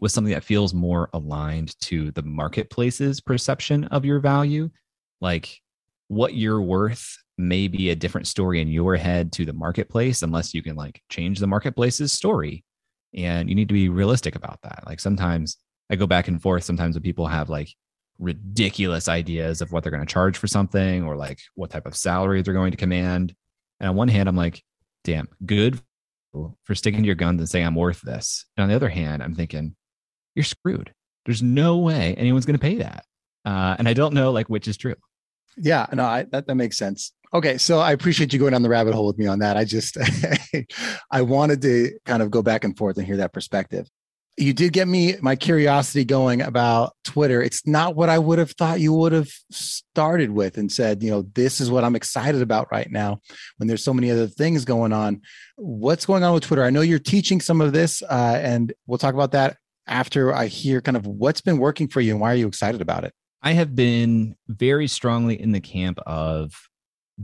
with 0.00 0.12
something 0.12 0.32
that 0.32 0.44
feels 0.44 0.74
more 0.74 1.10
aligned 1.12 1.78
to 1.80 2.10
the 2.12 2.22
marketplace's 2.22 3.20
perception 3.20 3.84
of 3.84 4.04
your 4.04 4.18
value. 4.18 4.70
Like 5.20 5.60
what 6.08 6.34
you're 6.34 6.62
worth 6.62 7.16
may 7.36 7.68
be 7.68 7.90
a 7.90 7.96
different 7.96 8.26
story 8.26 8.60
in 8.60 8.68
your 8.68 8.96
head 8.96 9.32
to 9.32 9.44
the 9.44 9.52
marketplace 9.52 10.22
unless 10.22 10.54
you 10.54 10.62
can 10.62 10.76
like 10.76 11.00
change 11.08 11.38
the 11.38 11.46
marketplace's 11.46 12.12
story 12.12 12.64
and 13.14 13.48
you 13.48 13.54
need 13.54 13.68
to 13.68 13.74
be 13.74 13.88
realistic 13.88 14.34
about 14.34 14.58
that. 14.62 14.82
Like 14.86 15.00
sometimes 15.00 15.58
I 15.90 15.96
go 15.96 16.06
back 16.06 16.28
and 16.28 16.40
forth 16.40 16.64
sometimes 16.64 16.94
when 16.94 17.02
people 17.02 17.26
have 17.26 17.50
like 17.50 17.68
ridiculous 18.18 19.08
ideas 19.08 19.60
of 19.60 19.72
what 19.72 19.82
they're 19.82 19.92
going 19.92 20.06
to 20.06 20.12
charge 20.12 20.36
for 20.36 20.46
something 20.46 21.04
or 21.04 21.16
like 21.16 21.40
what 21.54 21.70
type 21.70 21.86
of 21.86 21.96
salary 21.96 22.42
they're 22.42 22.54
going 22.54 22.70
to 22.70 22.76
command. 22.76 23.34
And 23.80 23.88
on 23.88 23.96
one 23.96 24.08
hand, 24.08 24.28
I'm 24.28 24.36
like, 24.36 24.62
damn, 25.04 25.28
good 25.44 25.80
for 26.32 26.74
sticking 26.74 27.02
to 27.02 27.06
your 27.06 27.16
guns 27.16 27.40
and 27.40 27.48
saying 27.48 27.66
I'm 27.66 27.74
worth 27.74 28.00
this. 28.02 28.44
And 28.56 28.62
on 28.62 28.68
the 28.68 28.76
other 28.76 28.88
hand, 28.88 29.22
I'm 29.22 29.34
thinking, 29.34 29.74
you're 30.34 30.44
screwed. 30.44 30.92
There's 31.26 31.42
no 31.42 31.78
way 31.78 32.14
anyone's 32.16 32.46
going 32.46 32.58
to 32.58 32.62
pay 32.62 32.76
that. 32.76 33.04
Uh, 33.44 33.76
and 33.78 33.88
I 33.88 33.94
don't 33.94 34.14
know 34.14 34.32
like 34.32 34.48
which 34.48 34.68
is 34.68 34.76
true. 34.76 34.96
Yeah, 35.56 35.86
no, 35.92 36.04
I, 36.04 36.24
that 36.30 36.46
that 36.46 36.54
makes 36.54 36.76
sense. 36.78 37.12
Okay, 37.32 37.58
so 37.58 37.78
I 37.78 37.92
appreciate 37.92 38.32
you 38.32 38.38
going 38.38 38.52
down 38.52 38.62
the 38.62 38.68
rabbit 38.68 38.94
hole 38.94 39.06
with 39.06 39.18
me 39.18 39.26
on 39.26 39.38
that. 39.38 39.56
I 39.56 39.64
just 39.64 39.96
I 41.10 41.22
wanted 41.22 41.62
to 41.62 41.98
kind 42.04 42.22
of 42.22 42.30
go 42.30 42.42
back 42.42 42.64
and 42.64 42.76
forth 42.76 42.96
and 42.96 43.06
hear 43.06 43.18
that 43.18 43.32
perspective. 43.32 43.88
You 44.36 44.52
did 44.52 44.72
get 44.72 44.88
me 44.88 45.16
my 45.20 45.36
curiosity 45.36 46.04
going 46.04 46.40
about 46.40 46.94
Twitter. 47.04 47.42
It's 47.42 47.66
not 47.66 47.94
what 47.94 48.08
I 48.08 48.18
would 48.18 48.38
have 48.38 48.52
thought 48.52 48.80
you 48.80 48.92
would 48.94 49.12
have 49.12 49.30
started 49.50 50.30
with 50.30 50.56
and 50.56 50.72
said, 50.72 51.02
you 51.02 51.10
know, 51.10 51.22
this 51.34 51.60
is 51.60 51.70
what 51.70 51.84
I'm 51.84 51.96
excited 51.96 52.40
about 52.40 52.68
right 52.72 52.90
now 52.90 53.20
when 53.58 53.66
there's 53.66 53.84
so 53.84 53.92
many 53.92 54.10
other 54.10 54.28
things 54.28 54.64
going 54.64 54.92
on. 54.92 55.20
What's 55.56 56.06
going 56.06 56.24
on 56.24 56.32
with 56.32 56.44
Twitter? 56.44 56.64
I 56.64 56.70
know 56.70 56.80
you're 56.80 56.98
teaching 56.98 57.40
some 57.40 57.60
of 57.60 57.72
this, 57.72 58.02
uh, 58.02 58.40
and 58.42 58.72
we'll 58.86 58.98
talk 58.98 59.14
about 59.14 59.32
that 59.32 59.56
after 59.86 60.34
I 60.34 60.46
hear 60.46 60.80
kind 60.80 60.96
of 60.96 61.06
what's 61.06 61.40
been 61.40 61.58
working 61.58 61.88
for 61.88 62.00
you 62.00 62.12
and 62.12 62.20
why 62.20 62.32
are 62.32 62.36
you 62.36 62.48
excited 62.48 62.80
about 62.80 63.04
it? 63.04 63.12
I 63.42 63.52
have 63.52 63.74
been 63.74 64.36
very 64.48 64.86
strongly 64.86 65.40
in 65.40 65.52
the 65.52 65.60
camp 65.60 65.98
of 66.06 66.52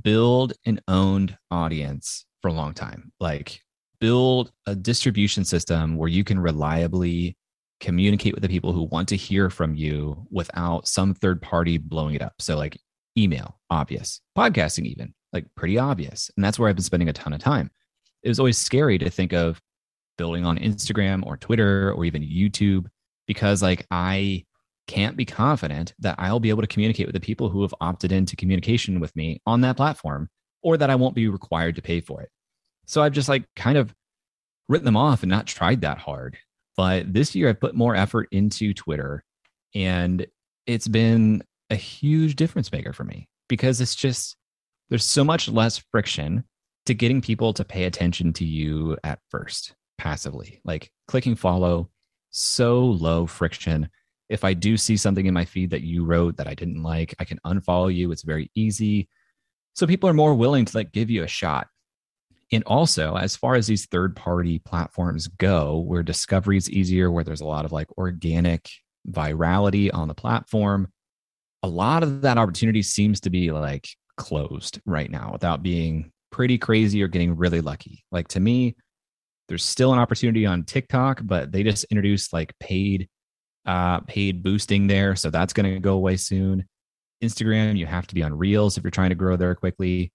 build 0.02 0.54
an 0.64 0.80
owned 0.88 1.36
audience 1.50 2.24
for 2.40 2.48
a 2.48 2.52
long 2.52 2.74
time. 2.74 3.12
Like 3.20 3.60
build 4.00 4.52
a 4.66 4.74
distribution 4.74 5.44
system 5.44 5.96
where 5.96 6.08
you 6.08 6.24
can 6.24 6.38
reliably 6.38 7.36
communicate 7.80 8.34
with 8.34 8.42
the 8.42 8.48
people 8.48 8.72
who 8.72 8.84
want 8.84 9.08
to 9.08 9.16
hear 9.16 9.50
from 9.50 9.74
you 9.74 10.26
without 10.30 10.88
some 10.88 11.14
third 11.14 11.42
party 11.42 11.78
blowing 11.78 12.14
it 12.14 12.22
up. 12.22 12.34
So 12.40 12.56
like 12.56 12.78
email, 13.18 13.58
obvious. 13.70 14.20
Podcasting 14.36 14.86
even, 14.86 15.14
like 15.32 15.46
pretty 15.54 15.78
obvious. 15.78 16.30
And 16.36 16.44
that's 16.44 16.58
where 16.58 16.68
I've 16.68 16.76
been 16.76 16.82
spending 16.82 17.08
a 17.08 17.12
ton 17.12 17.32
of 17.32 17.40
time. 17.40 17.70
It 18.22 18.28
was 18.28 18.38
always 18.38 18.58
scary 18.58 18.98
to 18.98 19.10
think 19.10 19.32
of 19.32 19.60
building 20.16 20.44
on 20.44 20.58
Instagram 20.58 21.24
or 21.26 21.36
Twitter 21.36 21.92
or 21.92 22.04
even 22.04 22.22
YouTube 22.22 22.86
because 23.26 23.62
like 23.62 23.86
I 23.90 24.44
can't 24.86 25.16
be 25.16 25.24
confident 25.24 25.94
that 25.98 26.16
I'll 26.18 26.40
be 26.40 26.50
able 26.50 26.62
to 26.62 26.68
communicate 26.68 27.06
with 27.06 27.14
the 27.14 27.20
people 27.20 27.48
who 27.48 27.62
have 27.62 27.74
opted 27.80 28.12
into 28.12 28.36
communication 28.36 29.00
with 29.00 29.14
me 29.16 29.40
on 29.46 29.60
that 29.62 29.76
platform 29.76 30.28
or 30.62 30.76
that 30.76 30.90
I 30.90 30.94
won't 30.94 31.14
be 31.14 31.28
required 31.28 31.76
to 31.76 31.82
pay 31.82 32.00
for 32.00 32.22
it. 32.22 32.30
So 32.86 33.02
I've 33.02 33.12
just 33.12 33.28
like 33.28 33.44
kind 33.56 33.76
of 33.78 33.94
written 34.68 34.84
them 34.84 34.96
off 34.96 35.22
and 35.22 35.30
not 35.30 35.46
tried 35.46 35.80
that 35.82 35.98
hard. 35.98 36.36
But 36.76 37.12
this 37.12 37.34
year 37.34 37.48
I've 37.48 37.60
put 37.60 37.74
more 37.74 37.96
effort 37.96 38.28
into 38.30 38.74
Twitter 38.74 39.24
and 39.74 40.26
it's 40.66 40.88
been 40.88 41.42
a 41.70 41.76
huge 41.76 42.36
difference 42.36 42.70
maker 42.70 42.92
for 42.92 43.04
me 43.04 43.28
because 43.48 43.80
it's 43.80 43.94
just 43.94 44.36
there's 44.88 45.04
so 45.04 45.24
much 45.24 45.48
less 45.48 45.82
friction 45.90 46.44
to 46.86 46.94
getting 46.94 47.20
people 47.20 47.52
to 47.54 47.64
pay 47.64 47.84
attention 47.84 48.32
to 48.34 48.44
you 48.44 48.96
at 49.02 49.18
first 49.30 49.74
passively. 49.98 50.60
Like 50.64 50.90
clicking 51.08 51.36
follow, 51.36 51.90
so 52.30 52.84
low 52.84 53.26
friction 53.26 53.88
if 54.28 54.44
I 54.44 54.54
do 54.54 54.76
see 54.76 54.96
something 54.96 55.26
in 55.26 55.34
my 55.34 55.44
feed 55.44 55.70
that 55.70 55.82
you 55.82 56.04
wrote 56.04 56.36
that 56.36 56.48
I 56.48 56.54
didn't 56.54 56.82
like, 56.82 57.14
I 57.18 57.24
can 57.24 57.38
unfollow 57.46 57.94
you. 57.94 58.10
It's 58.10 58.22
very 58.22 58.50
easy. 58.54 59.08
So 59.74 59.86
people 59.86 60.08
are 60.08 60.14
more 60.14 60.34
willing 60.34 60.64
to 60.64 60.76
like 60.76 60.92
give 60.92 61.10
you 61.10 61.22
a 61.22 61.28
shot. 61.28 61.68
And 62.52 62.62
also, 62.64 63.16
as 63.16 63.36
far 63.36 63.56
as 63.56 63.66
these 63.66 63.86
third 63.86 64.14
party 64.14 64.58
platforms 64.60 65.26
go, 65.26 65.78
where 65.78 66.02
discovery 66.02 66.56
is 66.56 66.70
easier, 66.70 67.10
where 67.10 67.24
there's 67.24 67.40
a 67.40 67.46
lot 67.46 67.64
of 67.64 67.72
like 67.72 67.88
organic 67.98 68.68
virality 69.10 69.90
on 69.92 70.08
the 70.08 70.14
platform, 70.14 70.92
a 71.62 71.68
lot 71.68 72.02
of 72.02 72.22
that 72.22 72.38
opportunity 72.38 72.82
seems 72.82 73.20
to 73.20 73.30
be 73.30 73.50
like 73.50 73.88
closed 74.16 74.80
right 74.86 75.10
now 75.10 75.30
without 75.32 75.62
being 75.62 76.12
pretty 76.30 76.56
crazy 76.56 77.02
or 77.02 77.08
getting 77.08 77.36
really 77.36 77.60
lucky. 77.60 78.04
Like 78.12 78.28
to 78.28 78.40
me, 78.40 78.76
there's 79.48 79.64
still 79.64 79.92
an 79.92 79.98
opportunity 79.98 80.46
on 80.46 80.64
TikTok, 80.64 81.20
but 81.24 81.52
they 81.52 81.62
just 81.62 81.84
introduced 81.84 82.32
like 82.32 82.58
paid 82.58 83.08
uh, 83.66 84.00
paid 84.00 84.42
boosting 84.42 84.86
there. 84.86 85.16
So 85.16 85.30
that's 85.30 85.52
going 85.52 85.72
to 85.72 85.80
go 85.80 85.94
away 85.94 86.16
soon. 86.16 86.66
Instagram, 87.22 87.76
you 87.76 87.86
have 87.86 88.06
to 88.06 88.14
be 88.14 88.22
on 88.22 88.36
Reels 88.36 88.76
if 88.76 88.84
you're 88.84 88.90
trying 88.90 89.08
to 89.10 89.16
grow 89.16 89.36
there 89.36 89.54
quickly. 89.54 90.12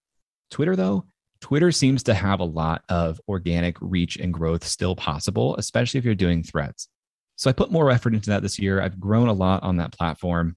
Twitter, 0.52 0.76
though, 0.76 1.06
Twitter 1.42 1.72
seems 1.72 2.04
to 2.04 2.14
have 2.14 2.40
a 2.40 2.46
lot 2.46 2.84
of 2.88 3.20
organic 3.28 3.76
reach 3.82 4.18
and 4.18 4.34
growth 4.34 4.64
still 4.64 4.96
possible, 4.96 5.56
especially 5.58 5.98
if 5.98 6.06
you're 6.06 6.16
doing 6.16 6.44
threads. 6.44 6.88
So 7.36 7.50
I 7.50 7.54
put 7.54 7.72
more 7.72 7.90
effort 7.90 8.14
into 8.14 8.30
that 8.30 8.44
this 8.44 8.60
year. 8.60 8.82
I've 8.82 9.00
grown 9.00 9.28
a 9.28 9.34
lot 9.34 9.64
on 9.64 9.78
that 9.78 9.92
platform. 9.92 10.56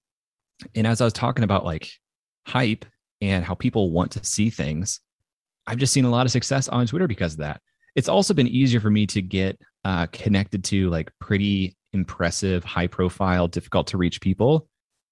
And 0.75 0.85
as 0.85 1.01
I 1.01 1.05
was 1.05 1.13
talking 1.13 1.43
about 1.43 1.65
like 1.65 1.89
hype 2.47 2.85
and 3.21 3.43
how 3.43 3.55
people 3.55 3.91
want 3.91 4.11
to 4.11 4.23
see 4.23 4.49
things, 4.49 4.99
I've 5.65 5.79
just 5.79 5.93
seen 5.93 6.05
a 6.05 6.11
lot 6.11 6.27
of 6.27 6.31
success 6.31 6.69
on 6.69 6.85
Twitter 6.85 7.07
because 7.07 7.33
of 7.33 7.39
that. 7.39 7.61
It's 7.95 8.09
also 8.09 8.33
been 8.33 8.47
easier 8.47 8.79
for 8.79 8.91
me 8.91 9.07
to 9.07 9.21
get 9.21 9.59
uh, 9.85 10.07
connected 10.07 10.63
to 10.65 10.89
like 10.89 11.11
pretty 11.19 11.77
impressive, 11.93 12.63
high 12.63 12.87
profile, 12.87 13.47
difficult 13.47 13.87
to 13.87 13.97
reach 13.97 14.21
people 14.21 14.67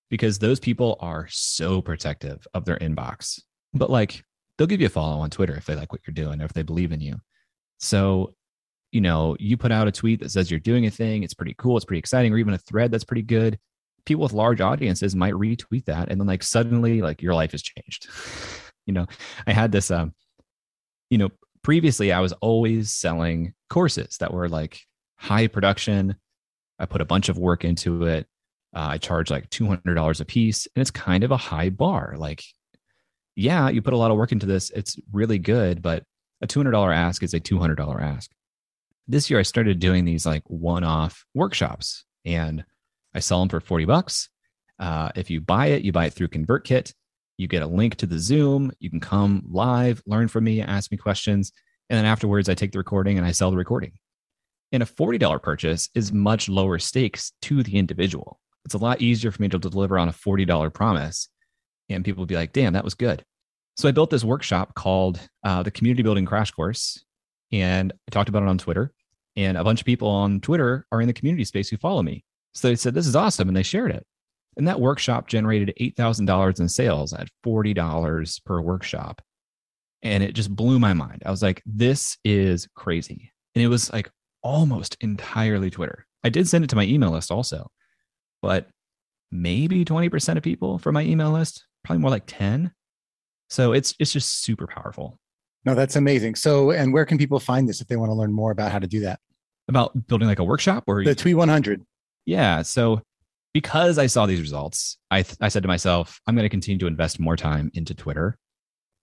because 0.10 0.38
those 0.38 0.60
people 0.60 0.98
are 1.00 1.28
so 1.30 1.82
protective 1.82 2.46
of 2.54 2.66
their 2.66 2.78
inbox. 2.78 3.40
But 3.74 3.90
like 3.90 4.24
they'll 4.58 4.68
give 4.68 4.82
you 4.82 4.88
a 4.88 4.90
follow 4.90 5.20
on 5.22 5.30
Twitter 5.30 5.56
if 5.56 5.66
they 5.66 5.76
like 5.76 5.92
what 5.92 6.02
you're 6.06 6.14
doing 6.14 6.42
or 6.42 6.46
if 6.46 6.54
they 6.54 6.62
believe 6.62 6.92
in 6.92 7.02
you. 7.02 7.16
So, 7.80 8.36
you 8.92 9.02
know, 9.02 9.36
you 9.40 9.58
put 9.58 9.72
out 9.72 9.88
a 9.88 9.92
tweet 9.92 10.20
that 10.20 10.30
says 10.30 10.52
you're 10.52 10.60
doing 10.60 10.86
a 10.86 10.92
thing, 10.92 11.24
it's 11.24 11.34
pretty 11.34 11.56
cool, 11.58 11.78
it's 11.78 11.86
pretty 11.86 12.00
exciting, 12.00 12.32
or 12.32 12.38
even 12.38 12.54
a 12.54 12.60
thread 12.60 12.92
that's 12.92 13.04
pretty 13.04 13.24
good. 13.24 13.58
People 14.06 14.24
with 14.24 14.34
large 14.34 14.62
audiences 14.62 15.16
might 15.16 15.34
retweet 15.34 15.86
that. 15.86 16.12
And 16.12 16.20
then 16.20 16.28
like 16.28 16.44
suddenly 16.44 17.02
like 17.02 17.22
your 17.22 17.34
life 17.34 17.52
has 17.54 17.64
changed. 17.64 18.10
you 18.86 18.94
know, 18.94 19.08
I 19.48 19.54
had 19.54 19.72
this 19.72 19.90
um, 19.90 20.14
you 21.10 21.18
know, 21.18 21.30
previously 21.64 22.12
I 22.12 22.20
was 22.20 22.34
always 22.34 22.92
selling 22.92 23.54
courses 23.70 24.18
that 24.20 24.34
were 24.34 24.50
like 24.50 24.82
high 25.16 25.48
production, 25.48 26.16
I 26.80 26.86
put 26.86 27.02
a 27.02 27.06
bunch 27.06 27.30
of 27.30 27.38
work 27.38 27.64
into 27.64 28.06
it. 28.06 28.28
Uh, 28.76 28.88
I 28.92 28.98
charge 28.98 29.30
like 29.30 29.50
$200 29.50 30.20
a 30.20 30.26
piece, 30.26 30.68
and 30.76 30.82
it's 30.82 30.92
kind 30.92 31.24
of 31.24 31.32
a 31.32 31.38
high 31.38 31.70
bar. 31.70 32.16
Like, 32.18 32.44
yeah, 33.36 33.70
you 33.70 33.82
put 33.82 33.94
a 33.94 33.98
lot 33.98 34.12
of 34.12 34.18
work 34.18 34.32
into 34.32 34.46
this. 34.48 34.72
It's 34.72 34.98
really 35.12 35.38
good, 35.40 35.82
but 35.82 36.04
a 36.42 36.48
$200 36.48 36.94
ask 36.94 37.24
is 37.24 37.34
a 37.34 37.40
$200 37.40 38.02
ask. 38.02 38.32
This 39.08 39.30
year, 39.30 39.40
I 39.40 39.44
started 39.44 39.80
doing 39.80 40.06
these 40.06 40.26
like 40.26 40.44
one 40.48 40.84
off 40.84 41.26
workshops 41.34 42.06
and 42.26 42.66
I 43.14 43.20
sell 43.20 43.40
them 43.40 43.50
for 43.50 43.60
40 43.60 43.86
bucks. 43.86 44.30
Uh, 44.80 45.10
if 45.16 45.30
you 45.30 45.40
buy 45.40 45.68
it, 45.68 45.84
you 45.84 45.92
buy 45.92 46.08
it 46.08 46.14
through 46.14 46.30
ConvertKit. 46.30 46.94
You 47.38 47.48
get 47.48 47.64
a 47.64 47.68
link 47.68 47.96
to 47.96 48.06
the 48.06 48.20
Zoom. 48.20 48.72
You 48.80 48.90
can 48.90 49.00
come 49.00 49.44
live, 49.50 50.02
learn 50.06 50.28
from 50.28 50.44
me, 50.44 50.62
ask 50.62 50.92
me 50.92 50.98
questions. 50.98 51.52
And 51.90 51.98
then 51.98 52.06
afterwards, 52.06 52.50
I 52.50 52.54
take 52.54 52.72
the 52.72 52.78
recording 52.78 53.18
and 53.18 53.26
I 53.26 53.32
sell 53.32 53.52
the 53.52 53.58
recording. 53.58 53.94
And 54.72 54.82
a 54.82 54.88
$40 54.88 55.42
purchase 55.42 55.90
is 55.94 56.12
much 56.12 56.50
lower 56.50 56.80
stakes 56.80 57.32
to 57.44 57.64
the 57.64 57.78
individual. 57.78 58.40
It's 58.66 58.74
a 58.74 58.80
lot 58.80 59.02
easier 59.02 59.32
for 59.32 59.42
me 59.42 59.50
to 59.50 59.60
deliver 59.60 59.98
on 59.98 60.10
a 60.10 60.14
$40 60.14 60.74
promise. 60.74 61.30
And 61.90 62.06
people 62.06 62.22
will 62.22 62.28
be 62.28 62.36
like, 62.36 62.54
damn, 62.54 62.74
that 62.74 62.84
was 62.84 62.94
good. 62.94 63.24
So 63.76 63.90
I 63.90 63.92
built 63.92 64.10
this 64.10 64.24
workshop 64.24 64.76
called 64.76 65.20
uh, 65.44 65.64
the 65.64 65.72
Community 65.72 66.04
Building 66.04 66.26
Crash 66.26 66.52
Course. 66.52 67.04
And 67.52 67.92
I 67.92 68.12
talked 68.12 68.30
about 68.30 68.44
it 68.44 68.50
on 68.50 68.58
Twitter. 68.58 68.94
And 69.36 69.58
a 69.58 69.64
bunch 69.64 69.82
of 69.82 69.86
people 69.86 70.08
on 70.08 70.42
Twitter 70.42 70.86
are 70.92 71.02
in 71.02 71.08
the 71.08 71.14
community 71.14 71.44
space 71.44 71.70
who 71.70 71.78
follow 71.78 72.04
me. 72.04 72.24
So 72.54 72.68
they 72.68 72.76
said, 72.76 72.94
this 72.94 73.08
is 73.08 73.16
awesome. 73.16 73.48
And 73.48 73.58
they 73.58 73.64
shared 73.64 73.92
it. 73.92 74.06
And 74.58 74.68
that 74.68 74.80
workshop 74.80 75.28
generated 75.28 75.74
$8,000 75.80 76.60
in 76.60 76.70
sales 76.70 77.14
at 77.14 77.30
$40 77.46 78.46
per 78.46 78.62
workshop. 78.62 79.22
And 80.02 80.24
it 80.24 80.34
just 80.34 80.54
blew 80.54 80.80
my 80.80 80.94
mind. 80.94 81.24
I 81.26 81.32
was 81.32 81.42
like, 81.42 81.62
this 81.66 82.18
is 82.24 82.68
crazy. 82.76 83.32
And 83.56 83.64
it 83.64 83.68
was 83.68 83.92
like 83.92 84.12
almost 84.42 84.98
entirely 85.02 85.70
Twitter. 85.70 86.06
I 86.24 86.30
did 86.30 86.48
send 86.48 86.64
it 86.64 86.70
to 86.72 86.76
my 86.76 86.84
email 86.84 87.12
list 87.12 87.32
also, 87.32 87.70
but 88.42 88.68
maybe 89.32 89.84
20% 89.86 90.38
of 90.38 90.44
people 90.44 90.78
from 90.78 90.94
my 90.94 91.04
email 91.04 91.32
list, 91.32 91.66
probably 91.84 92.02
more 92.02 92.12
like 92.12 92.26
10. 92.28 92.72
So 93.50 93.74
it's 93.74 93.94
it's 94.00 94.12
just 94.12 94.44
super 94.44 94.68
powerful. 94.68 95.20
No, 95.66 95.76
that's 95.76 95.96
amazing. 95.96 96.36
So, 96.36 96.72
and 96.72 96.92
where 96.92 97.06
can 97.06 97.18
people 97.18 97.40
find 97.40 97.70
this 97.70 97.82
if 97.82 97.88
they 97.88 97.96
want 97.96 98.10
to 98.10 98.16
learn 98.16 98.34
more 98.34 98.52
about 98.52 98.72
how 98.72 98.80
to 98.80 98.88
do 98.88 99.02
that? 99.02 99.20
About 99.68 100.08
building 100.08 100.28
like 100.28 100.40
a 100.40 100.44
workshop 100.44 100.84
or 100.88 101.04
The 101.04 101.16
Tweet 101.16 101.38
100. 101.38 101.86
Yeah. 102.26 102.62
So 102.64 103.02
because 103.54 104.00
I 104.00 104.08
saw 104.08 104.26
these 104.26 104.42
results, 104.42 104.98
I, 105.12 105.22
th- 105.22 105.38
I 105.40 105.48
said 105.48 105.62
to 105.62 105.68
myself, 105.68 106.20
I'm 106.26 106.36
going 106.36 106.46
to 106.46 106.50
continue 106.50 106.80
to 106.80 106.88
invest 106.88 107.20
more 107.20 107.38
time 107.38 107.72
into 107.76 107.94
Twitter. 107.94 108.38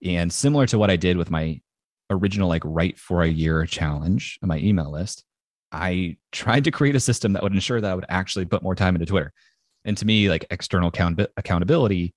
And 0.05 0.31
similar 0.31 0.65
to 0.67 0.77
what 0.77 0.91
I 0.91 0.97
did 0.97 1.17
with 1.17 1.31
my 1.31 1.61
original, 2.09 2.49
like, 2.49 2.63
write 2.65 2.99
for 2.99 3.23
a 3.23 3.27
year 3.27 3.65
challenge 3.65 4.37
on 4.43 4.49
my 4.49 4.57
email 4.57 4.91
list, 4.91 5.23
I 5.71 6.17
tried 6.33 6.65
to 6.65 6.71
create 6.71 6.95
a 6.95 6.99
system 6.99 7.31
that 7.33 7.43
would 7.43 7.53
ensure 7.53 7.79
that 7.79 7.91
I 7.91 7.95
would 7.95 8.05
actually 8.09 8.45
put 8.45 8.63
more 8.63 8.75
time 8.75 8.95
into 8.95 9.05
Twitter. 9.05 9.31
And 9.85 9.97
to 9.97 10.05
me, 10.05 10.29
like, 10.29 10.45
external 10.51 10.89
account- 10.89 11.21
accountability 11.37 12.13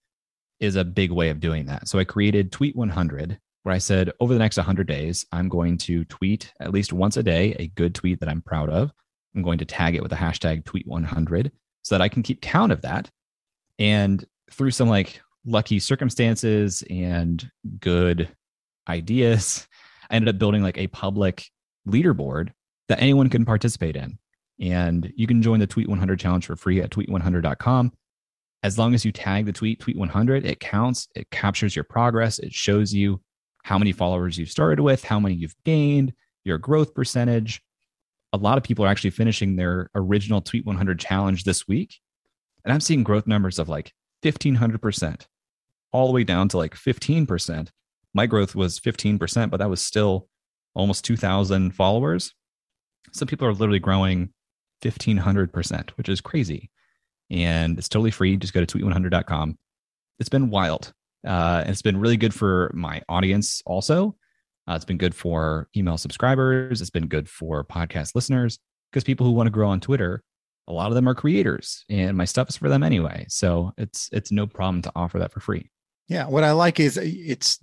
is 0.58 0.74
a 0.74 0.84
big 0.84 1.12
way 1.12 1.28
of 1.28 1.40
doing 1.40 1.66
that. 1.66 1.86
So 1.86 2.00
I 2.00 2.04
created 2.04 2.50
Tweet 2.50 2.74
100, 2.74 3.38
where 3.62 3.74
I 3.74 3.78
said, 3.78 4.10
over 4.18 4.32
the 4.32 4.40
next 4.40 4.56
100 4.56 4.88
days, 4.88 5.24
I'm 5.30 5.48
going 5.48 5.78
to 5.78 6.04
tweet 6.06 6.52
at 6.60 6.72
least 6.72 6.92
once 6.92 7.16
a 7.16 7.22
day 7.22 7.54
a 7.58 7.68
good 7.68 7.94
tweet 7.94 8.18
that 8.20 8.28
I'm 8.28 8.42
proud 8.42 8.70
of. 8.70 8.92
I'm 9.36 9.42
going 9.42 9.58
to 9.58 9.64
tag 9.64 9.94
it 9.94 10.02
with 10.02 10.10
the 10.10 10.16
hashtag 10.16 10.64
tweet 10.64 10.86
100 10.86 11.52
so 11.84 11.94
that 11.94 12.02
I 12.02 12.08
can 12.08 12.22
keep 12.22 12.40
count 12.40 12.72
of 12.72 12.82
that. 12.82 13.08
And 13.78 14.24
through 14.50 14.72
some 14.72 14.88
like 14.88 15.20
lucky 15.44 15.78
circumstances 15.78 16.82
and 16.90 17.48
good 17.78 18.28
ideas, 18.88 19.68
I 20.10 20.16
ended 20.16 20.34
up 20.34 20.38
building 20.38 20.62
like 20.62 20.78
a 20.78 20.88
public 20.88 21.46
leaderboard 21.86 22.50
that 22.88 23.00
anyone 23.00 23.28
can 23.28 23.44
participate 23.44 23.96
in. 23.96 24.18
And 24.60 25.12
you 25.16 25.26
can 25.26 25.42
join 25.42 25.60
the 25.60 25.66
Tweet 25.66 25.88
100 25.88 26.18
challenge 26.18 26.46
for 26.46 26.56
free 26.56 26.80
at 26.80 26.90
tweet100.com. 26.90 27.92
As 28.62 28.78
long 28.78 28.94
as 28.94 29.04
you 29.04 29.12
tag 29.12 29.44
the 29.44 29.52
tweet, 29.52 29.80
tweet 29.80 29.96
100, 29.96 30.46
it 30.46 30.58
counts, 30.58 31.08
it 31.14 31.28
captures 31.30 31.76
your 31.76 31.84
progress, 31.84 32.38
it 32.38 32.52
shows 32.52 32.94
you 32.94 33.20
how 33.62 33.78
many 33.78 33.92
followers 33.92 34.38
you've 34.38 34.50
started 34.50 34.80
with, 34.80 35.04
how 35.04 35.20
many 35.20 35.34
you've 35.34 35.56
gained, 35.64 36.14
your 36.44 36.56
growth 36.56 36.94
percentage, 36.94 37.60
a 38.34 38.36
lot 38.36 38.58
of 38.58 38.64
people 38.64 38.84
are 38.84 38.88
actually 38.88 39.10
finishing 39.10 39.54
their 39.54 39.90
original 39.94 40.40
Tweet 40.40 40.66
100 40.66 40.98
challenge 40.98 41.44
this 41.44 41.68
week. 41.68 42.00
And 42.64 42.72
I'm 42.72 42.80
seeing 42.80 43.04
growth 43.04 43.28
numbers 43.28 43.60
of 43.60 43.68
like 43.68 43.92
1500%, 44.24 45.26
all 45.92 46.08
the 46.08 46.12
way 46.12 46.24
down 46.24 46.48
to 46.48 46.58
like 46.58 46.74
15%. 46.74 47.68
My 48.12 48.26
growth 48.26 48.56
was 48.56 48.80
15%, 48.80 49.50
but 49.50 49.58
that 49.58 49.70
was 49.70 49.80
still 49.80 50.26
almost 50.74 51.04
2,000 51.04 51.76
followers. 51.76 52.34
Some 53.12 53.28
people 53.28 53.46
are 53.46 53.52
literally 53.52 53.78
growing 53.78 54.30
1500%, 54.82 55.90
which 55.90 56.08
is 56.08 56.20
crazy. 56.20 56.70
And 57.30 57.78
it's 57.78 57.88
totally 57.88 58.10
free. 58.10 58.36
Just 58.36 58.52
go 58.52 58.64
to 58.64 58.78
tweet100.com. 58.78 59.56
It's 60.18 60.28
been 60.28 60.50
wild. 60.50 60.92
Uh, 61.24 61.60
and 61.60 61.70
it's 61.70 61.82
been 61.82 62.00
really 62.00 62.16
good 62.16 62.34
for 62.34 62.72
my 62.74 63.00
audience 63.08 63.62
also 63.64 64.16
uh, 64.68 64.74
it's 64.74 64.84
been 64.84 64.98
good 64.98 65.14
for 65.14 65.68
email 65.76 65.98
subscribers. 65.98 66.80
It's 66.80 66.90
been 66.90 67.06
good 67.06 67.28
for 67.28 67.64
podcast 67.64 68.14
listeners 68.14 68.58
because 68.90 69.04
people 69.04 69.26
who 69.26 69.32
want 69.32 69.46
to 69.46 69.52
grow 69.52 69.68
on 69.68 69.80
Twitter, 69.80 70.22
a 70.68 70.72
lot 70.72 70.88
of 70.88 70.94
them 70.94 71.08
are 71.08 71.14
creators, 71.14 71.84
and 71.90 72.16
my 72.16 72.24
stuff 72.24 72.48
is 72.48 72.56
for 72.56 72.68
them 72.68 72.82
anyway. 72.82 73.26
So 73.28 73.72
it's 73.76 74.08
it's 74.12 74.32
no 74.32 74.46
problem 74.46 74.82
to 74.82 74.92
offer 74.96 75.18
that 75.18 75.32
for 75.32 75.40
free. 75.40 75.70
Yeah, 76.08 76.26
what 76.26 76.44
I 76.44 76.52
like 76.52 76.80
is 76.80 76.96
it's 76.96 77.58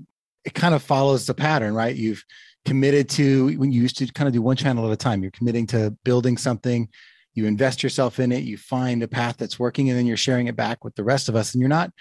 it 0.45 0.53
kind 0.53 0.75
of 0.75 0.83
follows 0.83 1.25
the 1.25 1.33
pattern, 1.33 1.73
right? 1.73 1.95
You've 1.95 2.23
committed 2.65 3.09
to 3.09 3.57
when 3.57 3.71
you 3.71 3.81
used 3.81 3.97
to 3.97 4.07
kind 4.07 4.27
of 4.27 4.33
do 4.33 4.41
one 4.41 4.55
channel 4.55 4.85
at 4.85 4.93
a 4.93 4.97
time. 4.97 5.23
You're 5.23 5.31
committing 5.31 5.65
to 5.67 5.95
building 6.03 6.37
something. 6.37 6.89
You 7.33 7.45
invest 7.45 7.81
yourself 7.81 8.19
in 8.19 8.31
it. 8.31 8.43
You 8.43 8.57
find 8.57 9.01
a 9.01 9.07
path 9.07 9.37
that's 9.37 9.57
working, 9.57 9.89
and 9.89 9.97
then 9.97 10.05
you're 10.05 10.17
sharing 10.17 10.47
it 10.47 10.55
back 10.55 10.83
with 10.83 10.93
the 10.95 11.03
rest 11.03 11.29
of 11.29 11.35
us. 11.35 11.53
And 11.53 11.61
you're 11.61 11.69
not 11.69 11.91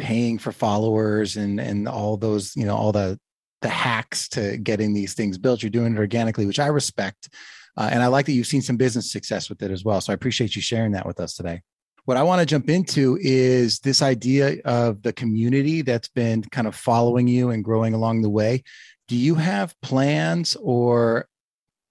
paying 0.00 0.38
for 0.38 0.50
followers 0.50 1.36
and 1.36 1.60
and 1.60 1.86
all 1.86 2.16
those 2.16 2.56
you 2.56 2.64
know 2.64 2.74
all 2.74 2.90
the 2.90 3.20
the 3.62 3.68
hacks 3.68 4.28
to 4.30 4.56
getting 4.58 4.92
these 4.92 5.14
things 5.14 5.38
built. 5.38 5.62
You're 5.62 5.70
doing 5.70 5.94
it 5.94 5.98
organically, 5.98 6.46
which 6.46 6.58
I 6.58 6.66
respect. 6.66 7.28
Uh, 7.76 7.88
and 7.92 8.02
I 8.02 8.08
like 8.08 8.26
that 8.26 8.32
you've 8.32 8.46
seen 8.46 8.62
some 8.62 8.76
business 8.76 9.12
success 9.12 9.48
with 9.48 9.62
it 9.62 9.70
as 9.70 9.84
well. 9.84 10.00
So 10.00 10.12
I 10.12 10.14
appreciate 10.14 10.56
you 10.56 10.62
sharing 10.62 10.92
that 10.92 11.06
with 11.06 11.20
us 11.20 11.34
today. 11.34 11.62
What 12.04 12.16
I 12.16 12.22
want 12.22 12.40
to 12.40 12.46
jump 12.46 12.68
into 12.68 13.18
is 13.20 13.78
this 13.80 14.02
idea 14.02 14.56
of 14.64 15.02
the 15.02 15.12
community 15.12 15.82
that's 15.82 16.08
been 16.08 16.42
kind 16.42 16.66
of 16.66 16.74
following 16.74 17.28
you 17.28 17.50
and 17.50 17.62
growing 17.62 17.94
along 17.94 18.22
the 18.22 18.30
way. 18.30 18.64
Do 19.06 19.16
you 19.16 19.34
have 19.34 19.78
plans 19.80 20.56
or 20.60 21.28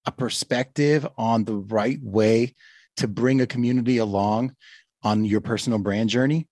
a 0.05 0.11
perspective 0.11 1.07
on 1.17 1.43
the 1.43 1.55
right 1.55 1.99
way 2.01 2.55
to 2.97 3.07
bring 3.07 3.39
a 3.39 3.47
community 3.47 3.97
along 3.97 4.55
on 5.03 5.25
your 5.25 5.41
personal 5.41 5.79
brand 5.79 6.09
journey? 6.09 6.47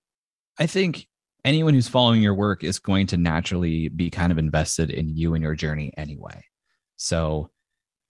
I 0.60 0.68
think 0.68 1.08
anyone 1.48 1.74
who's 1.74 1.88
following 1.88 2.22
your 2.22 2.34
work 2.34 2.62
is 2.62 2.78
going 2.78 3.08
to 3.08 3.16
naturally 3.16 3.88
be 3.88 4.10
kind 4.10 4.34
of 4.34 4.38
invested 4.38 4.90
in 4.90 5.16
you 5.16 5.34
and 5.34 5.42
your 5.42 5.56
journey 5.56 5.94
anyway. 5.96 6.44
So 6.98 7.50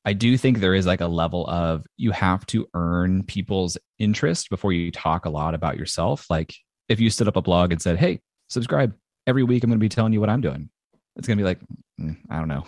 I 0.06 0.14
do 0.14 0.38
think 0.38 0.58
there 0.58 0.74
is 0.74 0.88
like 0.88 1.02
a 1.02 1.08
level 1.08 1.46
of 1.48 1.86
you 1.98 2.10
have 2.12 2.48
to 2.48 2.68
earn 2.74 3.22
people's 3.24 3.78
interest 4.00 4.50
before 4.50 4.74
you 4.74 4.92
talk 4.92 5.26
a 5.26 5.30
lot 5.30 5.54
about 5.54 5.78
yourself. 5.78 6.26
Like 6.32 6.56
if 6.90 7.00
you 7.00 7.12
stood 7.12 7.28
up 7.28 7.36
a 7.36 7.42
blog 7.42 7.72
and 7.72 7.80
said, 7.80 8.00
Hey, 8.00 8.22
subscribe 8.50 8.96
every 9.28 9.44
week, 9.44 9.64
I'm 9.64 9.70
going 9.70 9.80
to 9.80 9.84
be 9.84 9.88
telling 9.88 10.14
you 10.14 10.20
what 10.20 10.32
I'm 10.32 10.42
doing. 10.42 10.70
It's 11.16 11.28
going 11.28 11.38
to 11.38 11.44
be 11.44 11.48
like, 11.48 11.60
mm, 12.02 12.18
I 12.32 12.40
don't 12.40 12.48
know. 12.48 12.66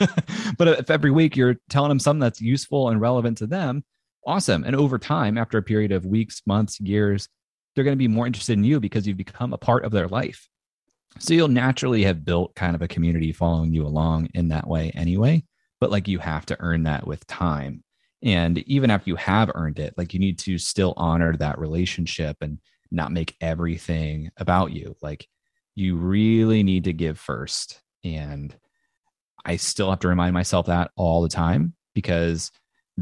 but 0.58 0.66
if 0.66 0.90
every 0.90 1.12
week 1.12 1.36
you're 1.36 1.56
telling 1.70 1.90
them 1.90 2.00
something 2.00 2.20
that's 2.20 2.40
useful 2.40 2.88
and 2.88 3.00
relevant 3.00 3.38
to 3.38 3.46
them, 3.46 3.84
awesome. 4.26 4.64
And 4.64 4.74
over 4.74 4.98
time, 4.98 5.38
after 5.38 5.58
a 5.58 5.62
period 5.62 5.92
of 5.92 6.04
weeks, 6.04 6.42
months, 6.44 6.80
years, 6.80 7.28
they're 7.74 7.84
going 7.84 7.96
to 7.96 7.98
be 7.98 8.08
more 8.08 8.26
interested 8.26 8.54
in 8.54 8.64
you 8.64 8.80
because 8.80 9.06
you've 9.06 9.16
become 9.16 9.52
a 9.52 9.58
part 9.58 9.84
of 9.84 9.92
their 9.92 10.08
life. 10.08 10.48
So 11.18 11.34
you'll 11.34 11.48
naturally 11.48 12.04
have 12.04 12.24
built 12.24 12.54
kind 12.54 12.74
of 12.74 12.82
a 12.82 12.88
community 12.88 13.32
following 13.32 13.72
you 13.72 13.86
along 13.86 14.28
in 14.34 14.48
that 14.48 14.66
way 14.66 14.90
anyway. 14.94 15.44
But 15.80 15.90
like 15.90 16.08
you 16.08 16.18
have 16.18 16.46
to 16.46 16.56
earn 16.60 16.84
that 16.84 17.06
with 17.06 17.26
time. 17.26 17.82
And 18.22 18.58
even 18.58 18.90
after 18.90 19.10
you 19.10 19.16
have 19.16 19.50
earned 19.54 19.78
it, 19.78 19.94
like 19.96 20.14
you 20.14 20.20
need 20.20 20.38
to 20.40 20.58
still 20.58 20.94
honor 20.96 21.36
that 21.36 21.58
relationship 21.58 22.36
and 22.40 22.58
not 22.90 23.12
make 23.12 23.36
everything 23.40 24.30
about 24.36 24.72
you. 24.72 24.96
Like 25.02 25.26
you 25.74 25.96
really 25.96 26.62
need 26.62 26.84
to 26.84 26.92
give 26.92 27.18
first. 27.18 27.80
And 28.04 28.54
I 29.44 29.56
still 29.56 29.90
have 29.90 30.00
to 30.00 30.08
remind 30.08 30.34
myself 30.34 30.66
that 30.66 30.92
all 30.96 31.22
the 31.22 31.28
time 31.28 31.74
because 31.94 32.52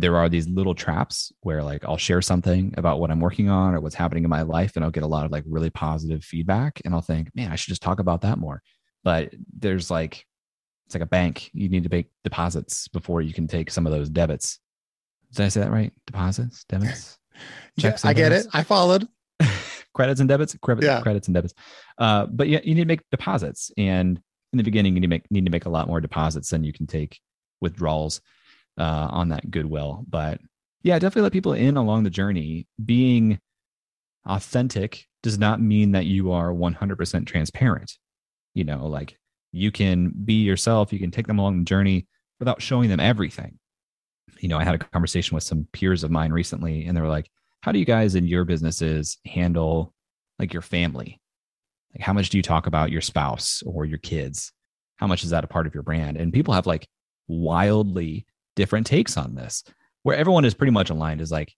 there 0.01 0.17
are 0.17 0.29
these 0.29 0.49
little 0.49 0.75
traps 0.75 1.33
where 1.41 1.63
like 1.63 1.85
I'll 1.85 1.97
share 1.97 2.23
something 2.23 2.75
about 2.77 3.01
what 3.01 3.11
I'm 3.11 3.21
working 3.21 3.49
on 3.49 3.75
or 3.75 3.81
what's 3.81 3.95
happening 3.95 4.25
in 4.25 4.31
my 4.31 4.43
life 4.43 4.77
and 4.77 4.85
I'll 4.85 4.91
get 4.91 5.03
a 5.03 5.09
lot 5.09 5.27
of 5.27 5.33
like 5.33 5.45
really 5.47 5.71
positive 5.71 6.25
feedback 6.25 6.81
and 6.85 6.95
I'll 6.95 7.01
think, 7.01 7.29
man, 7.35 7.53
I 7.53 7.57
should 7.57 7.69
just 7.69 7.83
talk 7.83 8.01
about 8.01 8.23
that 8.23 8.39
more. 8.39 8.63
But 9.05 9.35
there's 9.59 9.91
like 9.91 10.27
it's 10.87 10.95
like 10.95 11.03
a 11.03 11.07
bank. 11.07 11.51
You 11.53 11.69
need 11.69 11.85
to 11.85 11.89
make 11.89 12.11
deposits 12.25 12.89
before 12.89 13.23
you 13.23 13.33
can 13.33 13.47
take 13.47 13.71
some 13.71 13.87
of 13.87 13.93
those 13.93 14.09
debits. 14.09 14.59
Did 15.33 15.47
I 15.47 15.49
say 15.49 15.61
that 15.61 15.71
right? 15.71 15.93
Deposits, 16.07 16.65
debits, 16.65 17.19
checks. 17.79 18.05
Yeah, 18.05 18.11
I 18.11 18.13
get 18.13 18.31
debits? 18.31 18.47
it. 18.47 18.51
I 18.53 18.65
followed. 18.65 19.07
credits 19.95 20.21
and 20.21 20.29
debits, 20.29 20.57
credit, 20.61 20.85
yeah. 20.85 21.01
credits 21.01 21.29
and 21.29 21.35
debits. 21.35 21.55
Uh, 21.99 22.27
but 22.27 22.49
yeah, 22.49 22.59
you 22.65 22.75
need 22.75 22.83
to 22.83 22.89
make 22.89 23.09
deposits, 23.11 23.71
and 23.79 24.21
in 24.53 24.57
the 24.57 24.65
beginning, 24.65 24.95
you 24.95 25.01
need 25.01 25.07
to 25.07 25.11
make 25.11 25.31
need 25.31 25.45
to 25.45 25.53
make 25.53 25.67
a 25.67 25.71
lot 25.71 25.87
more 25.87 26.01
deposits 26.01 26.51
than 26.51 26.65
you 26.65 26.73
can 26.73 26.87
take 26.87 27.21
withdrawals 27.61 28.21
uh, 28.81 29.09
on 29.11 29.29
that 29.29 29.51
goodwill. 29.51 30.05
But 30.09 30.41
yeah, 30.83 30.99
definitely 30.99 31.23
let 31.23 31.33
people 31.33 31.53
in 31.53 31.77
along 31.77 32.03
the 32.03 32.11
journey. 32.11 32.67
Being 32.83 33.39
authentic 34.27 35.07
does 35.23 35.39
not 35.39 35.61
mean 35.61 35.93
that 35.93 36.07
you 36.07 36.33
are 36.33 36.51
100% 36.51 37.27
transparent. 37.27 37.93
You 38.55 38.65
know, 38.65 38.87
like 38.87 39.19
you 39.53 39.71
can 39.71 40.13
be 40.25 40.43
yourself, 40.43 40.93
you 40.93 40.99
can 40.99 41.11
take 41.11 41.27
them 41.27 41.39
along 41.39 41.59
the 41.59 41.65
journey 41.65 42.07
without 42.39 42.63
showing 42.63 42.89
them 42.89 43.01
everything. 43.01 43.59
You 44.39 44.49
know, 44.49 44.59
I 44.59 44.65
had 44.65 44.75
a 44.75 44.79
conversation 44.79 45.35
with 45.35 45.45
some 45.45 45.69
peers 45.73 46.03
of 46.03 46.11
mine 46.11 46.33
recently, 46.33 46.87
and 46.87 46.97
they 46.97 47.03
were 47.03 47.09
like, 47.09 47.31
How 47.61 47.73
do 47.73 47.79
you 47.79 47.85
guys 47.85 48.15
in 48.15 48.27
your 48.27 48.45
businesses 48.45 49.19
handle 49.27 49.93
like 50.39 50.55
your 50.55 50.63
family? 50.63 51.21
Like, 51.95 52.03
how 52.03 52.15
much 52.15 52.31
do 52.31 52.39
you 52.39 52.43
talk 52.43 52.67
about 52.67 52.91
your 52.91 53.03
spouse 53.03 53.63
or 53.67 53.85
your 53.85 53.99
kids? 53.99 54.53
How 54.97 55.07
much 55.07 55.25
is 55.25 55.31
that 55.31 55.45
a 55.45 55.49
part 55.49 55.67
of 55.67 55.75
your 55.75 55.83
brand? 55.83 56.17
And 56.17 56.33
people 56.33 56.55
have 56.55 56.67
like 56.67 56.87
wildly 57.29 58.27
different 58.57 58.87
takes 58.87 59.17
on 59.17 59.35
this, 59.35 59.65
where 60.03 60.17
everyone 60.17 60.45
is 60.45 60.55
pretty 60.55 60.73
much 60.73 60.91
aligned 60.91 61.21
is 61.21 61.33
like, 61.33 61.55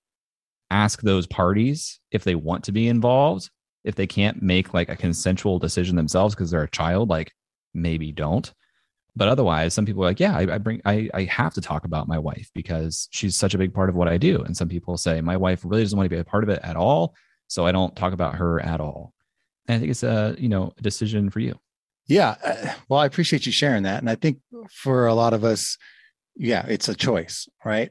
ask 0.71 1.03
those 1.03 1.27
parties 1.27 2.01
if 2.11 2.25
they 2.25 2.35
want 2.35 2.65
to 2.65 2.73
be 2.73 2.89
involved. 2.89 3.51
If 3.85 3.97
they 3.97 4.07
can't 4.07 4.41
make 4.41 4.73
like 4.73 4.89
a 4.89 4.97
consensual 4.97 5.59
decision 5.59 5.97
themselves 5.97 6.35
because 6.35 6.51
they're 6.51 6.63
a 6.63 6.71
child, 6.71 7.11
like 7.11 7.33
maybe 7.75 8.13
don't. 8.13 8.53
But 9.17 9.29
otherwise, 9.29 9.75
some 9.75 9.85
people 9.85 10.03
are 10.05 10.07
like, 10.07 10.21
yeah, 10.21 10.37
I, 10.37 10.55
I 10.55 10.59
bring, 10.59 10.81
I, 10.85 11.11
I 11.13 11.25
have 11.25 11.53
to 11.55 11.61
talk 11.61 11.85
about 11.85 12.09
my 12.09 12.19
wife 12.19 12.49
because 12.55 13.09
she's 13.11 13.37
such 13.37 13.55
a 13.55 13.59
big 13.59 13.75
part 13.75 13.91
of 13.91 13.97
what 13.97 14.09
I 14.09 14.17
do. 14.17 14.41
And 14.43 14.57
some 14.57 14.69
people 14.69 14.97
say 14.97 15.21
my 15.21 15.37
wife 15.37 15.63
really 15.65 15.83
doesn't 15.83 15.97
want 15.97 16.07
to 16.07 16.15
be 16.15 16.21
a 16.21 16.25
part 16.25 16.45
of 16.45 16.49
it 16.49 16.61
at 16.63 16.77
all, 16.77 17.15
so 17.49 17.67
I 17.67 17.73
don't 17.73 17.95
talk 17.97 18.13
about 18.13 18.37
her 18.37 18.61
at 18.61 18.81
all. 18.81 19.13
And 19.67 19.77
I 19.77 19.79
think 19.81 19.91
it's 19.91 20.03
a, 20.03 20.35
you 20.39 20.49
know, 20.49 20.73
a 20.79 20.83
decision 20.83 21.29
for 21.29 21.41
you. 21.41 21.59
Yeah. 22.07 22.37
uh, 22.45 22.73
Well, 22.89 23.01
I 23.01 23.07
appreciate 23.07 23.45
you 23.47 23.53
sharing 23.53 23.83
that. 23.83 23.99
And 23.99 24.09
I 24.09 24.15
think 24.15 24.39
for 24.71 25.07
a 25.07 25.15
lot 25.15 25.35
of 25.35 25.45
us, 25.45 25.77
yeah, 26.37 26.65
it's 26.69 26.89
a 26.89 26.95
choice, 26.95 27.49
right? 27.65 27.91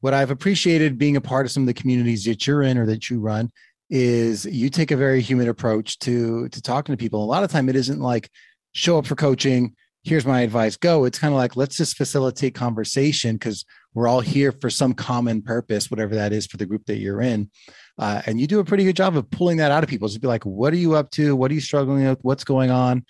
What 0.00 0.14
I've 0.14 0.30
appreciated 0.30 0.98
being 0.98 1.16
a 1.16 1.20
part 1.20 1.46
of 1.46 1.52
some 1.52 1.62
of 1.64 1.66
the 1.66 1.74
communities 1.74 2.24
that 2.24 2.46
you're 2.46 2.62
in 2.62 2.78
or 2.78 2.86
that 2.86 3.10
you 3.10 3.20
run 3.20 3.50
is 3.90 4.46
you 4.46 4.70
take 4.70 4.90
a 4.90 4.96
very 4.96 5.20
human 5.20 5.48
approach 5.48 5.98
to 6.00 6.48
to 6.48 6.62
talking 6.62 6.92
to 6.92 6.96
people. 6.96 7.22
A 7.22 7.26
lot 7.26 7.42
of 7.42 7.50
time 7.50 7.68
it 7.68 7.76
isn't 7.76 8.00
like 8.00 8.30
show 8.72 8.98
up 8.98 9.06
for 9.06 9.16
coaching, 9.16 9.74
here's 10.02 10.26
my 10.26 10.40
advice, 10.40 10.76
go. 10.76 11.04
It's 11.04 11.18
kind 11.18 11.34
of 11.34 11.38
like 11.38 11.56
let's 11.56 11.76
just 11.76 11.96
facilitate 11.96 12.54
conversation 12.54 13.36
because 13.36 13.64
we're 13.94 14.08
all 14.08 14.20
here 14.20 14.52
for 14.52 14.70
some 14.70 14.94
common 14.94 15.42
purpose, 15.42 15.90
whatever 15.90 16.14
that 16.14 16.32
is 16.32 16.46
for 16.46 16.56
the 16.56 16.66
group 16.66 16.86
that 16.86 16.98
you're 16.98 17.20
in. 17.20 17.50
Uh, 17.98 18.22
and 18.26 18.40
you 18.40 18.46
do 18.46 18.60
a 18.60 18.64
pretty 18.64 18.84
good 18.84 18.96
job 18.96 19.16
of 19.16 19.28
pulling 19.30 19.58
that 19.58 19.72
out 19.72 19.82
of 19.82 19.90
people. 19.90 20.08
Just 20.08 20.20
be 20.20 20.28
like, 20.28 20.46
what 20.46 20.72
are 20.72 20.76
you 20.76 20.94
up 20.94 21.10
to? 21.12 21.36
What 21.36 21.50
are 21.50 21.54
you 21.54 21.60
struggling 21.60 22.08
with? 22.08 22.18
What's 22.22 22.44
going 22.44 22.70
on? 22.70 23.04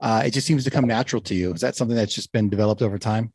Uh, 0.00 0.24
it 0.26 0.32
just 0.32 0.46
seems 0.46 0.64
to 0.64 0.70
come 0.70 0.86
natural 0.86 1.22
to 1.22 1.34
you. 1.34 1.54
Is 1.54 1.60
that 1.62 1.76
something 1.76 1.96
that's 1.96 2.14
just 2.14 2.32
been 2.32 2.50
developed 2.50 2.82
over 2.82 2.98
time? 2.98 3.32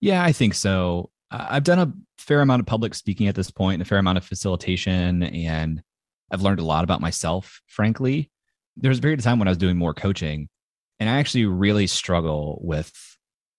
Yeah, 0.00 0.22
I 0.22 0.32
think 0.32 0.54
so. 0.54 1.10
I've 1.30 1.64
done 1.64 1.78
a 1.78 1.92
fair 2.18 2.40
amount 2.40 2.60
of 2.60 2.66
public 2.66 2.94
speaking 2.94 3.28
at 3.28 3.34
this 3.34 3.50
point, 3.50 3.74
and 3.74 3.82
a 3.82 3.84
fair 3.84 3.98
amount 3.98 4.18
of 4.18 4.24
facilitation, 4.24 5.22
and 5.22 5.82
I've 6.30 6.42
learned 6.42 6.60
a 6.60 6.64
lot 6.64 6.84
about 6.84 7.00
myself, 7.00 7.60
frankly. 7.66 8.30
There 8.76 8.88
was 8.88 8.98
a 8.98 9.02
period 9.02 9.20
of 9.20 9.24
time 9.24 9.38
when 9.38 9.48
I 9.48 9.50
was 9.50 9.58
doing 9.58 9.76
more 9.76 9.94
coaching, 9.94 10.48
and 10.98 11.08
I 11.08 11.18
actually 11.18 11.46
really 11.46 11.86
struggle 11.86 12.58
with 12.62 12.92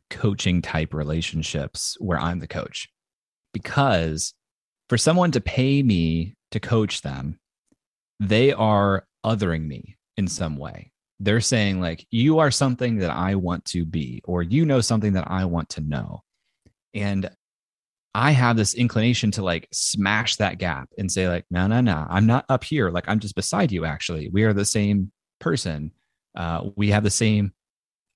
coaching 0.10 0.62
type 0.62 0.94
relationships 0.94 1.96
where 2.00 2.20
I'm 2.20 2.40
the 2.40 2.48
coach 2.48 2.90
because 3.54 4.34
for 4.90 4.98
someone 4.98 5.32
to 5.32 5.42
pay 5.42 5.82
me 5.82 6.36
to 6.52 6.60
coach 6.60 7.02
them, 7.02 7.40
they 8.20 8.52
are 8.52 9.06
othering 9.26 9.66
me 9.68 9.98
in 10.18 10.28
some 10.28 10.58
way. 10.58 10.92
They're 11.20 11.40
saying, 11.40 11.80
like, 11.80 12.06
you 12.10 12.40
are 12.40 12.52
something 12.52 12.98
that 12.98 13.12
I 13.12 13.36
want 13.36 13.64
to 13.66 13.86
be, 13.86 14.22
or 14.26 14.42
you 14.42 14.66
know 14.66 14.82
something 14.82 15.14
that 15.14 15.30
I 15.30 15.46
want 15.46 15.70
to 15.70 15.82
know. 15.82 16.24
And 16.94 17.30
I 18.14 18.32
have 18.32 18.58
this 18.58 18.74
inclination 18.74 19.32
to 19.32 19.44
like 19.44 19.68
smash 19.72 20.36
that 20.36 20.58
gap 20.58 20.90
and 20.98 21.12
say, 21.12 21.30
like, 21.30 21.46
no, 21.50 21.68
no, 21.68 21.82
no, 21.82 22.06
I'm 22.10 22.26
not 22.26 22.46
up 22.50 22.64
here. 22.64 22.90
Like, 22.90 23.06
I'm 23.08 23.20
just 23.20 23.36
beside 23.36 23.72
you, 23.72 23.86
actually. 23.86 24.30
We 24.30 24.44
are 24.44 24.54
the 24.54 24.66
same 24.66 25.12
person. 25.40 25.92
Uh, 26.36 26.70
we 26.76 26.90
have 26.90 27.04
the 27.04 27.10
same 27.10 27.54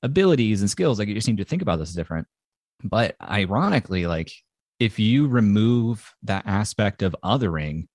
abilities 0.04 0.62
and 0.62 0.70
skills. 0.70 1.00
Like, 1.00 1.08
you 1.08 1.16
just 1.16 1.28
need 1.28 1.38
to 1.38 1.46
think 1.46 1.62
about 1.62 1.80
this 1.80 1.94
different. 1.94 2.28
But 2.84 3.16
ironically, 3.22 4.06
like, 4.06 4.32
if 4.80 5.00
you 5.00 5.28
remove 5.28 6.14
that 6.24 6.46
aspect 6.46 7.02
of 7.02 7.16
othering, 7.24 7.88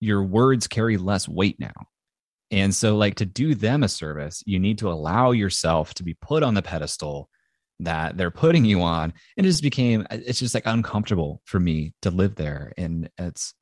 your 0.00 0.24
words 0.24 0.66
carry 0.66 0.96
less 0.96 1.28
weight 1.28 1.60
now. 1.60 1.72
And 2.50 2.74
so, 2.74 2.96
like, 2.96 3.14
to 3.16 3.26
do 3.26 3.54
them 3.54 3.84
a 3.84 3.88
service, 3.88 4.42
you 4.44 4.58
need 4.58 4.78
to 4.78 4.90
allow 4.90 5.30
yourself 5.30 5.94
to 5.94 6.02
be 6.02 6.14
put 6.14 6.42
on 6.42 6.54
the 6.54 6.62
pedestal 6.62 7.28
that 7.80 8.16
they're 8.16 8.30
putting 8.30 8.64
you 8.64 8.82
on. 8.82 9.12
And 9.36 9.46
it 9.46 9.48
just 9.50 9.62
became, 9.62 10.02
uh, 10.10 10.18
it's 10.26 10.38
just 10.38 10.54
like 10.54 10.66
uncomfortable 10.66 11.40
for 11.44 11.58
me 11.60 11.94
to 12.02 12.10
live 12.10 12.34
there. 12.36 12.72
And 12.76 13.10
it's, 13.18 13.54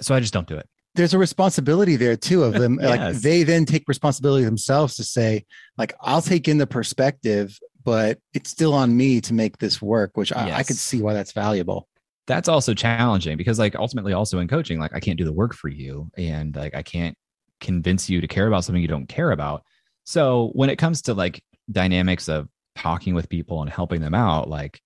so 0.00 0.14
I 0.14 0.20
just 0.20 0.32
don't 0.32 0.48
do 0.48 0.56
it. 0.56 0.68
There's 0.94 1.14
a 1.14 1.18
responsibility 1.18 1.96
there 1.96 2.16
too 2.16 2.44
of 2.44 2.52
them. 2.54 2.78
Like 2.82 3.14
they 3.14 3.44
then 3.44 3.64
take 3.64 3.84
responsibility 3.88 4.44
themselves 4.44 4.96
to 4.96 5.04
say, 5.04 5.44
like, 5.78 5.94
I'll 6.00 6.22
take 6.22 6.48
in 6.48 6.58
the 6.58 6.66
perspective, 6.66 7.58
but 7.84 8.18
it's 8.34 8.50
still 8.50 8.74
on 8.74 8.96
me 8.96 9.20
to 9.22 9.34
make 9.34 9.58
this 9.58 9.80
work, 9.80 10.16
which 10.16 10.32
I, 10.32 10.52
I 10.52 10.62
could 10.62 10.76
see 10.76 11.00
why 11.00 11.14
that's 11.14 11.32
valuable. 11.32 11.88
That's 12.26 12.48
also 12.48 12.74
challenging 12.74 13.36
because, 13.36 13.58
like, 13.58 13.74
ultimately, 13.74 14.12
also 14.12 14.38
in 14.38 14.48
coaching, 14.48 14.78
like, 14.78 14.94
I 14.94 15.00
can't 15.00 15.18
do 15.18 15.24
the 15.24 15.32
work 15.32 15.54
for 15.54 15.68
you. 15.68 16.10
And 16.16 16.54
like, 16.54 16.74
I 16.74 16.82
can't 16.82 17.16
convince 17.62 18.10
you 18.10 18.20
to 18.20 18.28
care 18.28 18.46
about 18.46 18.64
something 18.64 18.82
you 18.82 18.88
don't 18.88 19.08
care 19.08 19.30
about. 19.30 19.64
So 20.04 20.50
when 20.52 20.68
it 20.68 20.76
comes 20.76 21.02
to 21.02 21.14
like 21.14 21.42
dynamics 21.70 22.28
of 22.28 22.48
talking 22.76 23.14
with 23.14 23.28
people 23.28 23.62
and 23.62 23.70
helping 23.70 24.00
them 24.00 24.14
out, 24.14 24.48
like, 24.48 24.80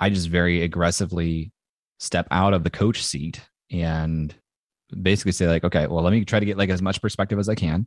I 0.00 0.10
just 0.10 0.28
very 0.28 0.62
aggressively 0.62 1.52
step 1.98 2.28
out 2.30 2.54
of 2.54 2.64
the 2.64 2.70
coach 2.70 3.02
seat 3.02 3.40
and 3.70 4.34
basically 5.02 5.32
say 5.32 5.46
like 5.46 5.64
okay 5.64 5.86
well 5.86 6.02
let 6.02 6.12
me 6.12 6.24
try 6.24 6.40
to 6.40 6.46
get 6.46 6.56
like 6.56 6.70
as 6.70 6.80
much 6.80 7.02
perspective 7.02 7.38
as 7.38 7.48
i 7.48 7.54
can. 7.54 7.86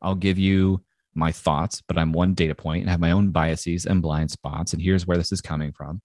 I'll 0.00 0.16
give 0.16 0.38
you 0.38 0.82
my 1.14 1.30
thoughts 1.30 1.82
but 1.86 1.98
i'm 1.98 2.12
one 2.12 2.34
data 2.34 2.54
point 2.54 2.82
and 2.82 2.90
have 2.90 3.00
my 3.00 3.12
own 3.12 3.30
biases 3.30 3.86
and 3.86 4.02
blind 4.02 4.30
spots 4.30 4.72
and 4.72 4.82
here's 4.82 5.06
where 5.06 5.18
this 5.18 5.32
is 5.32 5.40
coming 5.40 5.72
from. 5.72 6.00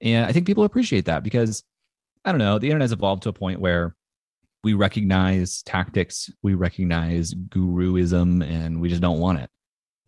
And 0.00 0.26
i 0.26 0.32
think 0.32 0.46
people 0.46 0.64
appreciate 0.64 1.04
that 1.04 1.22
because 1.22 1.62
i 2.24 2.32
don't 2.32 2.38
know 2.38 2.58
the 2.58 2.66
internet 2.66 2.84
has 2.84 2.92
evolved 2.92 3.22
to 3.24 3.28
a 3.28 3.34
point 3.34 3.60
where 3.60 3.94
we 4.64 4.74
recognize 4.74 5.62
tactics 5.62 6.30
we 6.42 6.54
recognize 6.54 7.34
guruism 7.34 8.42
and 8.44 8.80
we 8.80 8.88
just 8.88 9.02
don't 9.02 9.20
want 9.20 9.40
it 9.40 9.50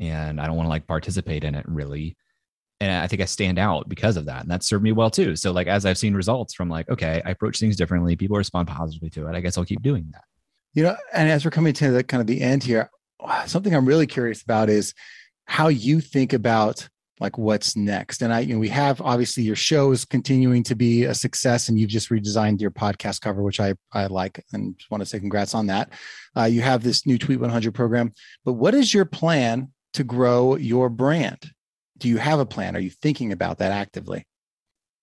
and 0.03 0.40
i 0.40 0.46
don't 0.46 0.57
want 0.57 0.66
to 0.66 0.70
like 0.70 0.86
participate 0.86 1.44
in 1.44 1.55
it 1.55 1.64
really 1.68 2.16
and 2.82 2.90
I 2.90 3.07
think 3.07 3.22
I 3.22 3.26
stand 3.26 3.61
out 3.61 3.88
because 3.88 4.16
of 4.16 4.24
that. 4.24 4.42
And 4.42 4.50
that 4.50 4.64
served 4.64 4.82
me 4.82 4.90
well 4.90 5.09
too. 5.09 5.36
So 5.36 5.53
like 5.53 5.68
as 5.68 5.86
I've 5.86 5.98
seen 5.98 6.14
results 6.14 6.53
from 6.53 6.68
like, 6.68 6.90
okay, 6.90 7.22
I 7.24 7.30
approach 7.30 7.61
things 7.61 7.76
differently, 7.76 8.16
people 8.16 8.36
respond 8.36 8.66
positively 8.66 9.09
to 9.11 9.28
it. 9.28 9.36
I 9.36 9.40
guess 9.40 9.57
I'll 9.57 9.64
keep 9.64 9.82
doing 9.82 10.09
that. 10.11 10.24
You 10.74 10.82
know, 10.82 10.96
and 11.12 11.30
as 11.30 11.44
we're 11.44 11.53
coming 11.53 11.74
to 11.74 11.92
the 11.92 12.03
kind 12.03 12.20
of 12.20 12.26
the 12.26 12.40
end 12.40 12.64
here, 12.64 12.90
something 13.46 13.72
I'm 13.72 13.86
really 13.86 14.09
curious 14.09 14.42
about 14.42 14.68
is 14.68 14.94
how 15.44 15.68
you 15.68 16.00
think 16.00 16.32
about 16.32 16.88
like 17.20 17.38
what's 17.38 17.76
next. 17.76 18.20
And 18.20 18.32
I, 18.34 18.40
you 18.40 18.55
know, 18.55 18.59
we 18.59 18.70
have 18.70 19.00
obviously 19.00 19.44
your 19.44 19.55
show 19.55 19.92
is 19.92 20.05
continuing 20.05 20.64
to 20.64 20.74
be 20.74 21.05
a 21.05 21.14
success, 21.14 21.68
and 21.68 21.78
you've 21.78 21.88
just 21.88 22.11
redesigned 22.11 22.61
your 22.61 22.72
podcast 22.72 23.20
cover, 23.20 23.44
which 23.44 23.61
I 23.61 23.74
I 23.92 24.07
like, 24.07 24.44
and 24.53 24.74
want 24.90 25.03
to 25.03 25.07
say 25.07 25.20
congrats 25.20 25.55
on 25.55 25.66
that. 25.66 25.90
Uh, 26.36 26.44
you 26.44 26.62
have 26.62 26.82
this 26.82 27.07
new 27.07 27.16
Tweet 27.16 27.38
100 27.38 27.74
program, 27.74 28.12
but 28.44 28.55
what 28.55 28.74
is 28.74 28.92
your 28.92 29.05
plan 29.05 29.70
to 29.95 30.05
grow 30.05 30.57
your 30.57 30.88
brand? 30.88 31.51
Do 31.99 32.09
you 32.09 32.16
have 32.18 32.40
a 32.40 32.47
plan? 32.47 32.76
Are 32.76 32.80
you 32.80 32.90
thinking 32.90 33.32
about 33.32 33.59
that 33.59 33.72
actively? 33.72 34.26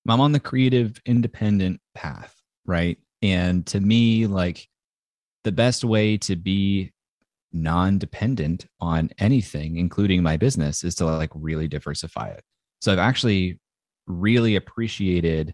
I'm 0.08 0.22
on 0.22 0.32
the 0.32 0.40
creative 0.40 1.00
independent 1.06 1.80
path, 1.94 2.36
right? 2.66 2.98
And 3.22 3.66
to 3.68 3.80
me, 3.80 4.28
like 4.28 4.68
the 5.44 5.52
best 5.52 5.84
way 5.84 6.18
to 6.18 6.36
be 6.36 6.92
non-dependent 7.52 8.66
on 8.80 9.10
anything, 9.20 9.78
including 9.78 10.24
my 10.24 10.38
business, 10.38 10.84
is 10.84 10.96
to 10.96 11.06
like 11.06 11.32
really 11.36 11.68
diversify 11.68 12.30
it. 12.30 12.44
So 12.82 12.92
I've 12.92 13.00
actually 13.00 13.60
really 14.08 14.56
appreciated 14.56 15.54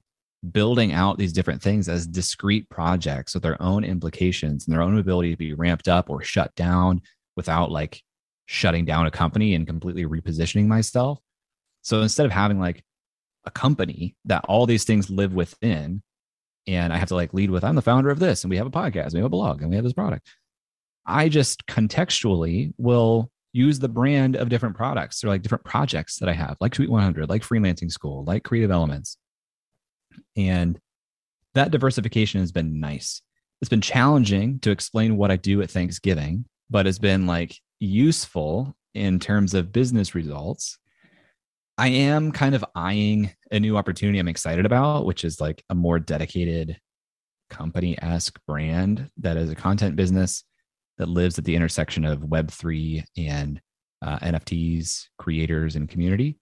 building 0.51 0.93
out 0.93 1.17
these 1.17 1.33
different 1.33 1.61
things 1.61 1.89
as 1.89 2.05
discrete 2.05 2.69
projects 2.69 3.33
with 3.33 3.43
their 3.43 3.61
own 3.61 3.83
implications 3.83 4.65
and 4.65 4.73
their 4.73 4.81
own 4.81 4.97
ability 4.97 5.31
to 5.31 5.38
be 5.38 5.53
ramped 5.53 5.88
up 5.88 6.09
or 6.09 6.21
shut 6.21 6.53
down 6.55 7.01
without 7.36 7.71
like 7.71 8.01
shutting 8.45 8.85
down 8.85 9.05
a 9.05 9.11
company 9.11 9.55
and 9.55 9.67
completely 9.67 10.05
repositioning 10.05 10.67
myself. 10.67 11.19
So 11.81 12.01
instead 12.01 12.25
of 12.25 12.31
having 12.31 12.59
like 12.59 12.83
a 13.45 13.51
company 13.51 14.15
that 14.25 14.45
all 14.47 14.65
these 14.65 14.83
things 14.83 15.09
live 15.09 15.33
within, 15.33 16.01
and 16.67 16.91
I 16.91 16.97
have 16.97 17.09
to 17.09 17.15
like 17.15 17.33
lead 17.33 17.51
with, 17.51 17.63
I'm 17.63 17.75
the 17.75 17.81
founder 17.81 18.09
of 18.09 18.19
this, 18.19 18.43
and 18.43 18.49
we 18.49 18.57
have 18.57 18.67
a 18.67 18.71
podcast, 18.71 19.13
we 19.13 19.19
have 19.19 19.25
a 19.25 19.29
blog, 19.29 19.61
and 19.61 19.69
we 19.69 19.75
have 19.75 19.83
this 19.83 19.93
product. 19.93 20.27
I 21.05 21.29
just 21.29 21.67
contextually 21.67 22.73
will 22.77 23.29
use 23.53 23.79
the 23.79 23.87
brand 23.87 24.35
of 24.35 24.49
different 24.49 24.75
products 24.75 25.23
or 25.23 25.29
like 25.29 25.41
different 25.41 25.63
projects 25.63 26.17
that 26.17 26.27
I 26.27 26.33
have, 26.33 26.57
like 26.59 26.73
Tweet 26.73 26.89
100, 26.89 27.29
like 27.29 27.43
Freelancing 27.43 27.91
School, 27.91 28.23
like 28.25 28.43
Creative 28.43 28.71
Elements. 28.71 29.17
And 30.35 30.79
that 31.53 31.71
diversification 31.71 32.41
has 32.41 32.51
been 32.51 32.79
nice. 32.79 33.21
It's 33.61 33.69
been 33.69 33.81
challenging 33.81 34.59
to 34.59 34.71
explain 34.71 35.15
what 35.17 35.31
I 35.31 35.37
do 35.37 35.61
at 35.61 35.71
Thanksgiving, 35.71 36.45
but 36.69 36.85
it's 36.87 36.99
been 36.99 37.27
like 37.27 37.55
useful 37.80 38.76
in 38.93 39.19
terms 39.19 39.53
of 39.53 39.71
business 39.71 40.15
results. 40.15 40.78
I 41.78 41.89
am 41.89 42.32
kind 42.32 42.55
of 42.55 42.63
eyeing 42.73 43.34
a 43.51 43.59
new 43.59 43.76
opportunity 43.76 44.17
I'm 44.19 44.30
excited 44.30 44.65
about, 44.65 45.05
which 45.05 45.26
is 45.26 45.41
like 45.41 45.63
a 45.69 45.76
more 45.76 45.99
dedicated 45.99 46.80
company 47.49 47.97
esque 48.01 48.39
brand 48.47 49.09
that 49.17 49.38
is 49.38 49.49
a 49.49 49.55
content 49.55 49.95
business 49.95 50.43
that 50.97 51.09
lives 51.09 51.38
at 51.38 51.45
the 51.45 51.55
intersection 51.55 52.05
of 52.05 52.21
Web3 52.21 53.03
and 53.17 53.61
uh, 54.01 54.17
NFTs, 54.19 55.07
creators, 55.17 55.76
and 55.76 55.89
community. 55.89 56.39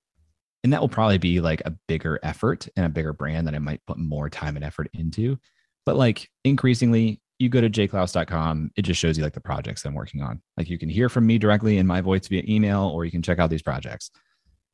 And 0.64 0.72
that 0.72 0.82
will 0.82 0.90
probably 0.90 1.18
be 1.18 1.42
like 1.42 1.62
a 1.66 1.76
bigger 1.88 2.20
effort 2.24 2.68
and 2.76 2.86
a 2.86 2.90
bigger 2.90 3.12
brand 3.12 3.48
that 3.48 3.56
I 3.56 3.60
might 3.60 3.82
put 3.88 3.98
more 3.98 4.30
time 4.30 4.56
and 4.56 4.64
effort 4.64 4.90
into. 4.94 5.38
But 5.86 5.98
like 5.98 6.30
increasingly, 6.46 7.22
you 7.44 7.50
go 7.50 7.62
to 7.62 7.70
jayclouse.com, 7.70 8.72
it 8.76 8.82
just 8.82 9.00
shows 9.00 9.18
you 9.18 9.24
like 9.24 9.34
the 9.34 9.41
projects 9.41 9.86
I'm 9.86 9.94
working 9.94 10.22
on. 10.22 10.41
Like 10.58 10.70
you 10.70 10.80
can 10.80 10.89
hear 10.89 11.10
from 11.10 11.28
me 11.28 11.38
directly 11.38 11.78
in 11.78 11.86
my 11.86 12.02
voice 12.02 12.28
via 12.28 12.44
email, 12.48 12.88
or 12.88 13.06
you 13.06 13.12
can 13.12 13.22
check 13.22 13.38
out 13.38 13.50
these 13.50 13.62
projects. 13.62 14.10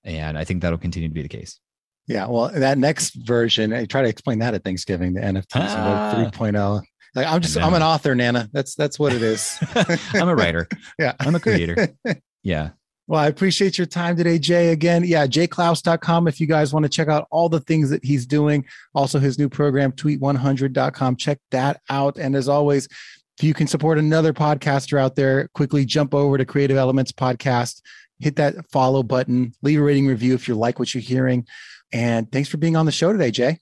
And 0.06 0.38
I 0.38 0.46
think 0.46 0.62
that'll 0.62 0.78
continue 0.78 1.10
to 1.10 1.14
be 1.14 1.22
the 1.22 1.28
case. 1.28 1.60
Yeah. 2.08 2.28
Well, 2.28 2.50
that 2.54 2.78
next 2.78 3.16
version, 3.16 3.74
I 3.74 3.86
try 3.86 4.02
to 4.02 4.08
explain 4.08 4.40
that 4.40 4.54
at 4.54 4.64
Thanksgiving, 4.64 5.14
the 5.14 5.22
NFTs 5.22 5.46
Ah. 5.56 6.30
3.0. 6.34 6.82
Like 7.16 7.28
I'm 7.28 7.42
just, 7.42 7.58
I'm 7.58 7.74
an 7.74 7.82
author, 7.84 8.16
Nana. 8.16 8.48
That's, 8.54 8.76
that's 8.76 8.98
what 8.98 9.14
it 9.14 9.22
is. 9.22 9.58
I'm 10.14 10.30
a 10.30 10.36
writer. 10.36 10.68
yeah. 11.00 11.14
I'm 11.20 11.36
a 11.36 11.40
creator. 11.40 11.90
Yeah. 12.42 12.70
Well, 13.10 13.20
I 13.20 13.26
appreciate 13.26 13.80
your 13.80 13.88
time 13.88 14.16
today, 14.16 14.38
Jay. 14.38 14.70
Again, 14.70 15.04
yeah, 15.04 15.26
jayclouse.com 15.26 16.28
if 16.28 16.40
you 16.40 16.46
guys 16.46 16.72
want 16.72 16.84
to 16.84 16.90
check 16.90 17.08
out 17.08 17.28
all 17.32 17.50
the 17.50 17.60
things 17.60 17.90
that 17.90 18.06
he's 18.06 18.28
doing. 18.28 18.64
Also, 18.94 19.18
his 19.18 19.40
new 19.40 19.50
program, 19.50 19.92
tweet100.com. 19.94 21.16
Check 21.16 21.40
that 21.50 21.82
out. 21.90 22.18
And 22.18 22.36
as 22.36 22.48
always, 22.48 22.86
if 22.86 23.44
you 23.44 23.56
can 23.56 23.66
support 23.66 23.98
another 23.98 24.32
podcaster 24.32 25.00
out 25.00 25.16
there, 25.16 25.48
quickly 25.56 25.86
jump 25.86 26.14
over 26.14 26.38
to 26.38 26.46
Creative 26.46 26.78
Elements 26.78 27.12
Podcast, 27.12 27.82
hit 28.20 28.36
that 28.36 28.70
follow 28.70 29.02
button, 29.02 29.56
leave 29.64 29.80
a 29.80 29.84
rating 29.84 30.06
review 30.06 30.36
if 30.36 30.48
you 30.48 30.54
like 30.54 30.78
what 30.78 30.94
you're 30.94 31.02
hearing. 31.02 31.48
And 31.92 32.32
thanks 32.32 32.48
for 32.48 32.58
being 32.58 32.76
on 32.76 32.86
the 32.86 32.92
show 32.92 33.12
today, 33.12 33.32
Jay. 33.32 33.58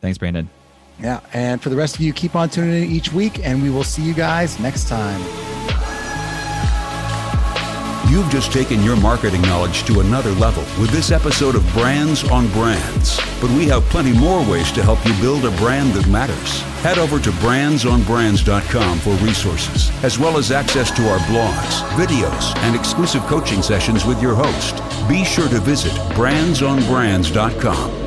Thanks, 0.00 0.16
Brandon. 0.16 0.48
Yeah. 1.00 1.18
And 1.32 1.60
for 1.60 1.70
the 1.70 1.76
rest 1.76 1.96
of 1.96 2.02
you, 2.02 2.12
keep 2.12 2.36
on 2.36 2.48
tuning 2.50 2.84
in 2.84 2.92
each 2.92 3.12
week, 3.12 3.44
and 3.44 3.64
we 3.64 3.70
will 3.70 3.82
see 3.82 4.02
you 4.02 4.14
guys 4.14 4.60
next 4.60 4.86
time. 4.86 5.51
You've 8.12 8.28
just 8.28 8.52
taken 8.52 8.82
your 8.82 8.96
marketing 8.96 9.40
knowledge 9.40 9.84
to 9.84 10.00
another 10.00 10.32
level 10.32 10.64
with 10.78 10.90
this 10.90 11.10
episode 11.10 11.54
of 11.54 11.66
Brands 11.72 12.24
on 12.24 12.46
Brands. 12.48 13.16
But 13.40 13.48
we 13.52 13.66
have 13.68 13.82
plenty 13.84 14.12
more 14.12 14.46
ways 14.46 14.70
to 14.72 14.82
help 14.82 15.02
you 15.06 15.14
build 15.14 15.46
a 15.46 15.50
brand 15.52 15.94
that 15.94 16.06
matters. 16.08 16.60
Head 16.82 16.98
over 16.98 17.18
to 17.18 17.30
brandsonbrands.com 17.30 18.98
for 18.98 19.14
resources, 19.24 19.90
as 20.04 20.18
well 20.18 20.36
as 20.36 20.52
access 20.52 20.90
to 20.90 21.08
our 21.08 21.20
blogs, 21.20 21.80
videos, 21.96 22.54
and 22.58 22.76
exclusive 22.76 23.22
coaching 23.22 23.62
sessions 23.62 24.04
with 24.04 24.20
your 24.20 24.34
host. 24.34 24.82
Be 25.08 25.24
sure 25.24 25.48
to 25.48 25.60
visit 25.60 25.92
brandsonbrands.com. 26.14 28.01